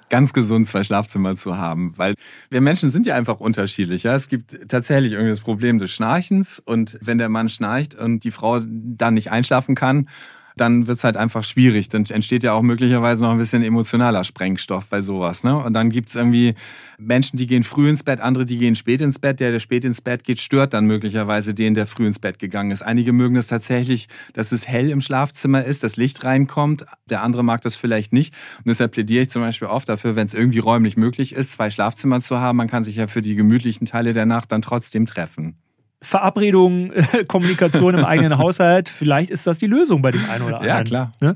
Ganz 0.08 0.32
gesund 0.32 0.68
zwei 0.68 0.84
Schlafzimmer 0.84 1.36
zu 1.36 1.56
haben, 1.56 1.94
weil 1.96 2.14
wir 2.50 2.60
Menschen 2.60 2.88
sind 2.88 3.06
ja 3.06 3.16
einfach 3.16 3.40
unterschiedlich. 3.40 4.04
Ja? 4.04 4.14
Es 4.14 4.28
gibt 4.28 4.68
tatsächlich 4.68 5.12
irgendwie 5.12 5.30
das 5.30 5.40
Problem 5.40 5.78
des 5.78 5.90
Schnarchens 5.90 6.58
und 6.58 6.98
wenn 7.00 7.18
der 7.18 7.28
Mann 7.28 7.48
schnarcht 7.48 7.94
und 7.94 8.24
die 8.24 8.30
Frau 8.30 8.60
dann 8.60 9.14
nicht 9.14 9.30
einschlafen 9.30 9.74
kann, 9.74 10.08
dann 10.56 10.86
wird's 10.86 11.04
halt 11.04 11.18
einfach 11.18 11.44
schwierig. 11.44 11.90
Dann 11.90 12.06
entsteht 12.06 12.42
ja 12.42 12.54
auch 12.54 12.62
möglicherweise 12.62 13.24
noch 13.24 13.32
ein 13.32 13.38
bisschen 13.38 13.62
emotionaler 13.62 14.24
Sprengstoff 14.24 14.86
bei 14.86 15.02
sowas. 15.02 15.44
Ne? 15.44 15.54
Und 15.54 15.74
dann 15.74 15.90
gibt's 15.90 16.14
irgendwie 16.14 16.54
Menschen, 16.98 17.36
die 17.36 17.46
gehen 17.46 17.62
früh 17.62 17.90
ins 17.90 18.02
Bett, 18.02 18.20
andere, 18.20 18.46
die 18.46 18.56
gehen 18.56 18.74
spät 18.74 19.02
ins 19.02 19.18
Bett. 19.18 19.38
Der, 19.40 19.52
der 19.52 19.58
spät 19.58 19.84
ins 19.84 20.00
Bett 20.00 20.24
geht, 20.24 20.40
stört 20.40 20.72
dann 20.72 20.86
möglicherweise 20.86 21.52
den, 21.52 21.74
der 21.74 21.86
früh 21.86 22.06
ins 22.06 22.18
Bett 22.18 22.38
gegangen 22.38 22.70
ist. 22.70 22.80
Einige 22.80 23.12
mögen 23.12 23.36
es 23.36 23.48
tatsächlich, 23.48 24.08
dass 24.32 24.50
es 24.50 24.66
hell 24.66 24.88
im 24.88 25.02
Schlafzimmer 25.02 25.62
ist, 25.62 25.84
das 25.84 25.98
Licht 25.98 26.24
reinkommt. 26.24 26.86
Der 27.10 27.22
andere 27.22 27.44
mag 27.44 27.60
das 27.60 27.76
vielleicht 27.76 28.14
nicht. 28.14 28.34
Und 28.58 28.68
deshalb 28.68 28.92
plädiere 28.92 29.22
ich 29.22 29.30
zum 29.30 29.42
Beispiel 29.42 29.68
oft 29.68 29.88
dafür, 29.90 30.16
wenn 30.16 30.26
es 30.26 30.32
irgendwie 30.32 30.60
räumlich 30.60 30.96
möglich 30.96 31.34
ist, 31.34 31.52
zwei 31.52 31.68
Schlafzimmer 31.70 32.22
zu 32.22 32.40
haben. 32.40 32.56
Man 32.56 32.68
kann 32.68 32.82
sich 32.82 32.96
ja 32.96 33.08
für 33.08 33.20
die 33.20 33.34
gemütlichen 33.34 33.86
Teile 33.86 34.14
der 34.14 34.24
Nacht 34.24 34.52
dann 34.52 34.62
trotzdem 34.62 35.06
treffen. 35.06 35.58
Verabredung, 36.06 36.92
Kommunikation 37.26 37.94
im 37.94 38.04
eigenen 38.04 38.38
Haushalt, 38.38 38.88
vielleicht 38.88 39.30
ist 39.30 39.46
das 39.46 39.58
die 39.58 39.66
Lösung 39.66 40.02
bei 40.02 40.12
dem 40.12 40.24
einen 40.30 40.44
oder 40.44 40.60
anderen. 40.60 40.76
Ja, 40.76 40.84
klar. 40.84 41.12
Ne? 41.20 41.34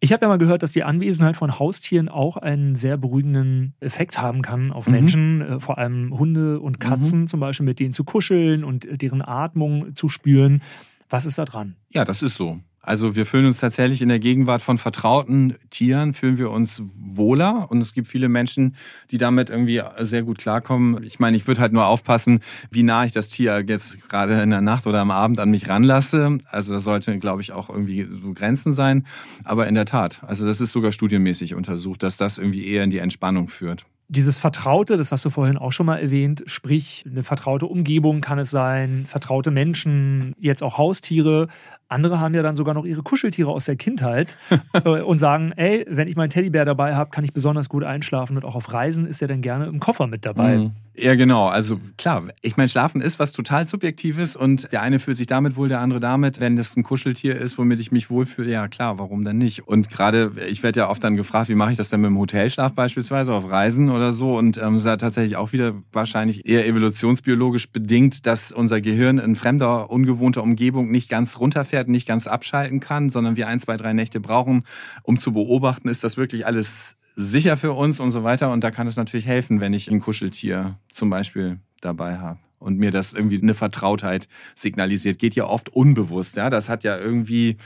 Ich 0.00 0.12
habe 0.12 0.24
ja 0.24 0.28
mal 0.28 0.38
gehört, 0.38 0.62
dass 0.62 0.72
die 0.72 0.82
Anwesenheit 0.82 1.36
von 1.36 1.58
Haustieren 1.58 2.08
auch 2.08 2.38
einen 2.38 2.74
sehr 2.74 2.96
beruhigenden 2.96 3.74
Effekt 3.80 4.20
haben 4.20 4.40
kann 4.40 4.72
auf 4.72 4.86
mhm. 4.86 4.92
Menschen, 4.92 5.40
äh, 5.42 5.60
vor 5.60 5.78
allem 5.78 6.18
Hunde 6.18 6.58
und 6.58 6.80
Katzen 6.80 7.20
mhm. 7.20 7.28
zum 7.28 7.38
Beispiel, 7.38 7.66
mit 7.66 7.78
denen 7.78 7.92
zu 7.92 8.02
kuscheln 8.02 8.64
und 8.64 8.86
deren 9.00 9.22
Atmung 9.22 9.94
zu 9.94 10.08
spüren. 10.08 10.62
Was 11.08 11.26
ist 11.26 11.38
da 11.38 11.44
dran? 11.44 11.76
Ja, 11.90 12.04
das 12.04 12.22
ist 12.22 12.36
so. 12.36 12.58
Also 12.82 13.14
wir 13.14 13.26
fühlen 13.26 13.44
uns 13.44 13.60
tatsächlich 13.60 14.00
in 14.00 14.08
der 14.08 14.18
Gegenwart 14.18 14.62
von 14.62 14.78
vertrauten 14.78 15.54
Tieren, 15.68 16.14
fühlen 16.14 16.38
wir 16.38 16.50
uns 16.50 16.82
wohler. 16.94 17.70
Und 17.70 17.80
es 17.80 17.92
gibt 17.92 18.08
viele 18.08 18.30
Menschen, 18.30 18.74
die 19.10 19.18
damit 19.18 19.50
irgendwie 19.50 19.82
sehr 19.98 20.22
gut 20.22 20.38
klarkommen. 20.38 21.02
Ich 21.04 21.18
meine, 21.18 21.36
ich 21.36 21.46
würde 21.46 21.60
halt 21.60 21.74
nur 21.74 21.86
aufpassen, 21.86 22.40
wie 22.70 22.82
nah 22.82 23.04
ich 23.04 23.12
das 23.12 23.28
Tier 23.28 23.62
jetzt 23.66 24.08
gerade 24.08 24.40
in 24.42 24.50
der 24.50 24.62
Nacht 24.62 24.86
oder 24.86 25.00
am 25.00 25.10
Abend 25.10 25.40
an 25.40 25.50
mich 25.50 25.68
ranlasse. 25.68 26.38
Also 26.46 26.72
das 26.72 26.84
sollte, 26.84 27.18
glaube 27.18 27.42
ich, 27.42 27.52
auch 27.52 27.68
irgendwie 27.68 28.08
so 28.10 28.32
Grenzen 28.32 28.72
sein. 28.72 29.06
Aber 29.44 29.68
in 29.68 29.74
der 29.74 29.84
Tat, 29.84 30.22
also 30.24 30.46
das 30.46 30.62
ist 30.62 30.72
sogar 30.72 30.92
studienmäßig 30.92 31.54
untersucht, 31.54 32.02
dass 32.02 32.16
das 32.16 32.38
irgendwie 32.38 32.66
eher 32.66 32.84
in 32.84 32.90
die 32.90 32.98
Entspannung 32.98 33.48
führt 33.48 33.84
dieses 34.10 34.40
Vertraute, 34.40 34.96
das 34.96 35.12
hast 35.12 35.24
du 35.24 35.30
vorhin 35.30 35.56
auch 35.56 35.70
schon 35.70 35.86
mal 35.86 35.98
erwähnt, 35.98 36.42
sprich 36.46 37.04
eine 37.08 37.22
vertraute 37.22 37.66
Umgebung 37.66 38.20
kann 38.20 38.40
es 38.40 38.50
sein, 38.50 39.06
vertraute 39.08 39.52
Menschen, 39.52 40.34
jetzt 40.40 40.64
auch 40.64 40.78
Haustiere. 40.78 41.46
Andere 41.90 42.20
haben 42.20 42.34
ja 42.34 42.42
dann 42.42 42.56
sogar 42.56 42.74
noch 42.74 42.84
ihre 42.84 43.02
Kuscheltiere 43.02 43.50
aus 43.50 43.64
der 43.64 43.76
Kindheit 43.76 44.36
äh, 44.84 45.00
und 45.00 45.18
sagen, 45.18 45.52
ey, 45.56 45.84
wenn 45.88 46.08
ich 46.08 46.16
meinen 46.16 46.30
Teddybär 46.30 46.64
dabei 46.64 46.94
habe, 46.94 47.10
kann 47.10 47.24
ich 47.24 47.32
besonders 47.32 47.68
gut 47.68 47.84
einschlafen 47.84 48.36
und 48.36 48.44
auch 48.44 48.54
auf 48.54 48.72
Reisen 48.72 49.06
ist 49.06 49.20
er 49.22 49.28
dann 49.28 49.42
gerne 49.42 49.66
im 49.66 49.80
Koffer 49.80 50.06
mit 50.06 50.24
dabei. 50.24 50.58
Mhm. 50.58 50.72
Ja, 51.00 51.14
genau. 51.14 51.46
Also 51.46 51.80
klar, 51.96 52.24
ich 52.42 52.56
meine, 52.56 52.68
Schlafen 52.68 53.00
ist 53.00 53.18
was 53.18 53.32
total 53.32 53.64
Subjektives 53.64 54.36
und 54.36 54.70
der 54.72 54.82
eine 54.82 54.98
fühlt 54.98 55.16
sich 55.16 55.26
damit 55.26 55.56
wohl, 55.56 55.68
der 55.68 55.80
andere 55.80 55.98
damit. 55.98 56.40
Wenn 56.40 56.56
das 56.56 56.76
ein 56.76 56.82
Kuscheltier 56.82 57.36
ist, 57.36 57.56
womit 57.56 57.80
ich 57.80 57.90
mich 57.90 58.10
wohlfühle, 58.10 58.50
ja 58.50 58.68
klar, 58.68 58.98
warum 58.98 59.24
denn 59.24 59.38
nicht? 59.38 59.66
Und 59.66 59.88
gerade, 59.88 60.32
ich 60.48 60.62
werde 60.62 60.80
ja 60.80 60.90
oft 60.90 61.02
dann 61.02 61.16
gefragt, 61.16 61.48
wie 61.48 61.54
mache 61.54 61.70
ich 61.70 61.78
das 61.78 61.88
denn 61.88 62.00
mit 62.00 62.10
dem 62.10 62.18
Hotelschlaf 62.18 62.74
beispielsweise 62.74 63.32
auf 63.32 63.48
Reisen 63.48 63.88
oder 63.88 64.12
so? 64.12 64.36
Und 64.36 64.58
ähm, 64.58 64.74
es 64.74 64.82
ist 64.82 64.86
ja 64.86 64.96
tatsächlich 64.96 65.36
auch 65.36 65.52
wieder 65.52 65.74
wahrscheinlich 65.92 66.46
eher 66.46 66.66
evolutionsbiologisch 66.66 67.70
bedingt, 67.70 68.26
dass 68.26 68.52
unser 68.52 68.80
Gehirn 68.80 69.18
in 69.18 69.36
fremder, 69.36 69.90
ungewohnter 69.90 70.42
Umgebung 70.42 70.90
nicht 70.90 71.08
ganz 71.08 71.38
runterfährt, 71.38 71.79
nicht 71.88 72.06
ganz 72.06 72.26
abschalten 72.26 72.80
kann, 72.80 73.08
sondern 73.08 73.36
wir 73.36 73.48
ein, 73.48 73.60
zwei, 73.60 73.76
drei 73.76 73.92
Nächte 73.92 74.20
brauchen, 74.20 74.64
um 75.02 75.18
zu 75.18 75.32
beobachten, 75.32 75.88
ist 75.88 76.04
das 76.04 76.16
wirklich 76.16 76.46
alles 76.46 76.96
sicher 77.16 77.56
für 77.56 77.72
uns 77.72 78.00
und 78.00 78.10
so 78.10 78.24
weiter. 78.24 78.50
Und 78.50 78.64
da 78.64 78.70
kann 78.70 78.86
es 78.86 78.96
natürlich 78.96 79.26
helfen, 79.26 79.60
wenn 79.60 79.72
ich 79.72 79.90
ein 79.90 80.00
Kuscheltier 80.00 80.78
zum 80.88 81.10
Beispiel 81.10 81.60
dabei 81.80 82.18
habe 82.18 82.38
und 82.58 82.78
mir 82.78 82.90
das 82.90 83.14
irgendwie 83.14 83.40
eine 83.40 83.54
Vertrautheit 83.54 84.28
signalisiert. 84.54 85.18
Geht 85.18 85.34
ja 85.34 85.46
oft 85.46 85.70
unbewusst, 85.70 86.36
ja. 86.36 86.50
Das 86.50 86.68
hat 86.68 86.84
ja 86.84 86.98
irgendwie 86.98 87.56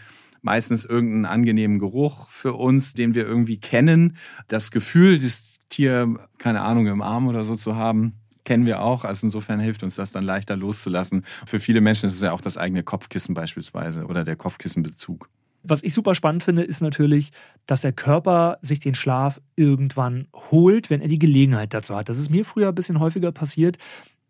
meistens 0.42 0.85
irgendeinen 0.85 1.24
angenehmen 1.24 1.79
Geruch 1.79 2.31
für 2.31 2.53
uns, 2.53 2.94
den 2.94 3.14
wir 3.14 3.27
irgendwie 3.27 3.59
kennen. 3.59 4.16
Das 4.46 4.70
Gefühl, 4.70 5.18
das 5.18 5.59
Tier, 5.70 6.14
keine 6.38 6.61
Ahnung, 6.61 6.87
im 6.87 7.03
Arm 7.03 7.27
oder 7.27 7.42
so 7.42 7.57
zu 7.57 7.77
haben, 7.77 8.20
kennen 8.44 8.66
wir 8.66 8.83
auch. 8.83 9.04
Also 9.04 9.26
insofern 9.26 9.61
hilft 9.61 9.83
uns 9.83 9.96
das 9.96 10.12
dann 10.12 10.24
leichter 10.24 10.57
loszulassen. 10.57 11.24
Für 11.46 11.61
viele 11.61 11.80
Menschen 11.80 12.07
ist 12.07 12.14
es 12.14 12.22
ja 12.22 12.33
auch 12.33 12.40
das 12.40 12.57
eigene 12.57 12.83
Kopfkissen 12.83 13.35
beispielsweise 13.35 14.04
oder 14.07 14.24
der 14.24 14.37
Kopfkissenbezug. 14.37 15.28
Was 15.66 15.83
ich 15.83 15.94
super 15.94 16.14
spannend 16.14 16.44
finde, 16.44 16.62
ist 16.62 16.83
natürlich, 16.83 17.33
dass 17.64 17.80
der 17.80 17.92
Körper 17.92 18.59
sich 18.61 18.80
den 18.80 18.94
Schlaf 18.94 19.40
irgendwann 19.57 20.28
holt, 20.35 20.90
wenn 20.90 21.00
er 21.00 21.09
die 21.09 21.18
Gelegenheit 21.18 21.72
dazu 21.72 21.96
hat. 21.96 22.11
Das 22.11 22.18
ist 22.18 22.30
mir 22.30 22.44
früher 22.44 22.68
ein 22.68 22.74
bisschen 22.74 23.00
häufiger 23.00 23.33
passiert, 23.33 23.78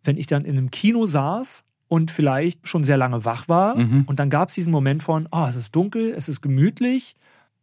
wenn 0.05 0.16
ich 0.16 0.29
dann 0.29 0.44
in 0.44 0.57
einem 0.57 0.70
Kino 0.70 1.07
saß 1.07 1.64
und 1.88 2.12
vielleicht 2.12 2.66
schon 2.68 2.85
sehr 2.85 2.96
lange 2.96 3.24
wach 3.24 3.48
war. 3.48 3.77
Mhm. 3.77 4.05
Und 4.07 4.20
dann 4.20 4.31
gab 4.31 4.48
es 4.48 4.55
diesen 4.55 4.70
Moment 4.70 5.03
von, 5.03 5.29
oh, 5.33 5.46
es 5.48 5.57
ist 5.57 5.74
dunkel, 5.74 6.14
es 6.16 6.29
ist 6.29 6.40
gemütlich 6.40 7.16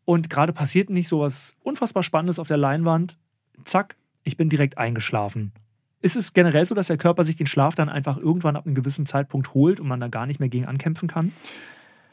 und 0.04 0.30
gerade 0.30 0.52
passiert 0.52 0.90
nicht 0.90 1.08
so 1.08 1.22
was 1.22 1.56
unfassbar 1.64 2.04
Spannendes 2.04 2.40
auf 2.40 2.48
der 2.50 2.58
Leinwand. 2.58 3.18
Zack, 3.64 3.96
ich 4.24 4.36
bin 4.36 4.50
direkt 4.50 4.78
eingeschlafen. 4.78 5.54
Ist 6.02 6.16
es 6.16 6.34
generell 6.34 6.66
so, 6.66 6.74
dass 6.74 6.88
der 6.88 6.98
Körper 6.98 7.24
sich 7.24 7.38
den 7.38 7.48
Schlaf 7.48 7.76
dann 7.76 7.90
einfach 7.90 8.18
irgendwann 8.18 8.56
ab 8.56 8.66
einem 8.66 8.76
gewissen 8.76 9.06
Zeitpunkt 9.06 9.54
holt 9.54 9.80
und 9.80 9.88
man 9.88 10.00
da 10.00 10.08
gar 10.08 10.26
nicht 10.26 10.40
mehr 10.40 10.50
gegen 10.50 10.66
ankämpfen 10.66 11.08
kann? 11.08 11.32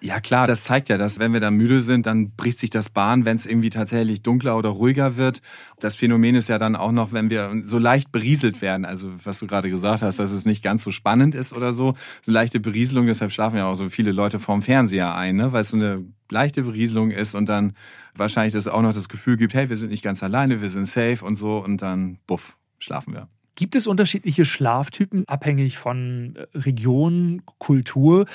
Ja 0.00 0.20
klar, 0.20 0.46
das 0.46 0.62
zeigt 0.62 0.88
ja, 0.90 0.96
dass 0.96 1.18
wenn 1.18 1.32
wir 1.32 1.40
dann 1.40 1.54
müde 1.54 1.80
sind, 1.80 2.06
dann 2.06 2.30
bricht 2.30 2.60
sich 2.60 2.70
das 2.70 2.88
Bahn, 2.88 3.24
wenn 3.24 3.36
es 3.36 3.46
irgendwie 3.46 3.70
tatsächlich 3.70 4.22
dunkler 4.22 4.56
oder 4.56 4.68
ruhiger 4.68 5.16
wird. 5.16 5.42
Das 5.80 5.96
Phänomen 5.96 6.36
ist 6.36 6.48
ja 6.48 6.58
dann 6.58 6.76
auch 6.76 6.92
noch, 6.92 7.10
wenn 7.10 7.30
wir 7.30 7.62
so 7.64 7.78
leicht 7.78 8.12
berieselt 8.12 8.62
werden, 8.62 8.84
also 8.84 9.10
was 9.24 9.40
du 9.40 9.48
gerade 9.48 9.70
gesagt 9.70 10.02
hast, 10.02 10.20
dass 10.20 10.30
es 10.30 10.44
nicht 10.44 10.62
ganz 10.62 10.84
so 10.84 10.92
spannend 10.92 11.34
ist 11.34 11.52
oder 11.52 11.72
so, 11.72 11.94
so 12.22 12.30
leichte 12.30 12.60
Berieselung, 12.60 13.06
deshalb 13.06 13.32
schlafen 13.32 13.56
ja 13.56 13.66
auch 13.66 13.74
so 13.74 13.88
viele 13.88 14.12
Leute 14.12 14.38
vorm 14.38 14.62
Fernseher 14.62 15.16
ein, 15.16 15.34
ne? 15.34 15.52
weil 15.52 15.62
es 15.62 15.70
so 15.70 15.76
eine 15.76 16.04
leichte 16.30 16.62
Berieselung 16.62 17.10
ist 17.10 17.34
und 17.34 17.48
dann 17.48 17.72
wahrscheinlich 18.14 18.52
das 18.52 18.68
auch 18.68 18.82
noch 18.82 18.94
das 18.94 19.08
Gefühl 19.08 19.36
gibt, 19.36 19.54
hey, 19.54 19.68
wir 19.68 19.76
sind 19.76 19.90
nicht 19.90 20.04
ganz 20.04 20.22
alleine, 20.22 20.62
wir 20.62 20.70
sind 20.70 20.86
safe 20.86 21.24
und 21.24 21.34
so 21.34 21.58
und 21.58 21.82
dann 21.82 22.18
buff, 22.28 22.56
schlafen 22.78 23.14
wir. 23.14 23.28
Gibt 23.58 23.74
es 23.74 23.88
unterschiedliche 23.88 24.44
Schlaftypen, 24.44 25.24
abhängig 25.26 25.78
von 25.78 26.36
äh, 26.36 26.58
Region, 26.58 27.42
Kultur? 27.58 28.26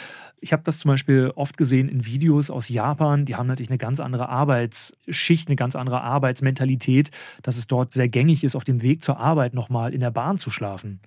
Ich 0.42 0.52
habe 0.52 0.64
das 0.66 0.80
zum 0.80 0.90
Beispiel 0.90 1.32
oft 1.36 1.56
gesehen 1.56 1.88
in 1.88 2.06
Videos 2.06 2.50
aus 2.50 2.68
Japan. 2.68 3.24
Die 3.24 3.38
haben 3.38 3.48
natürlich 3.48 3.70
eine 3.70 3.78
ganz 3.78 4.02
andere 4.02 4.28
Arbeitsschicht, 4.28 5.48
eine 5.48 5.56
ganz 5.56 5.78
andere 5.78 6.02
Arbeitsmentalität, 6.02 7.10
dass 7.42 7.56
es 7.56 7.68
dort 7.68 7.94
sehr 7.94 8.10
gängig 8.10 8.44
ist, 8.44 8.58
auf 8.58 8.66
dem 8.66 8.82
Weg 8.82 9.02
zur 9.02 9.18
Arbeit 9.18 9.54
nochmal 9.54 9.94
in 9.94 10.02
der 10.02 10.12
Bahn 10.12 10.38
zu 10.38 10.52
schlafen. 10.52 11.00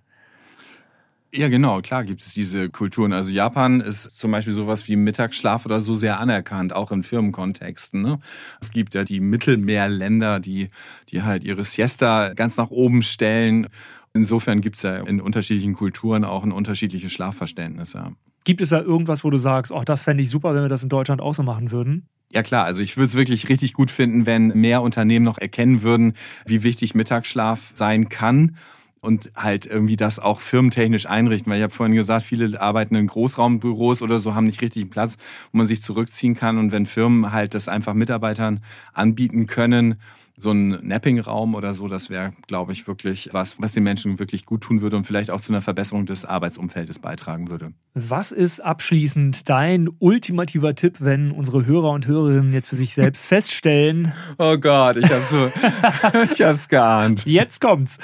Ja, 1.31 1.49
genau, 1.49 1.83
klar 1.83 2.05
gibt 2.05 2.23
es 2.23 2.33
diese 2.33 2.71
Kulturen. 2.71 3.13
Also 3.13 3.31
Japan 3.31 3.83
ist 3.83 4.19
zum 4.19 4.31
Beispiel 4.31 4.55
sowas 4.55 4.89
wie 4.89 4.97
Mittagsschlaf 4.97 5.67
oder 5.67 5.81
so 5.81 5.95
sehr 5.95 6.19
anerkannt, 6.19 6.73
auch 6.73 6.91
in 6.91 7.03
Firmenkontexten. 7.03 8.01
Ne? 8.01 8.19
Es 8.63 8.71
gibt 8.71 8.95
ja 8.95 9.05
die 9.05 9.21
Mittelmeerländer, 9.21 10.41
die, 10.41 10.69
die 11.11 11.23
halt 11.23 11.45
ihre 11.45 11.67
Siesta 11.67 12.33
ganz 12.33 12.57
nach 12.57 12.71
oben 12.71 13.03
stellen. 13.03 13.69
Insofern 14.17 14.61
gibt 14.61 14.77
es 14.77 14.83
ja 14.83 14.97
in 14.97 15.21
unterschiedlichen 15.21 15.75
Kulturen 15.75 16.25
auch 16.25 16.43
ein 16.43 16.53
unterschiedliches 16.53 17.13
Schlafverständnis. 17.13 17.93
Ja. 17.93 18.13
Gibt 18.45 18.61
es 18.61 18.71
da 18.71 18.81
irgendwas, 18.81 19.25
wo 19.25 19.31
du 19.31 19.37
sagst, 19.37 19.73
oh, 19.73 19.83
das 19.85 20.05
fände 20.05 20.23
ich 20.23 20.31
super, 20.31 20.55
wenn 20.55 20.63
wir 20.63 20.69
das 20.69 20.83
in 20.83 20.89
Deutschland 20.89 21.21
auch 21.21 21.35
so 21.35 21.43
machen 21.43 21.71
würden? 21.71 22.09
Ja 22.33 22.43
klar, 22.43 22.65
also 22.65 22.83
ich 22.83 22.97
würde 22.97 23.07
es 23.07 23.15
wirklich 23.15 23.49
richtig 23.49 23.73
gut 23.73 23.91
finden, 23.91 24.27
wenn 24.27 24.49
mehr 24.49 24.83
Unternehmen 24.83 25.25
noch 25.25 25.39
erkennen 25.39 25.83
würden, 25.83 26.15
wie 26.45 26.63
wichtig 26.63 26.95
Mittagsschlaf 26.95 27.71
sein 27.75 28.09
kann 28.09 28.57
und 29.01 29.31
halt 29.37 29.67
irgendwie 29.67 29.97
das 29.97 30.19
auch 30.19 30.41
firmentechnisch 30.41 31.07
einrichten. 31.07 31.51
Weil 31.51 31.59
ich 31.59 31.63
habe 31.63 31.73
vorhin 31.73 31.95
gesagt, 31.95 32.25
viele 32.25 32.61
arbeiten 32.61 32.97
in 32.97 33.07
Großraumbüros 33.07 34.03
oder 34.03 34.19
so, 34.19 34.35
haben 34.35 34.47
nicht 34.47 34.63
richtig 34.63 34.91
Platz, 34.91 35.19
wo 35.53 35.59
man 35.59 35.67
sich 35.67 35.83
zurückziehen 35.83 36.35
kann. 36.35 36.59
Und 36.59 36.73
wenn 36.73 36.87
Firmen 36.87 37.33
halt 37.33 37.55
das 37.55 37.69
einfach 37.69 37.95
Mitarbeitern 37.95 38.61
anbieten 38.93 39.47
können, 39.47 39.97
so 40.39 40.51
ein 40.51 40.87
Napping-Raum 40.87 41.55
oder 41.55 41.73
so, 41.73 41.89
das 41.89 42.11
wäre, 42.11 42.35
glaube 42.47 42.73
ich, 42.73 42.87
wirklich 42.87 43.31
was, 43.33 43.61
was 43.61 43.73
den 43.73 43.85
Menschen 43.85 44.19
wirklich 44.19 44.45
gut 44.45 44.61
tun 44.61 44.83
würde 44.83 44.97
und 44.97 45.07
vielleicht 45.07 45.31
auch 45.31 45.41
zu 45.41 45.51
einer 45.51 45.63
Verbesserung 45.63 46.05
des 46.05 46.27
Arbeitsumfeldes 46.27 46.99
beitragen 46.99 47.49
würde. 47.49 47.73
Was 47.95 48.33
ist 48.33 48.61
abschließend 48.61 49.49
dein 49.49 49.89
ultimativer 49.99 50.75
Tipp, 50.75 50.97
wenn 50.99 51.31
unsere 51.31 51.65
Hörer 51.65 51.91
und 51.91 52.07
Hörerinnen 52.07 52.53
jetzt 52.53 52.69
für 52.69 52.77
sich 52.77 52.95
selbst 52.95 53.25
feststellen? 53.27 54.13
Oh 54.37 54.59
Gott, 54.59 54.99
ich 54.99 55.11
hab's 55.11 55.33
ich 56.33 56.43
hab's 56.43 56.69
geahnt. 56.69 57.25
Jetzt 57.25 57.63
kommt's. 57.63 57.99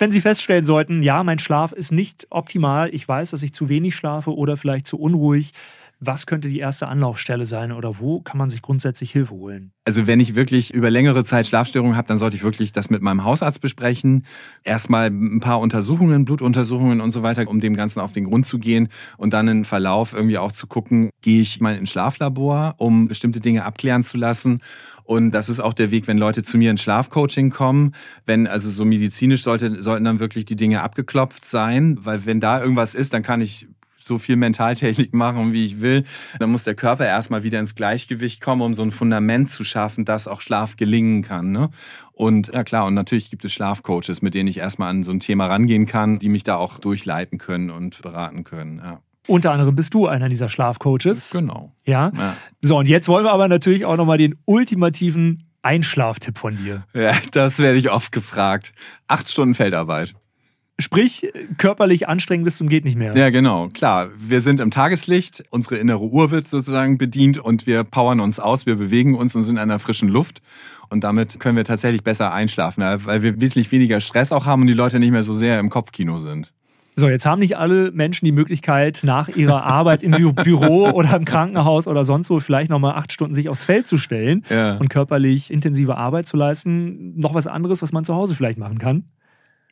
Wenn 0.00 0.10
Sie 0.10 0.20
feststellen 0.20 0.64
sollten, 0.64 1.02
ja, 1.02 1.22
mein 1.22 1.38
Schlaf 1.38 1.70
ist 1.70 1.92
nicht 1.92 2.26
optimal, 2.30 2.92
ich 2.92 3.06
weiß, 3.06 3.30
dass 3.30 3.44
ich 3.44 3.54
zu 3.54 3.68
wenig 3.68 3.94
schlafe 3.94 4.34
oder 4.34 4.56
vielleicht 4.56 4.88
zu 4.88 4.98
unruhig, 4.98 5.52
was 5.98 6.26
könnte 6.26 6.48
die 6.48 6.58
erste 6.58 6.88
Anlaufstelle 6.88 7.46
sein 7.46 7.72
oder 7.72 7.98
wo 7.98 8.20
kann 8.20 8.38
man 8.38 8.50
sich 8.50 8.62
grundsätzlich 8.62 9.12
Hilfe 9.12 9.34
holen? 9.34 9.72
Also 9.84 10.06
wenn 10.06 10.20
ich 10.20 10.34
wirklich 10.34 10.74
über 10.74 10.90
längere 10.90 11.24
Zeit 11.24 11.46
Schlafstörungen 11.46 11.96
habe, 11.96 12.08
dann 12.08 12.18
sollte 12.18 12.36
ich 12.36 12.42
wirklich 12.42 12.72
das 12.72 12.90
mit 12.90 13.02
meinem 13.02 13.24
Hausarzt 13.24 13.60
besprechen. 13.60 14.26
Erstmal 14.62 15.06
ein 15.08 15.40
paar 15.40 15.60
Untersuchungen, 15.60 16.24
Blutuntersuchungen 16.24 17.00
und 17.00 17.12
so 17.12 17.22
weiter, 17.22 17.48
um 17.48 17.60
dem 17.60 17.74
Ganzen 17.74 18.00
auf 18.00 18.12
den 18.12 18.24
Grund 18.24 18.46
zu 18.46 18.58
gehen 18.58 18.88
und 19.16 19.32
dann 19.32 19.48
im 19.48 19.64
Verlauf 19.64 20.12
irgendwie 20.12 20.38
auch 20.38 20.52
zu 20.52 20.66
gucken, 20.66 21.10
gehe 21.22 21.40
ich 21.40 21.60
mal 21.60 21.76
ins 21.76 21.90
Schlaflabor, 21.90 22.74
um 22.78 23.08
bestimmte 23.08 23.40
Dinge 23.40 23.64
abklären 23.64 24.04
zu 24.04 24.18
lassen 24.18 24.60
und 25.06 25.30
das 25.30 25.48
ist 25.48 25.60
auch 25.60 25.72
der 25.72 25.92
Weg, 25.92 26.08
wenn 26.08 26.18
Leute 26.18 26.42
zu 26.42 26.58
mir 26.58 26.70
in 26.70 26.78
Schlafcoaching 26.78 27.50
kommen. 27.50 27.94
Wenn, 28.26 28.48
also 28.48 28.70
so 28.70 28.84
medizinisch 28.84 29.44
sollte, 29.44 29.80
sollten 29.80 30.04
dann 30.04 30.18
wirklich 30.18 30.46
die 30.46 30.56
Dinge 30.56 30.82
abgeklopft 30.82 31.44
sein, 31.44 31.98
weil 32.00 32.26
wenn 32.26 32.40
da 32.40 32.60
irgendwas 32.60 32.96
ist, 32.96 33.14
dann 33.14 33.22
kann 33.22 33.40
ich 33.40 33.68
so 34.06 34.18
viel 34.18 34.36
Mentaltechnik 34.36 35.12
machen, 35.14 35.52
wie 35.52 35.64
ich 35.64 35.80
will. 35.80 36.04
Dann 36.38 36.50
muss 36.50 36.64
der 36.64 36.74
Körper 36.74 37.06
erstmal 37.06 37.42
wieder 37.42 37.60
ins 37.60 37.74
Gleichgewicht 37.74 38.40
kommen, 38.40 38.62
um 38.62 38.74
so 38.74 38.82
ein 38.82 38.92
Fundament 38.92 39.50
zu 39.50 39.64
schaffen, 39.64 40.04
dass 40.04 40.28
auch 40.28 40.40
Schlaf 40.40 40.76
gelingen 40.76 41.22
kann. 41.22 41.50
Ne? 41.52 41.70
Und 42.12 42.48
ja 42.54 42.64
klar, 42.64 42.86
und 42.86 42.94
natürlich 42.94 43.30
gibt 43.30 43.44
es 43.44 43.52
Schlafcoaches, 43.52 44.22
mit 44.22 44.34
denen 44.34 44.48
ich 44.48 44.58
erstmal 44.58 44.90
an 44.90 45.02
so 45.02 45.10
ein 45.10 45.20
Thema 45.20 45.46
rangehen 45.46 45.86
kann, 45.86 46.18
die 46.18 46.28
mich 46.28 46.44
da 46.44 46.56
auch 46.56 46.78
durchleiten 46.78 47.38
können 47.38 47.70
und 47.70 48.00
beraten 48.02 48.44
können. 48.44 48.78
Ja. 48.78 49.00
Unter 49.26 49.50
anderem 49.50 49.74
bist 49.74 49.92
du 49.94 50.06
einer 50.06 50.28
dieser 50.28 50.48
Schlafcoaches. 50.48 51.30
Genau. 51.32 51.72
Ja? 51.84 52.12
ja. 52.16 52.36
So, 52.62 52.78
und 52.78 52.88
jetzt 52.88 53.08
wollen 53.08 53.24
wir 53.24 53.32
aber 53.32 53.48
natürlich 53.48 53.84
auch 53.84 53.96
nochmal 53.96 54.18
den 54.18 54.36
ultimativen 54.44 55.50
Einschlaftipp 55.62 56.38
von 56.38 56.56
dir. 56.56 56.84
Ja, 56.94 57.12
das 57.32 57.58
werde 57.58 57.76
ich 57.76 57.90
oft 57.90 58.12
gefragt. 58.12 58.72
Acht 59.08 59.28
Stunden 59.28 59.54
Feldarbeit. 59.54 60.14
Sprich, 60.78 61.32
körperlich 61.56 62.06
anstrengend 62.06 62.44
bis 62.44 62.56
zum 62.56 62.68
geht 62.68 62.84
nicht 62.84 62.98
mehr. 62.98 63.16
Ja, 63.16 63.30
genau. 63.30 63.68
Klar, 63.68 64.10
wir 64.18 64.42
sind 64.42 64.60
im 64.60 64.70
Tageslicht, 64.70 65.44
unsere 65.48 65.76
innere 65.76 66.02
Uhr 66.02 66.30
wird 66.30 66.46
sozusagen 66.48 66.98
bedient 66.98 67.38
und 67.38 67.66
wir 67.66 67.82
powern 67.82 68.20
uns 68.20 68.38
aus, 68.38 68.66
wir 68.66 68.76
bewegen 68.76 69.14
uns 69.14 69.34
und 69.34 69.42
sind 69.42 69.56
in 69.56 69.62
einer 69.62 69.78
frischen 69.78 70.08
Luft. 70.08 70.42
Und 70.90 71.02
damit 71.02 71.40
können 71.40 71.56
wir 71.56 71.64
tatsächlich 71.64 72.04
besser 72.04 72.32
einschlafen, 72.32 72.84
weil 73.04 73.22
wir 73.22 73.40
wesentlich 73.40 73.72
weniger 73.72 74.00
Stress 74.00 74.32
auch 74.32 74.44
haben 74.44 74.62
und 74.62 74.66
die 74.66 74.74
Leute 74.74 75.00
nicht 75.00 75.12
mehr 75.12 75.22
so 75.22 75.32
sehr 75.32 75.58
im 75.60 75.70
Kopfkino 75.70 76.18
sind. 76.18 76.52
So, 76.98 77.08
jetzt 77.08 77.26
haben 77.26 77.40
nicht 77.40 77.58
alle 77.58 77.90
Menschen 77.92 78.24
die 78.24 78.32
Möglichkeit, 78.32 79.00
nach 79.02 79.28
ihrer 79.28 79.64
Arbeit 79.64 80.02
im 80.02 80.12
Büro 80.34 80.90
oder 80.90 81.14
im 81.14 81.26
Krankenhaus 81.26 81.86
oder 81.88 82.06
sonst 82.06 82.30
wo 82.30 82.40
vielleicht 82.40 82.70
nochmal 82.70 82.94
acht 82.94 83.12
Stunden 83.12 83.34
sich 83.34 83.50
aufs 83.50 83.62
Feld 83.62 83.86
zu 83.86 83.98
stellen 83.98 84.44
ja. 84.48 84.76
und 84.76 84.88
körperlich 84.88 85.50
intensive 85.50 85.98
Arbeit 85.98 86.26
zu 86.26 86.38
leisten. 86.38 87.18
Noch 87.18 87.34
was 87.34 87.46
anderes, 87.46 87.82
was 87.82 87.92
man 87.92 88.06
zu 88.06 88.14
Hause 88.14 88.34
vielleicht 88.34 88.58
machen 88.58 88.78
kann? 88.78 89.04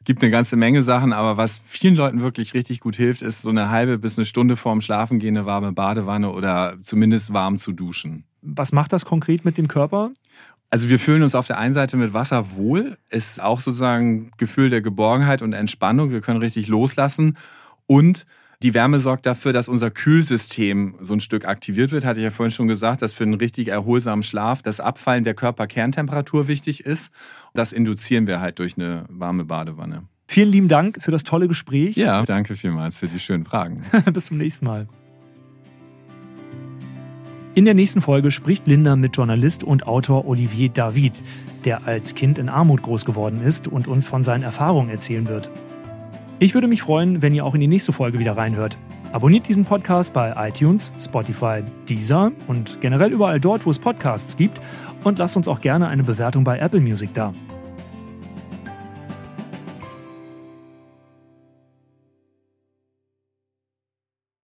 Gibt 0.05 0.23
eine 0.23 0.31
ganze 0.31 0.57
Menge 0.57 0.83
Sachen, 0.83 1.13
aber 1.13 1.37
was 1.37 1.61
vielen 1.65 1.95
Leuten 1.95 2.21
wirklich 2.21 2.55
richtig 2.55 2.81
gut 2.81 2.97
hilft, 2.97 3.23
ist 3.23 3.43
so 3.43 3.51
eine 3.51 3.71
halbe 3.71 3.99
bis 3.99 4.19
eine 4.19 4.25
Stunde 4.25 4.57
vorm 4.57 4.81
Schlafengehen 4.81 5.37
eine 5.37 5.47
warme 5.47 5.73
Badewanne 5.73 6.31
oder 6.31 6.77
zumindest 6.83 7.33
warm 7.33 7.59
zu 7.59 7.73
duschen. 7.73 8.25
Was 8.43 8.73
macht 8.73 8.93
das 8.93 9.05
konkret 9.05 9.45
mit 9.45 9.57
dem 9.57 9.69
Körper? 9.69 10.11
Also 10.71 10.89
wir 10.89 10.99
fühlen 10.99 11.23
uns 11.23 11.35
auf 11.35 11.47
der 11.47 11.59
einen 11.59 11.73
Seite 11.73 11.97
mit 11.97 12.15
Wasser 12.15 12.57
wohl, 12.57 12.99
ist 13.11 13.41
auch 13.43 13.61
sozusagen 13.61 14.31
Gefühl 14.39 14.71
der 14.71 14.81
Geborgenheit 14.81 15.41
und 15.41 15.53
Entspannung. 15.53 16.11
Wir 16.11 16.21
können 16.21 16.41
richtig 16.41 16.67
loslassen 16.67 17.37
und 17.87 18.27
die 18.65 18.73
Wärme 18.73 18.99
sorgt 18.99 19.27
dafür, 19.27 19.53
dass 19.53 19.69
unser 19.69 19.91
Kühlsystem 19.91 20.95
so 21.03 21.13
ein 21.13 21.21
Stück 21.21 21.45
aktiviert 21.45 21.93
wird. 21.93 22.07
Hatte 22.07 22.21
ich 22.21 22.25
ja 22.25 22.31
vorhin 22.31 22.51
schon 22.51 22.67
gesagt, 22.67 23.03
dass 23.03 23.13
für 23.13 23.25
einen 23.25 23.35
richtig 23.35 23.69
erholsamen 23.69 24.23
Schlaf 24.23 24.63
das 24.63 24.81
Abfallen 24.81 25.23
der 25.23 25.35
Körperkerntemperatur 25.35 26.49
wichtig 26.49 26.81
ist. 26.81 27.13
Das 27.53 27.75
induzieren 27.75 28.27
wir 28.27 28.41
halt 28.41 28.59
durch 28.59 28.79
eine 28.79 29.05
warme 29.11 29.45
Badewanne. 29.45 30.05
Vielen 30.29 30.49
lieben 30.49 30.69
Dank 30.69 30.97
für 31.03 31.11
das 31.11 31.25
tolle 31.25 31.47
Gespräch. 31.47 31.97
Ja, 31.97 32.23
danke 32.23 32.57
vielmals 32.57 32.99
für 32.99 33.07
die 33.07 33.19
schönen 33.19 33.45
Fragen. 33.45 33.85
Bis 34.15 34.27
zum 34.27 34.39
nächsten 34.39 34.65
Mal. 34.65 34.89
In 37.55 37.67
der 37.67 37.75
nächsten 37.75 38.01
Folge 38.01 38.31
spricht 38.31 38.67
Linda 38.67 38.97
mit 38.97 39.15
Journalist 39.15 39.63
und 39.63 39.87
Autor 39.87 40.27
Olivier 40.27 40.71
David, 40.71 41.23
der 41.67 41.87
als 41.87 42.15
Kind 42.15 42.39
in 42.39 42.49
Armut 42.49 42.81
groß 42.81 43.05
geworden 43.05 43.43
ist 43.45 43.69
und 43.69 43.89
uns 43.89 44.09
von 44.09 44.23
seinen 44.25 44.43
Erfahrungen 44.43 44.89
erzählen 44.89 45.29
wird. 45.29 45.51
Ich 46.41 46.53
würde 46.53 46.67
mich 46.67 46.83
freuen, 46.83 47.23
wenn 47.23 47.33
ihr 47.33 47.45
auch 47.45 47.55
in 47.55 47.61
die 47.61 47.69
nächste 47.69 47.93
Folge 47.93 48.19
wieder 48.19 48.37
reinhört. 48.37 48.77
Abonniert 49.13 49.49
diesen 49.49 49.65
Podcast 49.65 50.13
bei 50.13 50.35
iTunes, 50.49 50.93
Spotify, 50.99 51.63
Deezer 51.89 52.33
und 52.49 52.81
generell 52.81 53.13
überall 53.13 53.39
dort, 53.39 53.65
wo 53.67 53.71
es 53.71 53.79
Podcasts 53.79 54.37
gibt 54.37 54.61
und 55.05 55.21
lasst 55.21 55.37
uns 55.37 55.47
auch 55.47 55.61
gerne 55.61 55.87
eine 55.87 56.03
Bewertung 56.03 56.43
bei 56.43 56.59
Apple 56.59 56.81
Music 56.81 57.15
da. 57.15 57.33